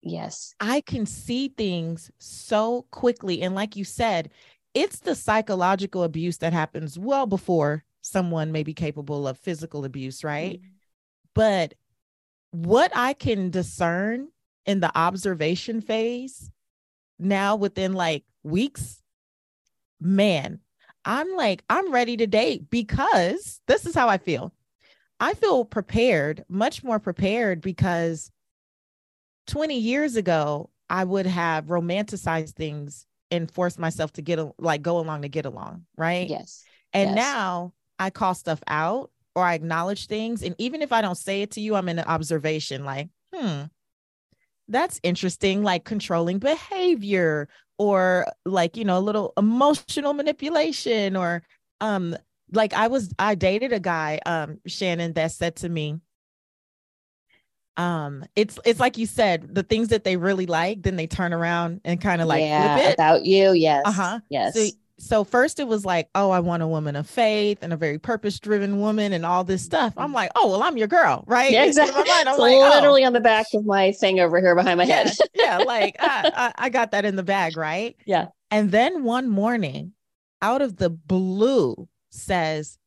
Yes. 0.03 0.53
I 0.59 0.81
can 0.81 1.05
see 1.07 1.49
things 1.49 2.11
so 2.19 2.85
quickly. 2.91 3.41
And 3.41 3.55
like 3.55 3.75
you 3.75 3.83
said, 3.83 4.29
it's 4.73 4.99
the 4.99 5.15
psychological 5.15 6.03
abuse 6.03 6.37
that 6.39 6.53
happens 6.53 6.97
well 6.97 7.25
before 7.25 7.83
someone 8.01 8.51
may 8.51 8.63
be 8.63 8.73
capable 8.73 9.27
of 9.27 9.37
physical 9.37 9.85
abuse, 9.85 10.23
right? 10.23 10.59
Mm-hmm. 10.59 10.71
But 11.33 11.73
what 12.51 12.91
I 12.95 13.13
can 13.13 13.49
discern 13.49 14.27
in 14.65 14.79
the 14.79 14.95
observation 14.97 15.81
phase 15.81 16.49
now 17.19 17.55
within 17.55 17.93
like 17.93 18.23
weeks, 18.43 19.01
man, 19.99 20.59
I'm 21.05 21.35
like, 21.35 21.63
I'm 21.69 21.91
ready 21.91 22.17
to 22.17 22.27
date 22.27 22.69
because 22.69 23.61
this 23.67 23.85
is 23.85 23.95
how 23.95 24.07
I 24.07 24.17
feel. 24.17 24.53
I 25.19 25.33
feel 25.33 25.65
prepared, 25.65 26.43
much 26.49 26.83
more 26.83 26.99
prepared 26.99 27.61
because 27.61 28.31
20 29.47 29.77
years 29.77 30.15
ago, 30.15 30.69
I 30.89 31.03
would 31.03 31.25
have 31.25 31.65
romanticized 31.65 32.53
things 32.53 33.05
and 33.29 33.49
forced 33.49 33.79
myself 33.79 34.11
to 34.13 34.21
get 34.21 34.39
like 34.59 34.81
go 34.81 34.99
along 34.99 35.21
to 35.21 35.29
get 35.29 35.45
along, 35.45 35.85
right? 35.95 36.27
Yes. 36.27 36.63
And 36.91 37.11
yes. 37.11 37.15
now 37.15 37.73
I 37.97 38.09
call 38.09 38.33
stuff 38.33 38.61
out 38.67 39.11
or 39.35 39.43
I 39.43 39.53
acknowledge 39.53 40.07
things. 40.07 40.43
And 40.43 40.55
even 40.57 40.81
if 40.81 40.91
I 40.91 41.01
don't 41.01 41.17
say 41.17 41.41
it 41.41 41.51
to 41.51 41.61
you, 41.61 41.75
I'm 41.75 41.87
in 41.87 41.99
an 41.99 42.05
observation 42.05 42.83
like, 42.83 43.09
hmm, 43.33 43.63
that's 44.71 44.99
interesting, 45.03 45.63
like 45.63 45.83
controlling 45.83 46.39
behavior 46.39 47.47
or 47.77 48.27
like, 48.45 48.77
you 48.77 48.85
know, 48.85 48.97
a 48.97 48.99
little 48.99 49.33
emotional 49.37 50.13
manipulation 50.13 51.15
or 51.15 51.43
um 51.81 52.15
like 52.53 52.73
I 52.73 52.87
was 52.87 53.13
I 53.19 53.35
dated 53.35 53.73
a 53.73 53.79
guy, 53.79 54.19
um, 54.25 54.59
Shannon, 54.67 55.13
that 55.13 55.31
said 55.31 55.55
to 55.57 55.69
me, 55.69 55.99
um 57.77 58.25
it's 58.35 58.59
it's 58.65 58.79
like 58.81 58.97
you 58.97 59.05
said 59.05 59.55
the 59.55 59.63
things 59.63 59.87
that 59.87 60.03
they 60.03 60.17
really 60.17 60.45
like 60.45 60.81
then 60.81 60.97
they 60.97 61.07
turn 61.07 61.31
around 61.31 61.79
and 61.85 62.01
kind 62.01 62.21
of 62.21 62.27
like 62.27 62.43
yeah, 62.43 62.91
about 62.91 63.23
you. 63.25 63.53
Yes. 63.53 63.85
uh-huh 63.85 64.19
Yes. 64.29 64.55
so, 64.55 64.67
so 65.01 65.23
first 65.23 65.59
it 65.59 65.67
was 65.67 65.83
like 65.85 66.07
oh 66.15 66.29
i 66.31 66.39
want 66.39 66.61
a 66.63 66.67
woman 66.67 66.95
of 66.95 67.09
faith 67.09 67.59
and 67.61 67.73
a 67.73 67.77
very 67.77 67.97
purpose 67.97 68.39
driven 68.39 68.79
woman 68.79 69.13
and 69.13 69.25
all 69.25 69.43
this 69.43 69.63
stuff 69.63 69.93
i'm 69.97 70.13
like 70.13 70.31
oh 70.35 70.49
well 70.49 70.63
i'm 70.63 70.77
your 70.77 70.87
girl 70.87 71.23
right 71.27 71.51
yeah, 71.51 71.65
exactly. 71.65 71.95
mind, 71.95 72.07
I'm 72.09 72.27
It's 72.33 72.39
like, 72.39 72.55
oh, 72.55 72.69
literally 72.75 73.03
on 73.03 73.13
the 73.13 73.19
back 73.19 73.47
of 73.53 73.65
my 73.65 73.91
thing 73.91 74.19
over 74.19 74.39
here 74.39 74.55
behind 74.55 74.77
my 74.77 74.83
yeah, 74.83 75.03
head. 75.07 75.17
yeah 75.33 75.57
like 75.65 75.95
I, 75.99 76.31
I 76.57 76.65
i 76.65 76.69
got 76.69 76.91
that 76.91 77.05
in 77.05 77.15
the 77.15 77.23
bag 77.23 77.57
right 77.57 77.95
Yeah. 78.05 78.27
and 78.51 78.71
then 78.71 79.03
one 79.03 79.27
morning 79.27 79.93
out 80.41 80.61
of 80.61 80.77
the 80.77 80.89
blue 80.89 81.87
says 82.09 82.77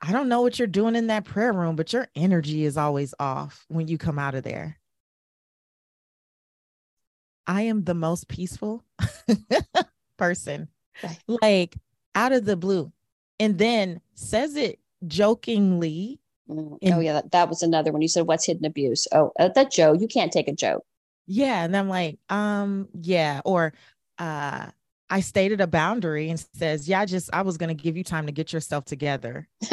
I 0.00 0.12
don't 0.12 0.28
know 0.28 0.42
what 0.42 0.58
you're 0.58 0.68
doing 0.68 0.94
in 0.94 1.06
that 1.06 1.24
prayer 1.24 1.54
room, 1.54 1.74
but 1.74 1.90
your 1.94 2.06
energy 2.14 2.66
is 2.66 2.76
always 2.76 3.14
off 3.18 3.64
when 3.68 3.88
you 3.88 3.96
come 3.96 4.18
out 4.18 4.34
of 4.34 4.44
there. 4.44 4.78
I 7.46 7.62
am 7.62 7.82
the 7.84 7.94
most 7.94 8.28
peaceful 8.28 8.84
person, 10.18 10.68
Right. 11.02 11.18
like 11.42 11.76
out 12.14 12.32
of 12.32 12.44
the 12.44 12.56
blue. 12.56 12.92
And 13.38 13.58
then 13.58 14.00
says 14.14 14.56
it 14.56 14.78
jokingly. 15.06 16.20
Mm. 16.48 16.78
Oh 16.84 17.00
yeah, 17.00 17.12
that, 17.14 17.32
that 17.32 17.48
was 17.48 17.62
another 17.62 17.92
one. 17.92 18.00
You 18.02 18.08
said 18.08 18.26
what's 18.26 18.46
hidden 18.46 18.64
abuse? 18.64 19.06
Oh, 19.12 19.32
uh, 19.38 19.48
that 19.54 19.70
Joe, 19.70 19.92
you 19.92 20.08
can't 20.08 20.32
take 20.32 20.48
a 20.48 20.52
joke. 20.52 20.84
Yeah. 21.26 21.62
And 21.64 21.76
I'm 21.76 21.88
like, 21.88 22.18
um, 22.30 22.88
yeah. 23.00 23.40
Or 23.44 23.72
uh 24.18 24.66
I 25.08 25.20
stated 25.20 25.60
a 25.60 25.66
boundary 25.66 26.30
and 26.30 26.44
says, 26.54 26.88
Yeah, 26.88 27.00
I 27.00 27.04
just 27.06 27.28
I 27.32 27.42
was 27.42 27.56
gonna 27.58 27.74
give 27.74 27.96
you 27.96 28.04
time 28.04 28.26
to 28.26 28.32
get 28.32 28.52
yourself 28.52 28.84
together. 28.86 29.48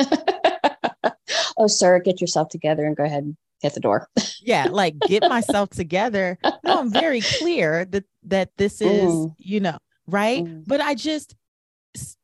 oh, 1.58 1.68
sir, 1.68 2.00
get 2.00 2.22
yourself 2.22 2.50
together 2.50 2.86
and 2.86 2.96
go 2.96 3.04
ahead 3.04 3.24
and 3.24 3.38
hit 3.62 3.74
the 3.74 3.80
door. 3.80 4.10
yeah 4.42 4.68
like 4.70 5.00
get 5.08 5.24
myself 5.30 5.70
together 5.70 6.38
no 6.66 6.80
i'm 6.82 6.92
very 6.92 7.22
clear 7.22 7.86
that 7.86 8.04
that 8.24 8.50
this 8.58 8.82
is 8.82 9.10
Mm. 9.10 9.34
you 9.38 9.62
know 9.62 9.78
right 10.08 10.44
Mm. 10.44 10.64
but 10.68 10.82
i 10.82 10.94
just 10.96 11.36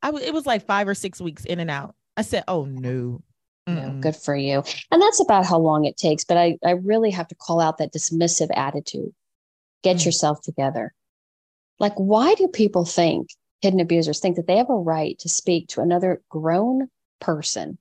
I 0.01 0.09
it 0.09 0.33
was 0.33 0.45
like 0.45 0.65
five 0.65 0.87
or 0.87 0.95
six 0.95 1.21
weeks 1.21 1.45
in 1.45 1.59
and 1.59 1.69
out 1.69 1.95
i 2.17 2.21
said 2.23 2.43
oh 2.47 2.65
no 2.65 3.21
No, 3.67 3.91
good 4.01 4.15
for 4.15 4.35
you. 4.35 4.63
And 4.91 4.99
that's 4.99 5.19
about 5.21 5.45
how 5.45 5.59
long 5.59 5.85
it 5.85 5.95
takes. 5.95 6.23
But 6.25 6.37
I, 6.37 6.57
I 6.65 6.71
really 6.71 7.11
have 7.11 7.27
to 7.27 7.35
call 7.35 7.59
out 7.61 7.77
that 7.77 7.93
dismissive 7.93 8.49
attitude. 8.55 9.13
Get 9.83 9.97
Mm. 9.97 10.05
yourself 10.05 10.41
together. 10.41 10.91
Like, 11.77 11.93
why 11.95 12.33
do 12.33 12.47
people 12.47 12.83
think 12.83 13.27
hidden 13.61 13.79
abusers 13.79 14.19
think 14.19 14.37
that 14.37 14.47
they 14.47 14.57
have 14.57 14.71
a 14.71 14.75
right 14.75 15.19
to 15.19 15.29
speak 15.29 15.67
to 15.67 15.81
another 15.81 16.19
grown 16.29 16.89
person 17.21 17.77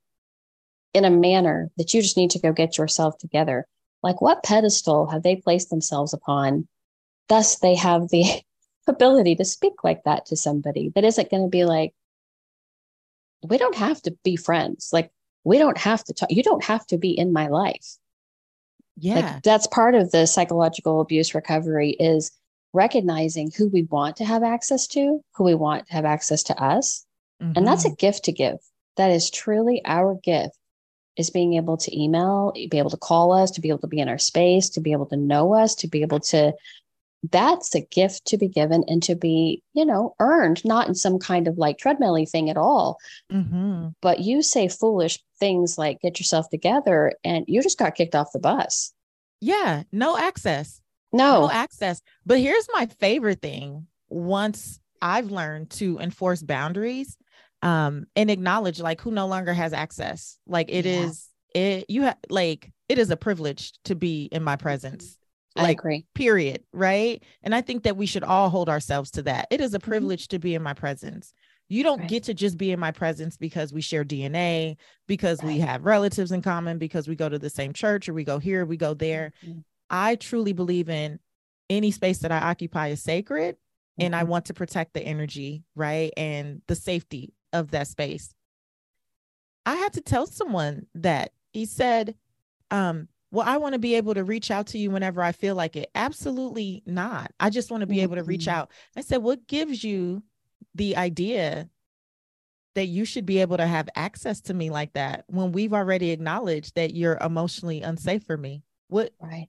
in 0.92 1.06
a 1.06 1.10
manner 1.10 1.70
that 1.78 1.94
you 1.94 2.02
just 2.02 2.18
need 2.18 2.32
to 2.32 2.38
go 2.38 2.52
get 2.52 2.76
yourself 2.76 3.16
together? 3.16 3.66
Like, 4.02 4.20
what 4.20 4.42
pedestal 4.44 5.06
have 5.06 5.22
they 5.22 5.36
placed 5.36 5.70
themselves 5.70 6.12
upon? 6.12 6.68
Thus, 7.28 7.60
they 7.60 7.76
have 7.76 8.10
the 8.10 8.24
ability 8.88 9.36
to 9.36 9.44
speak 9.44 9.84
like 9.84 10.04
that 10.04 10.26
to 10.26 10.36
somebody 10.36 10.90
that 10.94 11.04
isn't 11.04 11.30
going 11.30 11.42
to 11.44 11.48
be 11.48 11.64
like, 11.64 11.94
we 13.48 13.58
don't 13.58 13.76
have 13.76 14.02
to 14.02 14.16
be 14.24 14.36
friends. 14.36 14.90
Like, 14.92 15.10
we 15.44 15.58
don't 15.58 15.78
have 15.78 16.02
to 16.04 16.12
talk. 16.12 16.30
You 16.30 16.42
don't 16.42 16.64
have 16.64 16.86
to 16.88 16.98
be 16.98 17.10
in 17.10 17.32
my 17.32 17.46
life. 17.48 17.96
yeah 18.96 19.14
Like 19.14 19.42
that's 19.42 19.66
part 19.68 19.94
of 19.94 20.10
the 20.10 20.26
psychological 20.26 21.00
abuse 21.00 21.34
recovery 21.34 21.90
is 21.90 22.32
recognizing 22.72 23.50
who 23.56 23.68
we 23.68 23.84
want 23.84 24.16
to 24.16 24.24
have 24.24 24.42
access 24.42 24.86
to, 24.88 25.24
who 25.34 25.44
we 25.44 25.54
want 25.54 25.86
to 25.86 25.92
have 25.92 26.04
access 26.04 26.42
to 26.44 26.62
us. 26.62 27.06
And 27.54 27.66
that's 27.66 27.86
a 27.86 27.90
Mhm. 27.90 27.98
gift 27.98 28.24
to 28.24 28.32
give. 28.32 28.58
That 28.96 29.10
is 29.10 29.30
truly 29.30 29.80
our 29.84 30.16
gift 30.16 30.58
is 31.16 31.30
being 31.30 31.54
able 31.54 31.76
to 31.76 32.00
email, 32.00 32.52
be 32.52 32.78
able 32.78 32.90
to 32.90 32.96
call 32.96 33.32
us, 33.32 33.50
to 33.52 33.60
be 33.60 33.68
able 33.68 33.80
to 33.80 33.86
be 33.86 34.00
in 34.00 34.08
our 34.08 34.18
space, 34.18 34.68
to 34.70 34.80
be 34.80 34.92
able 34.92 35.06
to 35.06 35.16
know 35.16 35.54
us, 35.54 35.74
to 35.76 35.88
be 35.88 36.02
able 36.02 36.20
to 36.20 36.52
that's 37.30 37.74
a 37.74 37.80
gift 37.80 38.24
to 38.26 38.38
be 38.38 38.48
given 38.48 38.84
and 38.86 39.02
to 39.02 39.14
be, 39.16 39.62
you 39.74 39.84
know, 39.84 40.14
earned, 40.20 40.64
not 40.64 40.86
in 40.88 40.94
some 40.94 41.18
kind 41.18 41.48
of 41.48 41.58
like 41.58 41.76
treadmill 41.78 42.24
thing 42.26 42.48
at 42.50 42.56
all 42.56 42.98
Mhm. 43.32 43.94
but 44.00 44.20
you 44.20 44.42
say 44.42 44.68
foolish 44.68 45.18
things 45.38 45.76
like 45.78 46.00
get 46.00 46.18
yourself 46.18 46.48
together 46.48 47.12
and 47.24 47.44
you 47.48 47.62
just 47.62 47.78
got 47.78 47.94
kicked 47.94 48.14
off 48.14 48.32
the 48.32 48.38
bus. 48.38 48.92
yeah 49.40 49.82
no 49.92 50.16
access 50.16 50.80
no 51.12 51.42
No. 51.42 51.50
access 51.50 52.00
but 52.26 52.38
here's 52.38 52.66
my 52.72 52.86
favorite 52.86 53.40
thing 53.42 53.86
once 54.08 54.80
i've 55.02 55.30
learned 55.30 55.70
to 55.70 55.98
enforce 55.98 56.42
boundaries 56.42 57.16
um 57.62 58.06
and 58.16 58.30
acknowledge 58.30 58.80
like 58.80 59.00
who 59.00 59.10
no 59.10 59.26
longer 59.26 59.52
has 59.52 59.72
access 59.72 60.38
like 60.46 60.70
it 60.70 60.86
Yeah. 60.86 61.02
is 61.02 61.28
it 61.54 61.84
you 61.88 62.02
have 62.02 62.16
like 62.30 62.72
it 62.88 62.98
is 62.98 63.10
a 63.10 63.16
privilege 63.16 63.72
to 63.84 63.94
be 63.94 64.24
in 64.32 64.42
my 64.42 64.56
presence 64.56 65.17
like 65.62 65.78
agree. 65.78 66.06
period 66.14 66.62
right 66.72 67.22
and 67.42 67.54
i 67.54 67.60
think 67.60 67.82
that 67.82 67.96
we 67.96 68.06
should 68.06 68.24
all 68.24 68.48
hold 68.50 68.68
ourselves 68.68 69.10
to 69.10 69.22
that 69.22 69.46
it 69.50 69.60
is 69.60 69.74
a 69.74 69.78
Mhm. 69.78 69.82
privilege 69.84 70.28
to 70.28 70.38
be 70.38 70.54
in 70.54 70.62
my 70.62 70.74
presence 70.74 71.32
you 71.70 71.82
don't 71.82 71.98
Right. 72.00 72.08
get 72.08 72.22
to 72.24 72.34
just 72.34 72.56
be 72.56 72.70
in 72.72 72.80
my 72.80 72.90
presence 72.92 73.36
because 73.36 73.72
we 73.72 73.80
share 73.82 74.04
dna 74.04 74.76
because 75.06 75.42
we 75.42 75.58
have 75.58 75.84
relatives 75.84 76.32
in 76.32 76.40
common 76.42 76.78
because 76.78 77.06
we 77.08 77.14
go 77.16 77.28
to 77.28 77.38
the 77.38 77.50
same 77.50 77.72
church 77.72 78.08
or 78.08 78.14
we 78.14 78.24
go 78.24 78.38
here 78.38 78.64
we 78.64 78.76
go 78.76 78.94
there 78.94 79.32
Mhm. 79.46 79.64
i 79.90 80.16
truly 80.16 80.52
believe 80.52 80.88
in 80.88 81.18
any 81.70 81.90
space 81.90 82.18
that 82.20 82.32
i 82.32 82.38
occupy 82.38 82.88
is 82.88 83.02
sacred 83.02 83.56
and 83.98 84.14
i 84.16 84.22
Mhm. 84.24 84.28
want 84.28 84.44
to 84.46 84.54
protect 84.54 84.94
the 84.94 85.02
energy 85.02 85.64
right 85.74 86.12
and 86.16 86.62
the 86.68 86.74
safety 86.74 87.34
of 87.52 87.70
that 87.72 87.86
space 87.88 88.32
i 89.66 89.74
had 89.74 89.92
to 89.92 90.00
tell 90.00 90.26
someone 90.26 90.86
that 90.94 91.32
he 91.52 91.64
said 91.66 92.14
um 92.70 93.08
well 93.30 93.46
i 93.46 93.56
want 93.56 93.72
to 93.74 93.78
be 93.78 93.94
able 93.94 94.14
to 94.14 94.24
reach 94.24 94.50
out 94.50 94.66
to 94.68 94.78
you 94.78 94.90
whenever 94.90 95.22
i 95.22 95.32
feel 95.32 95.54
like 95.54 95.76
it 95.76 95.90
absolutely 95.94 96.82
not 96.86 97.30
i 97.40 97.50
just 97.50 97.70
want 97.70 97.80
to 97.82 97.86
be 97.86 98.00
able 98.00 98.16
to 98.16 98.24
reach 98.24 98.46
Mhm. 98.46 98.52
out 98.52 98.70
i 98.96 99.00
said 99.00 99.18
what 99.22 99.46
gives 99.46 99.82
you 99.84 100.22
the 100.74 100.96
idea 100.96 101.68
that 102.74 102.86
you 102.86 103.04
should 103.04 103.26
be 103.26 103.38
able 103.40 103.56
to 103.56 103.66
have 103.66 103.88
access 103.96 104.40
to 104.42 104.54
me 104.54 104.70
like 104.70 104.92
that 104.92 105.24
when 105.26 105.52
we've 105.52 105.72
already 105.74 106.10
acknowledged 106.10 106.74
that 106.76 106.94
you're 106.94 107.18
emotionally 107.20 107.82
unsafe 107.82 108.24
for 108.24 108.36
me 108.36 108.62
what 108.88 109.12
Right. 109.20 109.48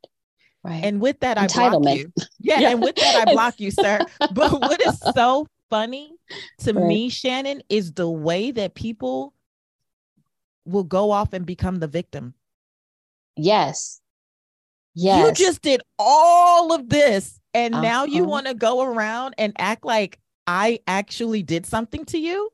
Right. 0.64 0.84
and 0.84 1.00
with 1.00 1.20
that 1.22 1.38
i 1.38 1.48
block 1.48 1.96
you 1.96 2.12
yeah, 2.40 2.60
Yeah. 2.60 2.70
and 2.72 2.82
with 2.82 2.96
that 2.96 3.16
i 3.16 3.32
block 3.32 3.60
you 3.60 3.72
sir 3.72 4.06
but 4.34 4.52
what 4.60 4.82
is 4.82 5.00
so 5.14 5.46
funny 5.70 6.12
to 6.60 6.74
Right. 6.74 6.84
me 6.88 7.10
shannon 7.10 7.62
is 7.70 7.94
the 7.94 8.10
way 8.10 8.52
that 8.52 8.74
people 8.76 9.34
will 10.66 10.84
go 10.84 11.12
off 11.12 11.34
and 11.34 11.46
become 11.46 11.80
the 11.80 11.88
victim 11.88 12.34
yes. 13.44 14.00
Yes. 14.96 15.28
you 15.40 15.46
just 15.46 15.62
did 15.62 15.82
all 15.98 16.74
of 16.74 16.90
this 16.90 17.40
and 17.54 17.74
now 17.74 18.06
you 18.06 18.24
Uh-huh. 18.24 18.30
want 18.32 18.48
to 18.48 18.54
go 18.54 18.82
around 18.84 19.36
and 19.38 19.54
act 19.58 19.86
like 19.86 20.20
i 20.48 20.80
actually 20.88 21.44
did 21.44 21.66
something 21.66 22.06
to 22.06 22.18
you 22.18 22.50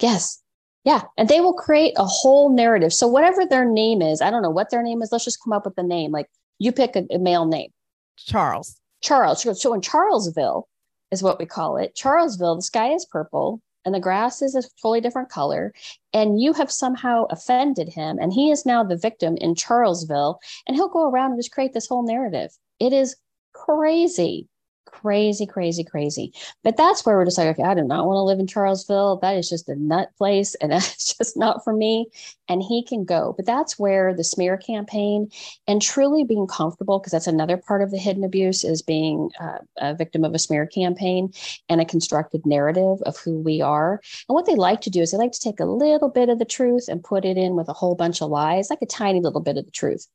Yes. 0.00 0.42
Yeah. 0.84 1.02
And 1.16 1.28
they 1.28 1.40
will 1.40 1.52
create 1.52 1.92
a 1.96 2.04
whole 2.04 2.48
narrative. 2.50 2.92
So 2.92 3.06
whatever 3.06 3.46
their 3.46 3.64
name 3.64 4.02
is, 4.02 4.20
I 4.20 4.30
don't 4.32 4.42
know 4.42 4.50
what 4.50 4.70
their 4.70 4.82
name 4.82 5.00
is. 5.00 5.10
Let's 5.12 5.24
just 5.24 5.38
come 5.44 5.52
up 5.52 5.64
with 5.64 5.78
a 5.78 5.82
name. 5.84 6.10
Like 6.10 6.26
you 6.58 6.72
pick 6.72 6.96
a, 6.96 7.04
a 7.12 7.18
male 7.18 7.46
name. 7.46 7.70
charles 8.18 8.80
Charles. 9.00 9.42
So- 9.42 9.52
So 9.52 9.74
in 9.74 9.80
Charlesville 9.80 10.64
is 11.12 11.22
what 11.22 11.38
we 11.38 11.46
call 11.46 11.76
it. 11.76 11.94
Charlesville, 11.94 12.56
the 12.56 12.62
sky 12.62 12.92
is 12.94 13.06
purple 13.06 13.60
and 13.84 13.94
the 13.94 14.00
grass 14.00 14.42
is 14.42 14.54
a 14.54 14.62
totally 14.80 15.00
different 15.00 15.28
color. 15.28 15.72
And 16.12 16.40
you 16.40 16.52
have 16.52 16.70
somehow 16.70 17.24
offended 17.30 17.88
him. 17.88 18.18
And 18.20 18.32
he 18.32 18.50
is 18.50 18.66
now 18.66 18.84
the 18.84 18.96
victim 18.96 19.36
in 19.38 19.54
Charlesville. 19.54 20.38
And 20.66 20.76
he'll 20.76 20.88
go 20.88 21.08
around 21.08 21.32
and 21.32 21.38
just 21.38 21.52
create 21.52 21.72
this 21.72 21.88
whole 21.88 22.06
narrative. 22.06 22.50
It 22.78 22.92
is 22.92 23.16
crazy, 23.52 24.48
crazy, 24.84 25.46
crazy, 25.46 25.84
crazy. 25.84 26.32
But 26.62 26.76
that's 26.76 27.04
where 27.04 27.16
we're 27.16 27.24
just 27.24 27.38
like, 27.38 27.48
okay, 27.48 27.62
I 27.62 27.74
do 27.74 27.82
not 27.82 28.06
want 28.06 28.16
to 28.16 28.22
live 28.22 28.38
in 28.38 28.46
Charlesville. 28.46 29.20
That 29.20 29.36
is 29.36 29.48
just 29.48 29.68
a 29.68 29.76
nut 29.76 30.10
place. 30.16 30.54
And 30.56 30.72
that's 30.72 31.16
just 31.16 31.36
not 31.36 31.64
for 31.64 31.72
me. 31.72 32.08
And 32.48 32.62
he 32.62 32.84
can 32.84 33.04
go. 33.04 33.34
But 33.36 33.46
that's 33.46 33.78
where 33.78 34.14
the 34.14 34.24
smear 34.24 34.56
campaign 34.56 35.30
and 35.66 35.80
truly 35.80 36.24
being 36.24 36.46
comfortable 36.46 36.98
because 36.98 37.12
that's 37.12 37.26
another 37.26 37.56
part 37.56 37.82
of 37.82 37.90
the 37.90 37.98
hidden 37.98 38.24
abuse 38.24 38.64
is 38.64 38.82
being 38.82 39.30
uh, 39.40 39.58
a 39.78 39.94
victim 39.94 40.24
of 40.24 40.34
a 40.34 40.38
smear 40.38 40.66
campaign 40.66 41.32
and 41.68 41.80
a 41.80 41.84
constructed 41.84 42.44
narrative 42.44 43.00
of 43.02 43.16
who 43.18 43.38
we 43.38 43.60
are 43.60 44.00
and 44.28 44.34
what 44.34 44.46
they 44.46 44.54
like 44.54 44.80
to 44.82 44.90
do 44.90 45.00
is 45.00 45.10
they 45.10 45.18
like 45.18 45.32
to 45.32 45.40
take 45.40 45.60
a 45.60 45.64
little 45.64 46.08
bit 46.08 46.28
of 46.28 46.38
the 46.38 46.44
truth 46.44 46.88
and 46.88 47.04
put 47.04 47.24
it 47.24 47.36
in 47.36 47.56
with 47.56 47.68
a 47.68 47.72
whole 47.72 47.94
bunch 47.94 48.20
of 48.20 48.30
lies 48.30 48.70
like 48.70 48.82
a 48.82 48.86
tiny 48.86 49.20
little 49.20 49.40
bit 49.40 49.56
of 49.56 49.64
the 49.64 49.70
truth 49.70 50.06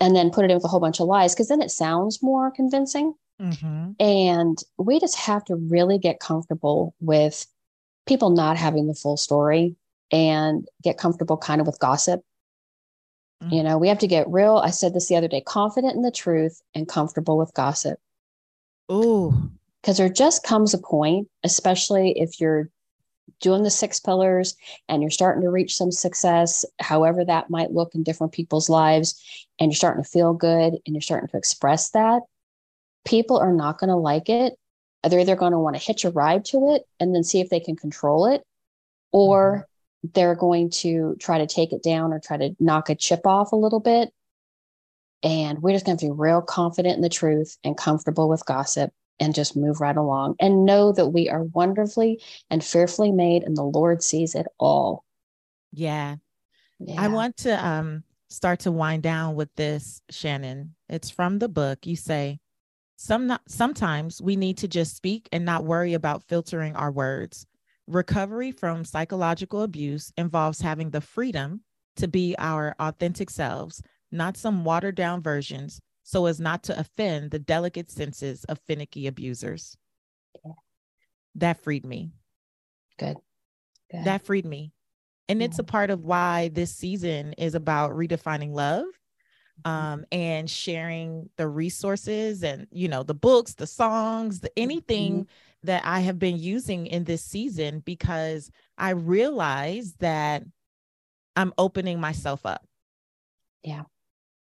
and 0.00 0.14
then 0.14 0.30
put 0.30 0.44
it 0.44 0.50
in 0.50 0.56
with 0.56 0.64
a 0.64 0.68
whole 0.68 0.80
bunch 0.80 1.00
of 1.00 1.06
lies 1.06 1.34
because 1.34 1.48
then 1.48 1.62
it 1.62 1.70
sounds 1.70 2.22
more 2.22 2.50
convincing 2.50 3.14
mm-hmm. 3.40 3.92
and 3.98 4.58
we 4.78 5.00
just 5.00 5.16
have 5.16 5.44
to 5.44 5.56
really 5.56 5.98
get 5.98 6.20
comfortable 6.20 6.94
with 7.00 7.46
people 8.06 8.30
not 8.30 8.56
having 8.56 8.86
the 8.86 8.94
full 8.94 9.16
story 9.16 9.76
and 10.12 10.66
get 10.82 10.98
comfortable 10.98 11.36
kind 11.36 11.60
of 11.60 11.66
with 11.66 11.78
gossip 11.78 12.22
you 13.50 13.62
know, 13.62 13.78
we 13.78 13.88
have 13.88 13.98
to 13.98 14.06
get 14.06 14.28
real. 14.28 14.56
I 14.56 14.70
said 14.70 14.94
this 14.94 15.08
the 15.08 15.16
other 15.16 15.28
day 15.28 15.40
confident 15.40 15.94
in 15.94 16.02
the 16.02 16.10
truth 16.10 16.62
and 16.74 16.88
comfortable 16.88 17.36
with 17.36 17.54
gossip. 17.54 17.98
oh 18.88 19.50
Because 19.82 19.98
there 19.98 20.08
just 20.08 20.44
comes 20.44 20.72
a 20.72 20.78
point, 20.78 21.28
especially 21.42 22.18
if 22.18 22.40
you're 22.40 22.70
doing 23.40 23.62
the 23.62 23.70
six 23.70 24.00
pillars 24.00 24.56
and 24.88 25.02
you're 25.02 25.10
starting 25.10 25.42
to 25.42 25.50
reach 25.50 25.76
some 25.76 25.90
success, 25.90 26.64
however 26.80 27.24
that 27.24 27.50
might 27.50 27.72
look 27.72 27.94
in 27.94 28.02
different 28.02 28.32
people's 28.32 28.70
lives, 28.70 29.22
and 29.58 29.70
you're 29.70 29.76
starting 29.76 30.02
to 30.02 30.08
feel 30.08 30.32
good 30.32 30.74
and 30.86 30.94
you're 30.94 31.00
starting 31.00 31.28
to 31.28 31.36
express 31.36 31.90
that, 31.90 32.22
people 33.04 33.38
are 33.38 33.52
not 33.52 33.78
going 33.78 33.90
to 33.90 33.96
like 33.96 34.28
it. 34.28 34.54
They're 35.02 35.20
either 35.20 35.36
going 35.36 35.52
to 35.52 35.58
want 35.58 35.76
to 35.76 35.82
hitch 35.82 36.04
a 36.04 36.10
ride 36.10 36.44
to 36.46 36.74
it 36.74 36.82
and 36.98 37.14
then 37.14 37.24
see 37.24 37.40
if 37.40 37.50
they 37.50 37.60
can 37.60 37.76
control 37.76 38.26
it, 38.26 38.42
or 39.12 39.66
mm-hmm. 40.04 40.08
they're 40.14 40.34
going 40.34 40.70
to 40.70 41.16
try 41.20 41.38
to 41.38 41.46
take 41.46 41.72
it 41.72 41.82
down 41.82 42.12
or 42.12 42.20
try 42.20 42.38
to 42.38 42.56
knock 42.58 42.88
a 42.88 42.94
chip 42.94 43.26
off 43.26 43.52
a 43.52 43.56
little 43.56 43.80
bit. 43.80 44.10
And 45.22 45.62
we're 45.62 45.72
just 45.72 45.86
going 45.86 45.96
to 45.96 46.06
be 46.06 46.10
real 46.10 46.42
confident 46.42 46.96
in 46.96 47.02
the 47.02 47.08
truth 47.08 47.56
and 47.64 47.76
comfortable 47.76 48.28
with 48.28 48.46
gossip 48.46 48.92
and 49.20 49.34
just 49.34 49.56
move 49.56 49.80
right 49.80 49.96
along 49.96 50.36
and 50.40 50.66
know 50.66 50.92
that 50.92 51.08
we 51.08 51.28
are 51.28 51.42
wonderfully 51.42 52.20
and 52.50 52.64
fearfully 52.64 53.12
made 53.12 53.42
and 53.42 53.56
the 53.56 53.62
Lord 53.62 54.02
sees 54.02 54.34
it 54.34 54.46
all. 54.58 55.04
Yeah. 55.72 56.16
yeah. 56.78 57.00
I 57.00 57.08
want 57.08 57.38
to 57.38 57.66
um 57.66 58.04
start 58.28 58.60
to 58.60 58.72
wind 58.72 59.02
down 59.02 59.34
with 59.34 59.54
this, 59.54 60.02
Shannon. 60.10 60.74
It's 60.88 61.10
from 61.10 61.38
the 61.38 61.48
book. 61.48 61.86
You 61.86 61.96
say, 61.96 62.40
some 62.96 63.26
not, 63.26 63.42
sometimes 63.48 64.22
we 64.22 64.36
need 64.36 64.58
to 64.58 64.68
just 64.68 64.96
speak 64.96 65.28
and 65.32 65.44
not 65.44 65.64
worry 65.64 65.94
about 65.94 66.22
filtering 66.28 66.76
our 66.76 66.90
words. 66.90 67.46
Recovery 67.86 68.52
from 68.52 68.84
psychological 68.84 69.62
abuse 69.62 70.12
involves 70.16 70.60
having 70.60 70.90
the 70.90 71.00
freedom 71.00 71.60
to 71.96 72.08
be 72.08 72.34
our 72.38 72.74
authentic 72.78 73.30
selves, 73.30 73.82
not 74.10 74.36
some 74.36 74.64
watered 74.64 74.94
down 74.94 75.22
versions 75.22 75.80
so 76.02 76.26
as 76.26 76.38
not 76.38 76.62
to 76.64 76.78
offend 76.78 77.30
the 77.30 77.38
delicate 77.38 77.90
senses 77.90 78.44
of 78.44 78.60
finicky 78.66 79.06
abusers. 79.06 79.76
Yeah. 80.44 80.52
That 81.36 81.62
freed 81.62 81.84
me. 81.84 82.12
Good. 82.98 83.16
Good. 83.90 84.04
That 84.04 84.24
freed 84.24 84.44
me. 84.44 84.72
And 85.28 85.40
yeah. 85.40 85.46
it's 85.46 85.58
a 85.58 85.64
part 85.64 85.90
of 85.90 86.04
why 86.04 86.50
this 86.52 86.74
season 86.74 87.32
is 87.34 87.54
about 87.54 87.92
redefining 87.92 88.52
love. 88.52 88.84
Um, 89.64 90.04
and 90.12 90.48
sharing 90.48 91.30
the 91.36 91.48
resources 91.48 92.42
and, 92.42 92.66
you 92.70 92.88
know, 92.88 93.02
the 93.02 93.14
books, 93.14 93.54
the 93.54 93.66
songs, 93.66 94.40
the 94.40 94.50
anything 94.58 95.12
mm-hmm. 95.12 95.66
that 95.66 95.82
I 95.84 96.00
have 96.00 96.18
been 96.18 96.38
using 96.38 96.86
in 96.86 97.04
this 97.04 97.24
season 97.24 97.80
because 97.80 98.50
I 98.76 98.90
realize 98.90 99.94
that 100.00 100.42
I'm 101.36 101.52
opening 101.58 102.00
myself 102.00 102.44
up. 102.44 102.66
Yeah. 103.62 103.84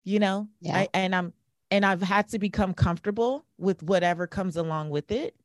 You 0.03 0.19
know, 0.19 0.49
yeah. 0.59 0.79
I, 0.79 0.89
and 0.93 1.15
I'm 1.15 1.33
and 1.71 1.85
I've 1.85 2.01
had 2.01 2.27
to 2.29 2.39
become 2.39 2.73
comfortable 2.73 3.45
with 3.57 3.81
whatever 3.81 4.27
comes 4.27 4.57
along 4.57 4.89
with 4.89 5.11
it. 5.11 5.35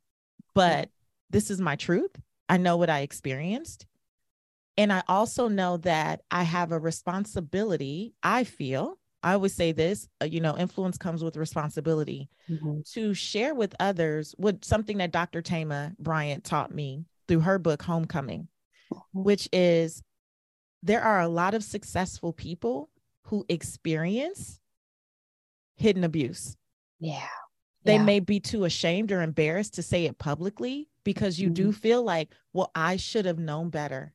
But 0.54 0.90
this 1.30 1.50
is 1.50 1.61
my 1.61 1.76
truth. 1.76 2.11
I 2.48 2.56
know 2.56 2.76
what 2.76 2.90
I 2.90 3.00
experienced. 3.00 3.86
And 4.76 4.92
I 4.92 5.02
also 5.09 5.48
know 5.48 5.76
that 5.78 6.22
I 6.30 6.42
have 6.42 6.72
a 6.72 6.78
responsibility, 6.78 8.14
I 8.22 8.44
feel. 8.44 8.98
I 9.22 9.32
always 9.32 9.54
say 9.54 9.72
this, 9.72 10.08
uh, 10.22 10.26
you 10.26 10.40
know, 10.40 10.56
influence 10.56 10.96
comes 10.96 11.24
with 11.24 11.36
responsibility 11.36 12.28
mm-hmm. 12.48 12.80
to 12.92 13.14
share 13.14 13.54
with 13.54 13.74
others 13.80 14.34
what 14.38 14.64
something 14.64 14.98
that 14.98 15.10
Dr. 15.10 15.42
Thema 15.42 15.92
Bryant 15.98 16.44
taught 16.44 16.72
me 16.72 17.04
through 17.26 17.40
her 17.40 17.58
book, 17.58 17.82
Homecoming, 17.82 18.48
mm-hmm. 18.92 19.22
which 19.22 19.48
is 19.52 20.02
there 20.82 21.02
are 21.02 21.20
a 21.20 21.28
lot 21.28 21.54
of 21.54 21.64
successful 21.64 22.32
people 22.32 22.90
who 23.24 23.44
experience 23.48 24.60
hidden 25.76 26.04
abuse. 26.04 26.56
Yeah. 27.00 27.26
They 27.84 27.96
yeah. 27.96 28.04
may 28.04 28.20
be 28.20 28.40
too 28.40 28.64
ashamed 28.64 29.12
or 29.12 29.22
embarrassed 29.22 29.74
to 29.74 29.82
say 29.82 30.04
it 30.04 30.18
publicly 30.18 30.88
because 31.04 31.38
you 31.38 31.48
mm-hmm. 31.48 31.54
do 31.54 31.72
feel 31.72 32.02
like, 32.02 32.32
well, 32.52 32.70
I 32.74 32.96
should 32.96 33.24
have 33.24 33.38
known 33.38 33.70
better. 33.70 34.12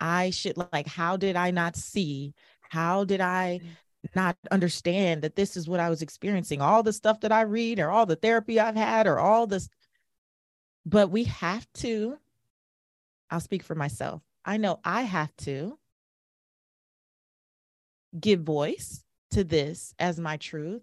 I 0.00 0.30
should, 0.30 0.56
like, 0.72 0.86
how 0.86 1.16
did 1.16 1.36
I 1.36 1.50
not 1.50 1.76
see? 1.76 2.34
How 2.70 3.04
did 3.04 3.20
I 3.20 3.60
not 4.14 4.36
understand 4.50 5.22
that 5.22 5.36
this 5.36 5.56
is 5.56 5.68
what 5.68 5.80
I 5.80 5.90
was 5.90 6.02
experiencing? 6.02 6.60
All 6.60 6.82
the 6.82 6.92
stuff 6.92 7.20
that 7.20 7.32
I 7.32 7.42
read, 7.42 7.78
or 7.78 7.90
all 7.90 8.06
the 8.06 8.16
therapy 8.16 8.60
I've 8.60 8.76
had, 8.76 9.06
or 9.06 9.18
all 9.18 9.46
this. 9.46 9.68
But 10.86 11.10
we 11.10 11.24
have 11.24 11.66
to, 11.74 12.18
I'll 13.30 13.40
speak 13.40 13.62
for 13.62 13.74
myself. 13.74 14.22
I 14.44 14.58
know 14.58 14.80
I 14.84 15.02
have 15.02 15.34
to 15.38 15.78
give 18.18 18.40
voice 18.40 19.02
to 19.30 19.44
this 19.44 19.94
as 19.98 20.20
my 20.20 20.36
truth 20.36 20.82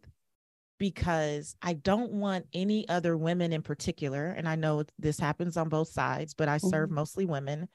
because 0.77 1.55
I 1.61 1.73
don't 1.73 2.11
want 2.11 2.47
any 2.53 2.89
other 2.89 3.15
women 3.15 3.53
in 3.53 3.61
particular, 3.61 4.27
and 4.27 4.49
I 4.49 4.55
know 4.55 4.83
this 4.97 5.19
happens 5.19 5.55
on 5.55 5.69
both 5.69 5.89
sides, 5.89 6.33
but 6.33 6.49
I 6.49 6.57
serve 6.57 6.87
mm-hmm. 6.87 6.95
mostly 6.95 7.25
women, 7.25 7.69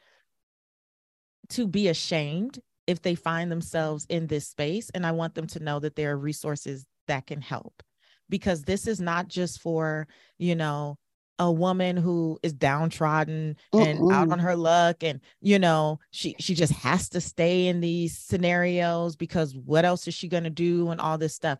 to 1.51 1.69
be 1.69 1.87
ashamed 1.87 2.59
if 2.87 3.03
they 3.03 3.15
find 3.15 3.51
themselves 3.51 4.07
in 4.09 4.27
this 4.27 4.49
space. 4.49 4.91
And 4.91 5.07
I 5.07 5.13
want 5.13 5.35
them 5.35 5.47
to 5.49 5.61
know 5.61 5.81
that 5.81 5.97
there 5.97 6.13
are 6.13 6.19
resources 6.19 6.87
that 7.09 7.27
can 7.27 7.41
help. 7.41 7.83
Because 8.29 8.63
this 8.63 8.87
is 8.87 9.01
not 9.01 9.29
just 9.29 9.61
for, 9.61 10.09
you 10.39 10.57
know, 10.57 10.99
a 11.39 11.53
woman 11.53 11.97
who 11.97 12.39
is 12.43 12.53
downtrodden 12.53 13.57
and 13.73 14.13
out 14.13 14.31
on 14.31 14.39
her 14.39 14.57
luck 14.57 15.03
and 15.03 15.21
you 15.41 15.59
know 15.59 15.99
she 16.11 16.35
she 16.39 16.55
just 16.55 16.73
has 16.73 17.09
to 17.11 17.21
stay 17.21 17.67
in 17.67 17.81
these 17.81 18.17
scenarios 18.17 19.17
because 19.17 19.55
what 19.55 19.85
else 19.85 20.09
is 20.09 20.15
she 20.15 20.29
going 20.29 20.45
to 20.45 20.51
do 20.51 20.91
and 20.91 21.01
all 21.01 21.19
this 21.19 21.35
stuff. 21.35 21.59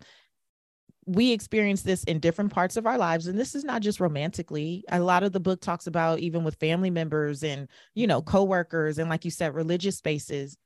We 1.05 1.31
experience 1.31 1.83
this 1.83 2.03
in 2.03 2.19
different 2.19 2.51
parts 2.51 2.75
of 2.75 2.85
our 2.85 2.97
lives 2.97 3.27
and 3.27 3.39
this 3.39 3.55
is 3.55 3.63
not 3.63 3.81
just 3.81 3.99
romantically. 3.99 4.83
A 4.89 4.99
lot 4.99 5.23
of 5.23 5.31
the 5.31 5.39
book 5.39 5.61
talks 5.61 5.87
about 5.87 6.19
even 6.19 6.43
with 6.43 6.55
family 6.55 6.89
members 6.89 7.43
and 7.43 7.69
you 7.93 8.07
know 8.07 8.21
coworkers 8.21 8.97
and 8.97 9.09
like 9.09 9.25
you 9.25 9.31
said 9.31 9.53
religious 9.53 9.97
spaces 9.97 10.57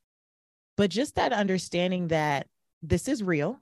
but 0.81 0.89
just 0.89 1.13
that 1.13 1.31
understanding 1.31 2.07
that 2.07 2.47
this 2.81 3.07
is 3.07 3.21
real. 3.21 3.61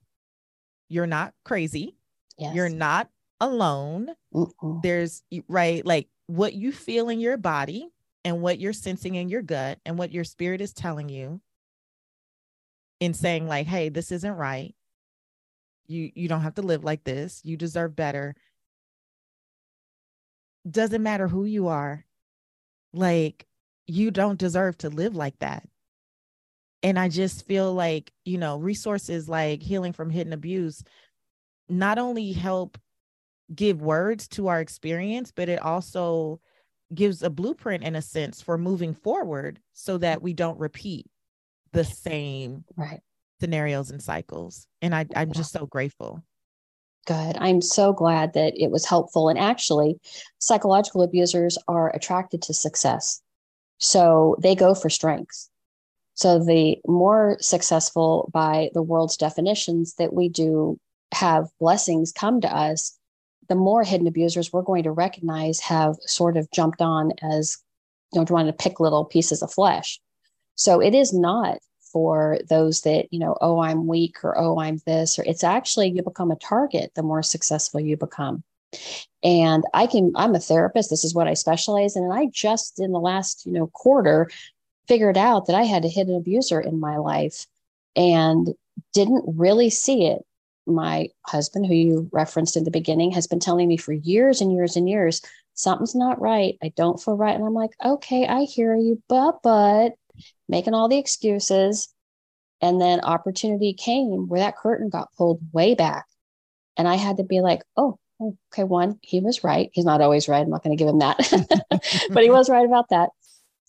You're 0.87 1.05
not 1.05 1.33
crazy. 1.43 1.97
Yes. 2.37 2.55
you're 2.55 2.69
not 2.69 3.09
alone. 3.41 4.07
Mm-mm. 4.33 4.81
there's 4.81 5.21
right 5.49 5.85
like 5.85 6.07
what 6.27 6.53
you 6.53 6.71
feel 6.71 7.09
in 7.09 7.19
your 7.19 7.35
body 7.35 7.89
and 8.23 8.41
what 8.41 8.57
you're 8.57 8.71
sensing 8.71 9.15
in 9.15 9.27
your 9.27 9.41
gut 9.41 9.79
and 9.85 9.97
what 9.97 10.13
your 10.13 10.23
spirit 10.23 10.61
is 10.61 10.71
telling 10.71 11.09
you 11.09 11.41
in 13.01 13.13
saying 13.13 13.49
like 13.49 13.67
hey 13.67 13.89
this 13.89 14.13
isn't 14.13 14.35
right. 14.37 14.73
You 15.87 16.13
you 16.15 16.29
don't 16.29 16.43
have 16.43 16.55
to 16.55 16.61
live 16.61 16.85
like 16.85 17.03
this. 17.03 17.41
You 17.43 17.57
deserve 17.57 17.97
better. 17.97 18.33
Doesn't 20.71 21.03
matter 21.03 21.27
who 21.27 21.43
you 21.43 21.67
are 21.67 22.05
like 22.93 23.45
you 23.87 24.09
don't 24.09 24.39
deserve 24.39 24.77
to 24.77 24.89
live 24.89 25.17
like 25.17 25.37
that 25.39 25.67
and 26.83 26.97
i 26.99 27.07
just 27.07 27.45
feel 27.45 27.73
like 27.73 28.11
you 28.25 28.37
know 28.37 28.57
resources 28.57 29.29
like 29.29 29.61
healing 29.61 29.93
from 29.93 30.09
hidden 30.09 30.33
abuse 30.33 30.83
not 31.67 31.97
only 31.97 32.31
help 32.31 32.77
give 33.53 33.81
words 33.81 34.27
to 34.27 34.47
our 34.47 34.59
experience 34.59 35.31
but 35.35 35.49
it 35.49 35.61
also 35.61 36.39
gives 36.93 37.21
a 37.21 37.29
blueprint 37.29 37.83
in 37.83 37.95
a 37.95 38.01
sense 38.01 38.41
for 38.41 38.57
moving 38.57 38.93
forward 38.93 39.59
so 39.73 39.97
that 39.97 40.21
we 40.21 40.33
don't 40.33 40.59
repeat 40.59 41.05
the 41.71 41.83
same 41.83 42.63
right 42.75 43.01
scenarios 43.39 43.91
and 43.91 44.01
cycles. 44.01 44.67
And 44.81 44.93
I, 44.93 45.05
I'm 45.15 45.31
just 45.31 45.51
so 45.51 45.65
grateful. 45.65 46.23
Good. 47.05 47.37
I'm 47.39 47.61
so 47.61 47.93
glad 47.93 48.33
that 48.33 48.53
it 48.57 48.69
was 48.69 48.85
helpful. 48.85 49.29
And 49.29 49.39
actually, 49.39 49.99
psychological 50.37 51.01
abusers 51.01 51.57
are 51.67 51.93
attracted 51.95 52.41
to 52.43 52.53
success. 52.53 53.21
So 53.79 54.35
they 54.41 54.55
go 54.55 54.75
for 54.75 54.89
strengths. 54.89 55.49
So 56.19 56.37
the 56.37 56.77
more 56.85 57.37
successful 57.39 58.29
by 58.33 58.71
the 58.73 58.81
world's 58.81 59.15
definitions 59.15 59.93
that 59.93 60.11
we 60.11 60.27
do 60.27 60.77
have 61.13 61.47
blessings 61.61 62.11
come 62.11 62.41
to 62.41 62.53
us, 62.53 62.99
the 63.47 63.55
more 63.55 63.85
hidden 63.85 64.05
abusers 64.05 64.51
we're 64.51 64.61
going 64.61 64.83
to 64.83 64.91
recognize 64.91 65.61
have 65.61 65.95
sort 66.01 66.35
of 66.35 66.51
jumped 66.51 66.81
on 66.81 67.13
as 67.21 67.57
you 68.11 68.19
know 68.19 68.25
trying 68.25 68.47
to 68.47 68.53
pick 68.53 68.81
little 68.81 69.05
pieces 69.05 69.41
of 69.41 69.53
flesh. 69.53 70.01
So 70.55 70.81
it 70.81 70.93
is 70.93 71.13
not 71.13 71.59
for 71.93 72.39
those 72.49 72.81
that, 72.81 73.07
you 73.11 73.19
know, 73.19 73.37
oh, 73.39 73.61
I'm 73.61 73.87
weak 73.87 74.17
or 74.21 74.37
oh, 74.37 74.59
I'm 74.59 74.81
this, 74.85 75.17
or 75.17 75.23
it's 75.23 75.45
actually 75.45 75.89
you 75.89 76.03
become 76.03 76.31
a 76.31 76.35
target 76.35 76.91
the 76.95 77.01
more 77.01 77.23
successful 77.23 77.79
you 77.79 77.95
become. 77.95 78.43
And 79.23 79.63
I 79.73 79.87
can, 79.87 80.11
I'm 80.15 80.35
a 80.35 80.39
therapist. 80.39 80.89
This 80.89 81.05
is 81.05 81.15
what 81.15 81.29
I 81.29 81.33
specialize 81.33 81.95
in. 81.95 82.03
And 82.03 82.13
I 82.13 82.25
just 82.25 82.77
in 82.77 82.91
the 82.91 82.99
last, 82.99 83.45
you 83.45 83.53
know, 83.53 83.67
quarter 83.67 84.29
figured 84.89 85.17
out 85.17 85.45
that 85.45 85.55
I 85.55 85.63
had 85.63 85.85
a 85.85 85.89
hidden 85.89 86.15
abuser 86.15 86.59
in 86.59 86.79
my 86.79 86.97
life 86.97 87.45
and 87.95 88.49
didn't 88.91 89.23
really 89.27 89.69
see 89.69 90.07
it. 90.07 90.23
My 90.65 91.09
husband, 91.27 91.67
who 91.67 91.75
you 91.75 92.09
referenced 92.11 92.57
in 92.57 92.63
the 92.63 92.71
beginning, 92.71 93.11
has 93.11 93.27
been 93.27 93.39
telling 93.39 93.67
me 93.67 93.77
for 93.77 93.93
years 93.93 94.41
and 94.41 94.51
years 94.51 94.75
and 94.75 94.89
years, 94.89 95.21
something's 95.53 95.93
not 95.93 96.19
right. 96.19 96.57
I 96.63 96.73
don't 96.75 97.01
feel 97.01 97.15
right. 97.15 97.35
And 97.35 97.45
I'm 97.45 97.53
like, 97.53 97.71
okay, 97.85 98.27
I 98.27 98.43
hear 98.43 98.75
you, 98.75 99.01
but, 99.07 99.39
but 99.43 99.93
making 100.47 100.73
all 100.73 100.89
the 100.89 100.97
excuses. 100.97 101.87
And 102.61 102.81
then 102.81 102.99
opportunity 103.01 103.73
came 103.73 104.27
where 104.27 104.41
that 104.41 104.57
curtain 104.57 104.89
got 104.89 105.13
pulled 105.13 105.39
way 105.53 105.75
back. 105.75 106.05
And 106.77 106.87
I 106.87 106.95
had 106.95 107.17
to 107.17 107.23
be 107.23 107.41
like, 107.41 107.61
oh, 107.77 107.99
okay, 108.51 108.63
one, 108.63 108.97
he 109.01 109.19
was 109.19 109.43
right. 109.43 109.69
He's 109.73 109.85
not 109.85 110.01
always 110.01 110.27
right. 110.27 110.41
I'm 110.41 110.49
not 110.49 110.63
going 110.63 110.75
to 110.75 110.81
give 110.81 110.91
him 110.91 110.99
that, 110.99 111.17
but 112.09 112.23
he 112.23 112.31
was 112.31 112.49
right 112.49 112.65
about 112.65 112.89
that. 112.89 113.09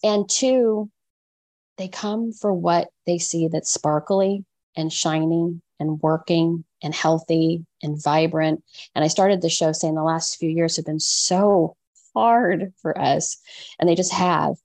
And 0.03 0.29
two, 0.29 0.91
they 1.81 1.89
come 1.89 2.33
for 2.33 2.53
what 2.53 2.91
they 3.07 3.19
see 3.19 3.49
that's 3.49 3.71
sparkly 3.71 4.45
and 4.77 4.93
shiny 4.93 5.61
and 5.81 6.01
working 6.03 6.63
and 6.83 6.95
healthy 6.95 7.65
and 7.83 8.03
vibrant. 8.03 8.63
And 8.95 9.03
I 9.03 9.09
started 9.09 9.41
the 9.41 9.49
show 9.49 9.73
saying 9.73 9.95
the 9.95 10.03
last 10.03 10.37
few 10.37 10.51
years 10.51 10.77
have 10.77 10.85
been 10.85 11.01
so 11.01 11.77
hard 12.15 12.75
for 12.83 12.99
us. 12.99 13.39
And 13.79 13.89
they 13.89 13.95
just 13.95 14.13
have 14.13 14.57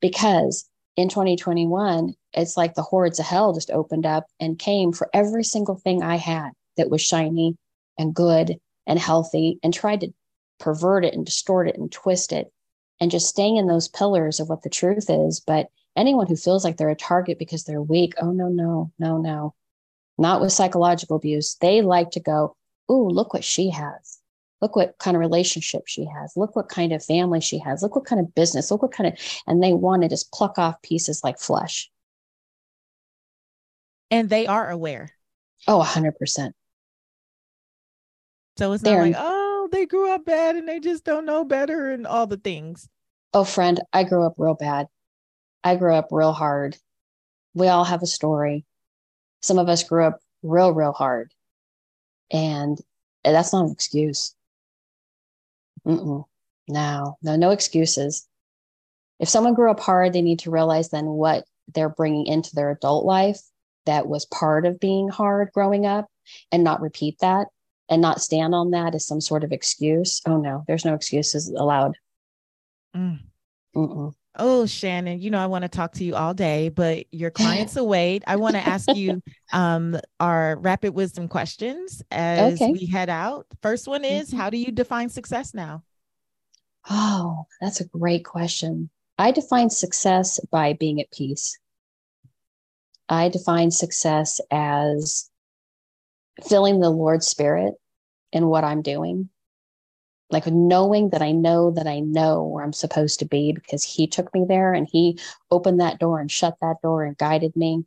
because 0.00 0.64
in 0.96 1.10
2021, 1.10 2.14
it's 2.32 2.56
like 2.56 2.74
the 2.74 2.82
hordes 2.82 3.20
of 3.20 3.26
hell 3.26 3.52
just 3.52 3.70
opened 3.70 4.06
up 4.06 4.26
and 4.40 4.58
came 4.58 4.92
for 4.92 5.10
every 5.12 5.44
single 5.44 5.76
thing 5.76 6.02
I 6.02 6.16
had 6.16 6.50
that 6.78 6.90
was 6.90 7.02
shiny 7.02 7.56
and 7.98 8.14
good 8.14 8.58
and 8.86 8.98
healthy 8.98 9.58
and 9.62 9.74
tried 9.74 10.00
to 10.00 10.12
pervert 10.58 11.04
it 11.04 11.12
and 11.12 11.26
distort 11.26 11.68
it 11.68 11.76
and 11.76 11.92
twist 11.92 12.32
it 12.32 12.50
and 12.98 13.10
just 13.10 13.28
staying 13.28 13.56
in 13.56 13.66
those 13.66 13.88
pillars 13.88 14.40
of 14.40 14.48
what 14.48 14.62
the 14.62 14.70
truth 14.70 15.10
is. 15.10 15.40
But 15.40 15.68
anyone 15.96 16.26
who 16.26 16.36
feels 16.36 16.64
like 16.64 16.76
they're 16.76 16.90
a 16.90 16.96
target 16.96 17.38
because 17.38 17.64
they're 17.64 17.82
weak, 17.82 18.14
oh, 18.20 18.32
no, 18.32 18.48
no, 18.48 18.90
no, 18.98 19.18
no, 19.18 19.54
not 20.18 20.40
with 20.40 20.52
psychological 20.52 21.16
abuse. 21.16 21.56
They 21.60 21.82
like 21.82 22.10
to 22.12 22.20
go, 22.20 22.56
Ooh, 22.90 23.08
look 23.08 23.32
what 23.32 23.44
she 23.44 23.70
has. 23.70 24.18
Look 24.60 24.76
what 24.76 24.96
kind 24.98 25.16
of 25.16 25.20
relationship 25.20 25.82
she 25.86 26.04
has. 26.04 26.34
Look 26.36 26.54
what 26.54 26.68
kind 26.68 26.92
of 26.92 27.04
family 27.04 27.40
she 27.40 27.58
has. 27.58 27.82
Look 27.82 27.96
what 27.96 28.04
kind 28.04 28.20
of 28.20 28.34
business. 28.34 28.70
Look 28.70 28.82
what 28.82 28.92
kind 28.92 29.12
of, 29.12 29.18
and 29.46 29.62
they 29.62 29.72
want 29.72 30.02
to 30.02 30.08
just 30.08 30.30
pluck 30.32 30.58
off 30.58 30.80
pieces 30.82 31.24
like 31.24 31.38
flesh. 31.38 31.90
And 34.10 34.28
they 34.28 34.46
are 34.46 34.70
aware. 34.70 35.10
Oh, 35.66 35.82
100%. 35.82 36.52
So 38.58 38.72
it's 38.72 38.84
not 38.84 38.90
They're, 38.90 39.02
like, 39.02 39.16
oh, 39.18 39.68
they 39.72 39.86
grew 39.86 40.12
up 40.12 40.24
bad 40.26 40.54
and 40.56 40.68
they 40.68 40.78
just 40.78 41.04
don't 41.04 41.24
know 41.24 41.44
better 41.44 41.90
and 41.90 42.06
all 42.06 42.26
the 42.26 42.36
things. 42.36 42.88
Oh, 43.34 43.44
friend, 43.44 43.80
I 43.92 44.04
grew 44.04 44.24
up 44.24 44.34
real 44.36 44.54
bad. 44.54 44.86
I 45.64 45.76
grew 45.76 45.94
up 45.94 46.08
real 46.10 46.32
hard. 46.32 46.76
We 47.54 47.68
all 47.68 47.84
have 47.84 48.02
a 48.02 48.06
story. 48.06 48.64
Some 49.40 49.58
of 49.58 49.68
us 49.68 49.82
grew 49.82 50.04
up 50.04 50.20
real, 50.42 50.72
real 50.72 50.92
hard. 50.92 51.32
And 52.30 52.78
that's 53.24 53.52
not 53.52 53.66
an 53.66 53.72
excuse. 53.72 54.34
Mm-mm. 55.86 56.24
No, 56.68 57.18
no, 57.22 57.36
no 57.36 57.50
excuses. 57.50 58.26
If 59.18 59.28
someone 59.28 59.54
grew 59.54 59.70
up 59.70 59.80
hard, 59.80 60.12
they 60.12 60.22
need 60.22 60.40
to 60.40 60.50
realize 60.50 60.88
then 60.88 61.06
what 61.06 61.44
they're 61.74 61.88
bringing 61.88 62.26
into 62.26 62.54
their 62.54 62.70
adult 62.70 63.04
life 63.04 63.40
that 63.86 64.06
was 64.06 64.24
part 64.26 64.66
of 64.66 64.80
being 64.80 65.08
hard 65.08 65.50
growing 65.52 65.86
up 65.86 66.06
and 66.50 66.64
not 66.64 66.80
repeat 66.80 67.18
that 67.20 67.48
and 67.88 68.00
not 68.00 68.20
stand 68.20 68.54
on 68.54 68.70
that 68.70 68.94
as 68.94 69.06
some 69.06 69.20
sort 69.20 69.44
of 69.44 69.52
excuse. 69.52 70.20
Oh 70.26 70.38
no, 70.38 70.64
there's 70.66 70.84
no 70.84 70.94
excuses 70.94 71.48
allowed. 71.50 71.96
Mm. 72.96 74.14
Oh, 74.36 74.64
Shannon, 74.64 75.20
you 75.20 75.30
know, 75.30 75.38
I 75.38 75.46
want 75.46 75.62
to 75.62 75.68
talk 75.68 75.92
to 75.94 76.04
you 76.04 76.14
all 76.14 76.32
day, 76.32 76.70
but 76.70 77.06
your 77.12 77.30
clients 77.32 77.76
await. 77.76 78.24
I 78.26 78.36
want 78.36 78.54
to 78.54 78.66
ask 78.66 78.88
you 78.94 79.22
um, 79.52 79.98
our 80.20 80.56
rapid 80.56 80.94
wisdom 80.94 81.28
questions 81.28 82.02
as 82.10 82.54
okay. 82.54 82.72
we 82.72 82.86
head 82.86 83.10
out. 83.10 83.46
First 83.60 83.86
one 83.86 84.04
is 84.04 84.28
mm-hmm. 84.28 84.38
How 84.38 84.50
do 84.50 84.56
you 84.56 84.72
define 84.72 85.10
success 85.10 85.52
now? 85.52 85.82
Oh, 86.88 87.46
that's 87.60 87.80
a 87.80 87.88
great 87.88 88.24
question. 88.24 88.90
I 89.18 89.30
define 89.30 89.70
success 89.70 90.40
by 90.50 90.72
being 90.72 91.00
at 91.00 91.10
peace. 91.12 91.58
I 93.08 93.28
define 93.28 93.70
success 93.70 94.40
as 94.50 95.30
feeling 96.48 96.80
the 96.80 96.90
Lord's 96.90 97.26
Spirit 97.26 97.74
in 98.32 98.46
what 98.46 98.64
I'm 98.64 98.80
doing 98.80 99.28
like 100.32 100.46
knowing 100.46 101.10
that 101.10 101.22
I 101.22 101.32
know 101.32 101.70
that 101.72 101.86
I 101.86 102.00
know 102.00 102.42
where 102.42 102.64
I'm 102.64 102.72
supposed 102.72 103.18
to 103.18 103.26
be 103.26 103.52
because 103.52 103.82
he 103.84 104.06
took 104.06 104.32
me 104.32 104.44
there 104.48 104.72
and 104.72 104.88
he 104.90 105.18
opened 105.50 105.80
that 105.80 105.98
door 105.98 106.20
and 106.20 106.30
shut 106.30 106.56
that 106.62 106.80
door 106.82 107.04
and 107.04 107.16
guided 107.16 107.54
me. 107.54 107.84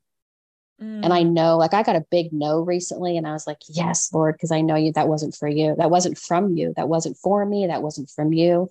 Mm. 0.82 1.04
And 1.04 1.14
I 1.14 1.24
mm. 1.24 1.32
know, 1.32 1.58
like, 1.58 1.74
I 1.74 1.84
got 1.84 1.96
a 1.96 2.06
big 2.12 2.32
no 2.32 2.60
recently, 2.60 3.18
and 3.18 3.26
I 3.26 3.32
was 3.32 3.48
like, 3.48 3.60
Yes, 3.68 4.14
Lord, 4.14 4.36
because 4.36 4.52
I 4.52 4.62
know 4.62 4.76
you, 4.76 4.92
that 4.94 5.08
wasn't 5.08 5.36
for 5.36 5.48
you. 5.48 5.74
That 5.78 5.90
wasn't 5.90 6.18
from 6.18 6.56
you. 6.56 6.74
That 6.76 6.90
wasn't 6.90 7.18
for 7.18 7.46
me. 7.46 7.68
That 7.68 7.82
wasn't 7.82 8.10
from 8.10 8.34
you. 8.34 8.70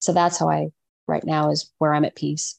So 0.00 0.12
that's 0.12 0.38
how 0.38 0.48
I, 0.48 0.68
right 1.06 1.24
now, 1.24 1.50
is 1.50 1.72
where 1.78 1.94
I'm 1.94 2.04
at 2.04 2.16
peace. 2.16 2.58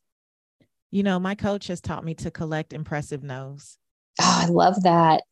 You 0.89 1.03
know, 1.03 1.19
my 1.19 1.35
coach 1.35 1.67
has 1.67 1.81
taught 1.81 2.05
me 2.05 2.13
to 2.15 2.31
collect 2.31 2.73
impressive 2.73 3.23
no's. 3.23 3.77
Oh, 4.21 4.41
I 4.43 4.47
love 4.47 4.83
that. 4.83 5.23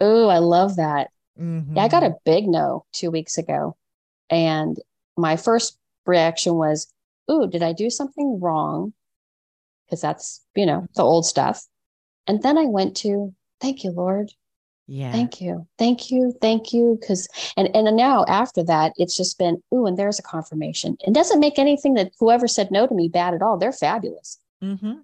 Oh, 0.00 0.28
I 0.28 0.38
love 0.38 0.76
that. 0.76 1.10
Mm-hmm. 1.38 1.76
Yeah, 1.76 1.84
I 1.84 1.88
got 1.88 2.02
a 2.02 2.16
big 2.24 2.48
no 2.48 2.86
two 2.92 3.10
weeks 3.10 3.38
ago. 3.38 3.76
And 4.32 4.78
my 5.16 5.36
first 5.36 5.78
reaction 6.06 6.54
was, 6.54 6.92
Ooh, 7.30 7.46
did 7.46 7.62
I 7.62 7.72
do 7.72 7.90
something 7.90 8.40
wrong? 8.40 8.94
Because 9.86 10.00
that's, 10.00 10.40
you 10.56 10.66
know, 10.66 10.88
the 10.96 11.02
old 11.02 11.26
stuff. 11.26 11.64
And 12.26 12.42
then 12.42 12.56
I 12.56 12.64
went 12.64 12.96
to, 12.98 13.34
Thank 13.60 13.84
you, 13.84 13.92
Lord. 13.92 14.32
Yeah. 14.88 15.12
Thank 15.12 15.40
you. 15.40 15.66
Thank 15.78 16.10
you. 16.10 16.34
Thank 16.40 16.72
you. 16.72 16.98
Cause 17.06 17.28
and 17.56 17.68
and 17.76 17.96
now 17.96 18.24
after 18.26 18.64
that, 18.64 18.92
it's 18.96 19.16
just 19.16 19.38
been, 19.38 19.62
ooh, 19.72 19.86
and 19.86 19.96
there's 19.96 20.18
a 20.18 20.22
confirmation. 20.22 20.96
It 21.06 21.14
doesn't 21.14 21.38
make 21.38 21.58
anything 21.58 21.94
that 21.94 22.12
whoever 22.18 22.48
said 22.48 22.70
no 22.70 22.86
to 22.86 22.94
me 22.94 23.08
bad 23.08 23.34
at 23.34 23.42
all. 23.42 23.58
They're 23.58 23.72
fabulous. 23.72 24.38
Mm-hmm. 24.62 24.94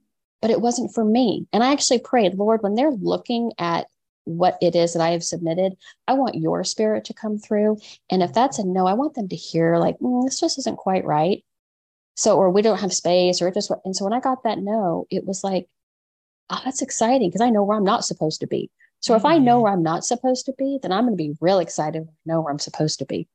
But 0.40 0.50
it 0.50 0.60
wasn't 0.60 0.92
for 0.94 1.04
me. 1.04 1.46
And 1.52 1.62
I 1.62 1.72
actually 1.72 2.00
prayed, 2.00 2.34
Lord, 2.34 2.62
when 2.62 2.74
they're 2.74 2.90
looking 2.90 3.52
at 3.58 3.86
what 4.28 4.58
it 4.60 4.76
is 4.76 4.92
that 4.92 5.02
I 5.02 5.10
have 5.10 5.24
submitted. 5.24 5.74
I 6.06 6.14
want 6.14 6.34
your 6.34 6.64
spirit 6.64 7.04
to 7.06 7.14
come 7.14 7.38
through. 7.38 7.78
And 8.10 8.22
if 8.22 8.32
that's 8.32 8.58
a 8.58 8.64
no, 8.64 8.86
I 8.86 8.92
want 8.94 9.14
them 9.14 9.28
to 9.28 9.36
hear, 9.36 9.78
like, 9.78 9.98
mm, 9.98 10.24
this 10.24 10.40
just 10.40 10.58
isn't 10.58 10.76
quite 10.76 11.04
right. 11.04 11.44
So, 12.16 12.36
or 12.36 12.50
we 12.50 12.62
don't 12.62 12.80
have 12.80 12.92
space, 12.92 13.40
or 13.40 13.48
it 13.48 13.54
just, 13.54 13.70
and 13.84 13.94
so 13.94 14.04
when 14.04 14.12
I 14.12 14.20
got 14.20 14.42
that 14.44 14.58
no, 14.58 15.06
it 15.10 15.24
was 15.24 15.44
like, 15.44 15.68
oh, 16.50 16.60
that's 16.64 16.82
exciting 16.82 17.28
because 17.28 17.40
I 17.40 17.50
know 17.50 17.62
where 17.62 17.76
I'm 17.76 17.84
not 17.84 18.04
supposed 18.04 18.40
to 18.40 18.46
be. 18.46 18.70
So 19.00 19.14
if 19.14 19.24
I 19.24 19.38
know 19.38 19.54
mm-hmm. 19.54 19.62
where 19.62 19.72
I'm 19.72 19.82
not 19.82 20.04
supposed 20.04 20.46
to 20.46 20.54
be, 20.58 20.78
then 20.82 20.90
I'm 20.90 21.04
going 21.04 21.16
to 21.16 21.22
be 21.22 21.36
real 21.40 21.60
excited 21.60 22.06
to 22.06 22.12
know 22.26 22.40
where 22.40 22.52
I'm 22.52 22.58
supposed 22.58 22.98
to 22.98 23.04
be. 23.04 23.28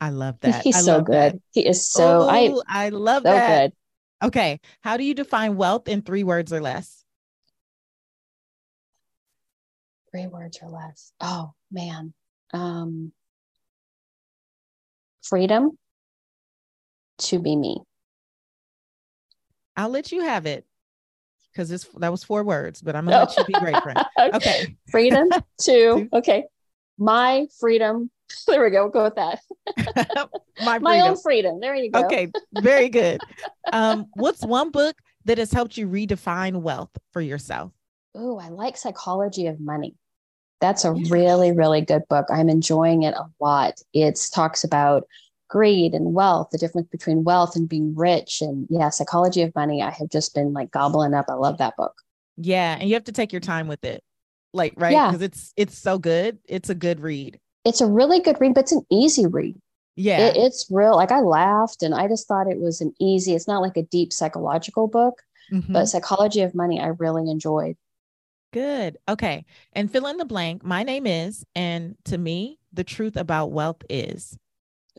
I 0.00 0.10
love 0.10 0.36
that. 0.40 0.62
He's 0.64 0.76
I 0.76 0.80
so 0.80 1.00
good. 1.00 1.34
That. 1.34 1.40
He 1.52 1.66
is 1.66 1.88
so 1.88 2.22
oh, 2.22 2.28
I 2.28 2.86
I 2.86 2.88
love 2.88 3.22
so 3.22 3.30
that. 3.30 3.70
Good. 3.70 4.26
Okay. 4.26 4.60
How 4.82 4.96
do 4.96 5.04
you 5.04 5.14
define 5.14 5.56
wealth 5.56 5.88
in 5.88 6.02
three 6.02 6.24
words 6.24 6.52
or 6.52 6.60
less? 6.60 7.03
Three 10.14 10.26
words 10.28 10.60
or 10.62 10.68
less. 10.68 11.12
Oh 11.20 11.52
man. 11.72 12.14
Um, 12.52 13.12
freedom 15.22 15.76
to 17.18 17.40
be 17.40 17.56
me. 17.56 17.78
I'll 19.76 19.88
let 19.88 20.12
you 20.12 20.22
have 20.22 20.46
it 20.46 20.66
because 21.52 21.68
this 21.68 21.84
that 21.96 22.12
was 22.12 22.22
four 22.22 22.44
words, 22.44 22.80
but 22.80 22.94
I'm 22.94 23.06
gonna 23.06 23.18
let 23.18 23.36
you 23.36 23.44
be 23.44 23.54
great 23.54 23.82
friend. 23.82 24.00
Okay. 24.34 24.76
Freedom 24.88 25.28
to 25.62 26.08
okay. 26.12 26.44
My 26.98 27.46
freedom. 27.58 28.10
There 28.46 28.64
we 28.64 28.70
go. 28.70 28.84
We'll 28.84 28.90
go 28.90 29.04
with 29.04 29.14
that. 29.14 29.40
My, 30.60 30.78
My 30.80 31.00
own 31.00 31.16
freedom. 31.16 31.60
There 31.60 31.74
you 31.74 31.90
go. 31.90 32.00
Okay. 32.00 32.32
Very 32.52 32.88
good. 32.88 33.20
Um, 33.70 34.06
what's 34.14 34.44
one 34.44 34.70
book 34.70 34.96
that 35.24 35.38
has 35.38 35.52
helped 35.52 35.76
you 35.76 35.86
redefine 35.86 36.62
wealth 36.62 36.90
for 37.12 37.20
yourself? 37.20 37.72
Oh, 38.14 38.38
I 38.38 38.48
like 38.48 38.76
Psychology 38.76 39.46
of 39.46 39.60
Money. 39.60 39.94
That's 40.60 40.84
a 40.84 40.92
really, 40.92 41.52
really 41.52 41.82
good 41.82 42.02
book. 42.08 42.26
I'm 42.30 42.48
enjoying 42.48 43.02
it 43.02 43.14
a 43.14 43.26
lot. 43.40 43.80
It 43.92 44.18
talks 44.32 44.64
about 44.64 45.06
greed 45.50 45.94
and 45.94 46.14
wealth, 46.14 46.48
the 46.50 46.58
difference 46.58 46.88
between 46.88 47.22
wealth 47.22 47.54
and 47.54 47.68
being 47.68 47.94
rich. 47.94 48.40
And 48.40 48.66
yeah, 48.70 48.88
psychology 48.88 49.42
of 49.42 49.54
money. 49.54 49.82
I 49.82 49.90
have 49.90 50.08
just 50.08 50.34
been 50.34 50.52
like 50.52 50.70
gobbling 50.70 51.14
up. 51.14 51.26
I 51.28 51.34
love 51.34 51.58
that 51.58 51.76
book. 51.76 51.94
Yeah. 52.36 52.76
And 52.78 52.88
you 52.88 52.94
have 52.94 53.04
to 53.04 53.12
take 53.12 53.32
your 53.32 53.40
time 53.40 53.68
with 53.68 53.84
it. 53.84 54.02
Like, 54.52 54.74
right. 54.76 54.92
Yeah. 54.92 55.10
Cause 55.10 55.22
it's, 55.22 55.52
it's 55.56 55.76
so 55.76 55.98
good. 55.98 56.38
It's 56.48 56.70
a 56.70 56.74
good 56.74 57.00
read. 57.00 57.38
It's 57.64 57.80
a 57.80 57.86
really 57.86 58.20
good 58.20 58.40
read, 58.40 58.54
but 58.54 58.62
it's 58.62 58.72
an 58.72 58.86
easy 58.90 59.26
read. 59.26 59.56
Yeah. 59.96 60.28
It, 60.28 60.36
it's 60.36 60.66
real. 60.70 60.96
Like 60.96 61.12
I 61.12 61.20
laughed 61.20 61.82
and 61.82 61.94
I 61.94 62.08
just 62.08 62.26
thought 62.26 62.50
it 62.50 62.58
was 62.58 62.80
an 62.80 62.92
easy, 62.98 63.34
it's 63.34 63.46
not 63.46 63.62
like 63.62 63.76
a 63.76 63.82
deep 63.82 64.12
psychological 64.12 64.88
book, 64.88 65.22
mm-hmm. 65.52 65.72
but 65.72 65.86
psychology 65.86 66.40
of 66.40 66.54
money, 66.54 66.80
I 66.80 66.88
really 66.88 67.30
enjoyed. 67.30 67.76
Good. 68.54 68.98
Okay. 69.08 69.44
And 69.72 69.90
fill 69.90 70.06
in 70.06 70.16
the 70.16 70.24
blank. 70.24 70.62
My 70.62 70.84
name 70.84 71.08
is, 71.08 71.44
and 71.56 71.96
to 72.04 72.16
me, 72.16 72.60
the 72.72 72.84
truth 72.84 73.16
about 73.16 73.50
wealth 73.50 73.82
is. 73.90 74.38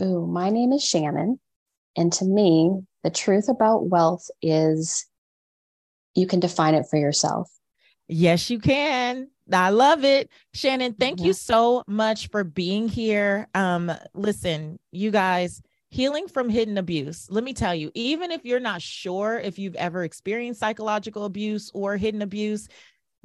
Ooh, 0.01 0.27
my 0.27 0.49
name 0.49 0.73
is 0.73 0.83
Shannon. 0.83 1.39
And 1.95 2.11
to 2.13 2.25
me, 2.25 2.81
the 3.05 3.09
truth 3.09 3.47
about 3.47 3.87
wealth 3.87 4.29
is 4.41 5.05
you 6.15 6.27
can 6.27 6.41
define 6.41 6.75
it 6.75 6.87
for 6.89 6.97
yourself. 6.97 7.49
Yes, 8.09 8.49
you 8.49 8.59
can. 8.59 9.29
I 9.49 9.69
love 9.69 10.03
it. 10.03 10.29
Shannon, 10.53 10.93
thank 10.93 11.21
yeah. 11.21 11.27
you 11.27 11.33
so 11.33 11.81
much 11.87 12.27
for 12.31 12.43
being 12.43 12.89
here. 12.89 13.47
Um, 13.55 13.89
listen, 14.13 14.79
you 14.91 15.11
guys, 15.11 15.61
healing 15.91 16.27
from 16.27 16.49
hidden 16.49 16.77
abuse. 16.77 17.27
Let 17.29 17.45
me 17.45 17.53
tell 17.53 17.73
you, 17.73 17.89
even 17.93 18.31
if 18.31 18.43
you're 18.43 18.59
not 18.59 18.81
sure 18.81 19.39
if 19.39 19.57
you've 19.57 19.75
ever 19.75 20.03
experienced 20.03 20.59
psychological 20.59 21.23
abuse 21.23 21.71
or 21.73 21.95
hidden 21.95 22.21
abuse, 22.21 22.67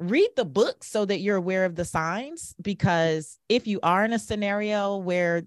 read 0.00 0.30
the 0.34 0.44
book 0.44 0.82
so 0.82 1.04
that 1.04 1.20
you're 1.20 1.36
aware 1.36 1.66
of 1.66 1.76
the 1.76 1.84
signs 1.84 2.54
because 2.60 3.38
if 3.48 3.66
you 3.66 3.78
are 3.82 4.04
in 4.04 4.14
a 4.14 4.18
scenario 4.18 4.96
where 4.96 5.42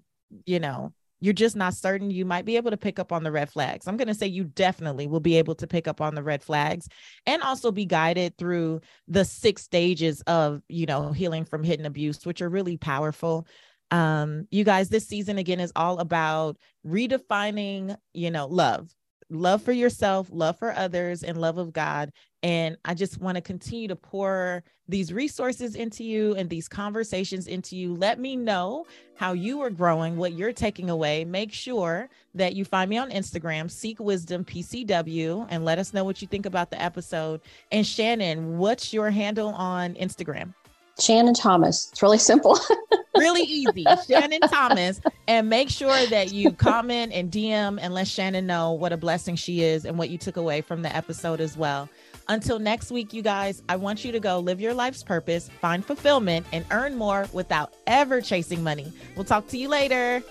you 0.46 0.60
know 0.60 0.92
you're 1.20 1.32
just 1.32 1.56
not 1.56 1.72
certain, 1.72 2.10
you 2.10 2.26
might 2.26 2.44
be 2.44 2.56
able 2.56 2.70
to 2.70 2.76
pick 2.76 2.98
up 2.98 3.10
on 3.10 3.24
the 3.24 3.32
red 3.32 3.48
flags. 3.48 3.88
I'm 3.88 3.96
going 3.96 4.08
to 4.08 4.14
say 4.14 4.26
you 4.26 4.44
definitely 4.44 5.06
will 5.06 5.20
be 5.20 5.38
able 5.38 5.54
to 5.54 5.66
pick 5.66 5.88
up 5.88 6.02
on 6.02 6.14
the 6.14 6.22
red 6.22 6.42
flags 6.42 6.86
and 7.24 7.40
also 7.40 7.72
be 7.72 7.86
guided 7.86 8.36
through 8.36 8.82
the 9.08 9.24
six 9.24 9.62
stages 9.62 10.20
of, 10.26 10.60
you 10.68 10.84
know, 10.84 11.12
healing 11.12 11.46
from 11.46 11.64
hidden 11.64 11.86
abuse, 11.86 12.26
which 12.26 12.42
are 12.42 12.50
really 12.50 12.76
powerful. 12.76 13.46
Um, 13.90 14.46
you 14.50 14.64
guys, 14.64 14.90
this 14.90 15.08
season 15.08 15.38
again 15.38 15.60
is 15.60 15.72
all 15.74 15.98
about 15.98 16.58
redefining, 16.86 17.96
you 18.12 18.30
know, 18.30 18.46
love 18.46 18.94
love 19.30 19.62
for 19.62 19.72
yourself, 19.72 20.28
love 20.30 20.58
for 20.58 20.72
others, 20.72 21.22
and 21.22 21.40
love 21.40 21.58
of 21.58 21.72
God. 21.72 22.12
And 22.44 22.76
I 22.84 22.92
just 22.92 23.22
want 23.22 23.36
to 23.36 23.40
continue 23.40 23.88
to 23.88 23.96
pour 23.96 24.62
these 24.86 25.14
resources 25.14 25.76
into 25.76 26.04
you 26.04 26.34
and 26.34 26.50
these 26.50 26.68
conversations 26.68 27.46
into 27.46 27.74
you. 27.74 27.94
Let 27.94 28.20
me 28.20 28.36
know 28.36 28.84
how 29.16 29.32
you 29.32 29.62
are 29.62 29.70
growing, 29.70 30.18
what 30.18 30.34
you're 30.34 30.52
taking 30.52 30.90
away. 30.90 31.24
Make 31.24 31.54
sure 31.54 32.10
that 32.34 32.54
you 32.54 32.66
find 32.66 32.90
me 32.90 32.98
on 32.98 33.10
Instagram, 33.10 33.70
Seek 33.70 33.98
Wisdom 33.98 34.44
PCW, 34.44 35.46
and 35.48 35.64
let 35.64 35.78
us 35.78 35.94
know 35.94 36.04
what 36.04 36.20
you 36.20 36.28
think 36.28 36.44
about 36.44 36.70
the 36.70 36.80
episode. 36.80 37.40
And 37.72 37.86
Shannon, 37.86 38.58
what's 38.58 38.92
your 38.92 39.10
handle 39.10 39.48
on 39.54 39.94
Instagram? 39.94 40.52
Shannon 41.00 41.32
Thomas. 41.32 41.88
It's 41.92 42.02
really 42.02 42.18
simple. 42.18 42.58
really 43.16 43.42
easy. 43.42 43.86
Shannon 44.06 44.40
Thomas. 44.42 45.00
And 45.26 45.48
make 45.48 45.70
sure 45.70 46.06
that 46.06 46.32
you 46.32 46.52
comment 46.52 47.12
and 47.12 47.30
DM 47.30 47.78
and 47.80 47.94
let 47.94 48.06
Shannon 48.06 48.46
know 48.46 48.72
what 48.72 48.92
a 48.92 48.96
blessing 48.96 49.34
she 49.34 49.62
is 49.62 49.86
and 49.86 49.98
what 49.98 50.10
you 50.10 50.18
took 50.18 50.36
away 50.36 50.60
from 50.60 50.82
the 50.82 50.94
episode 50.94 51.40
as 51.40 51.56
well. 51.56 51.88
Until 52.28 52.58
next 52.58 52.90
week, 52.90 53.12
you 53.12 53.20
guys, 53.20 53.62
I 53.68 53.76
want 53.76 54.04
you 54.04 54.12
to 54.12 54.20
go 54.20 54.38
live 54.38 54.60
your 54.60 54.72
life's 54.72 55.02
purpose, 55.02 55.50
find 55.60 55.84
fulfillment, 55.84 56.46
and 56.52 56.64
earn 56.70 56.96
more 56.96 57.28
without 57.32 57.74
ever 57.86 58.20
chasing 58.22 58.62
money. 58.62 58.90
We'll 59.14 59.26
talk 59.26 59.46
to 59.48 59.58
you 59.58 59.68
later. 59.68 60.22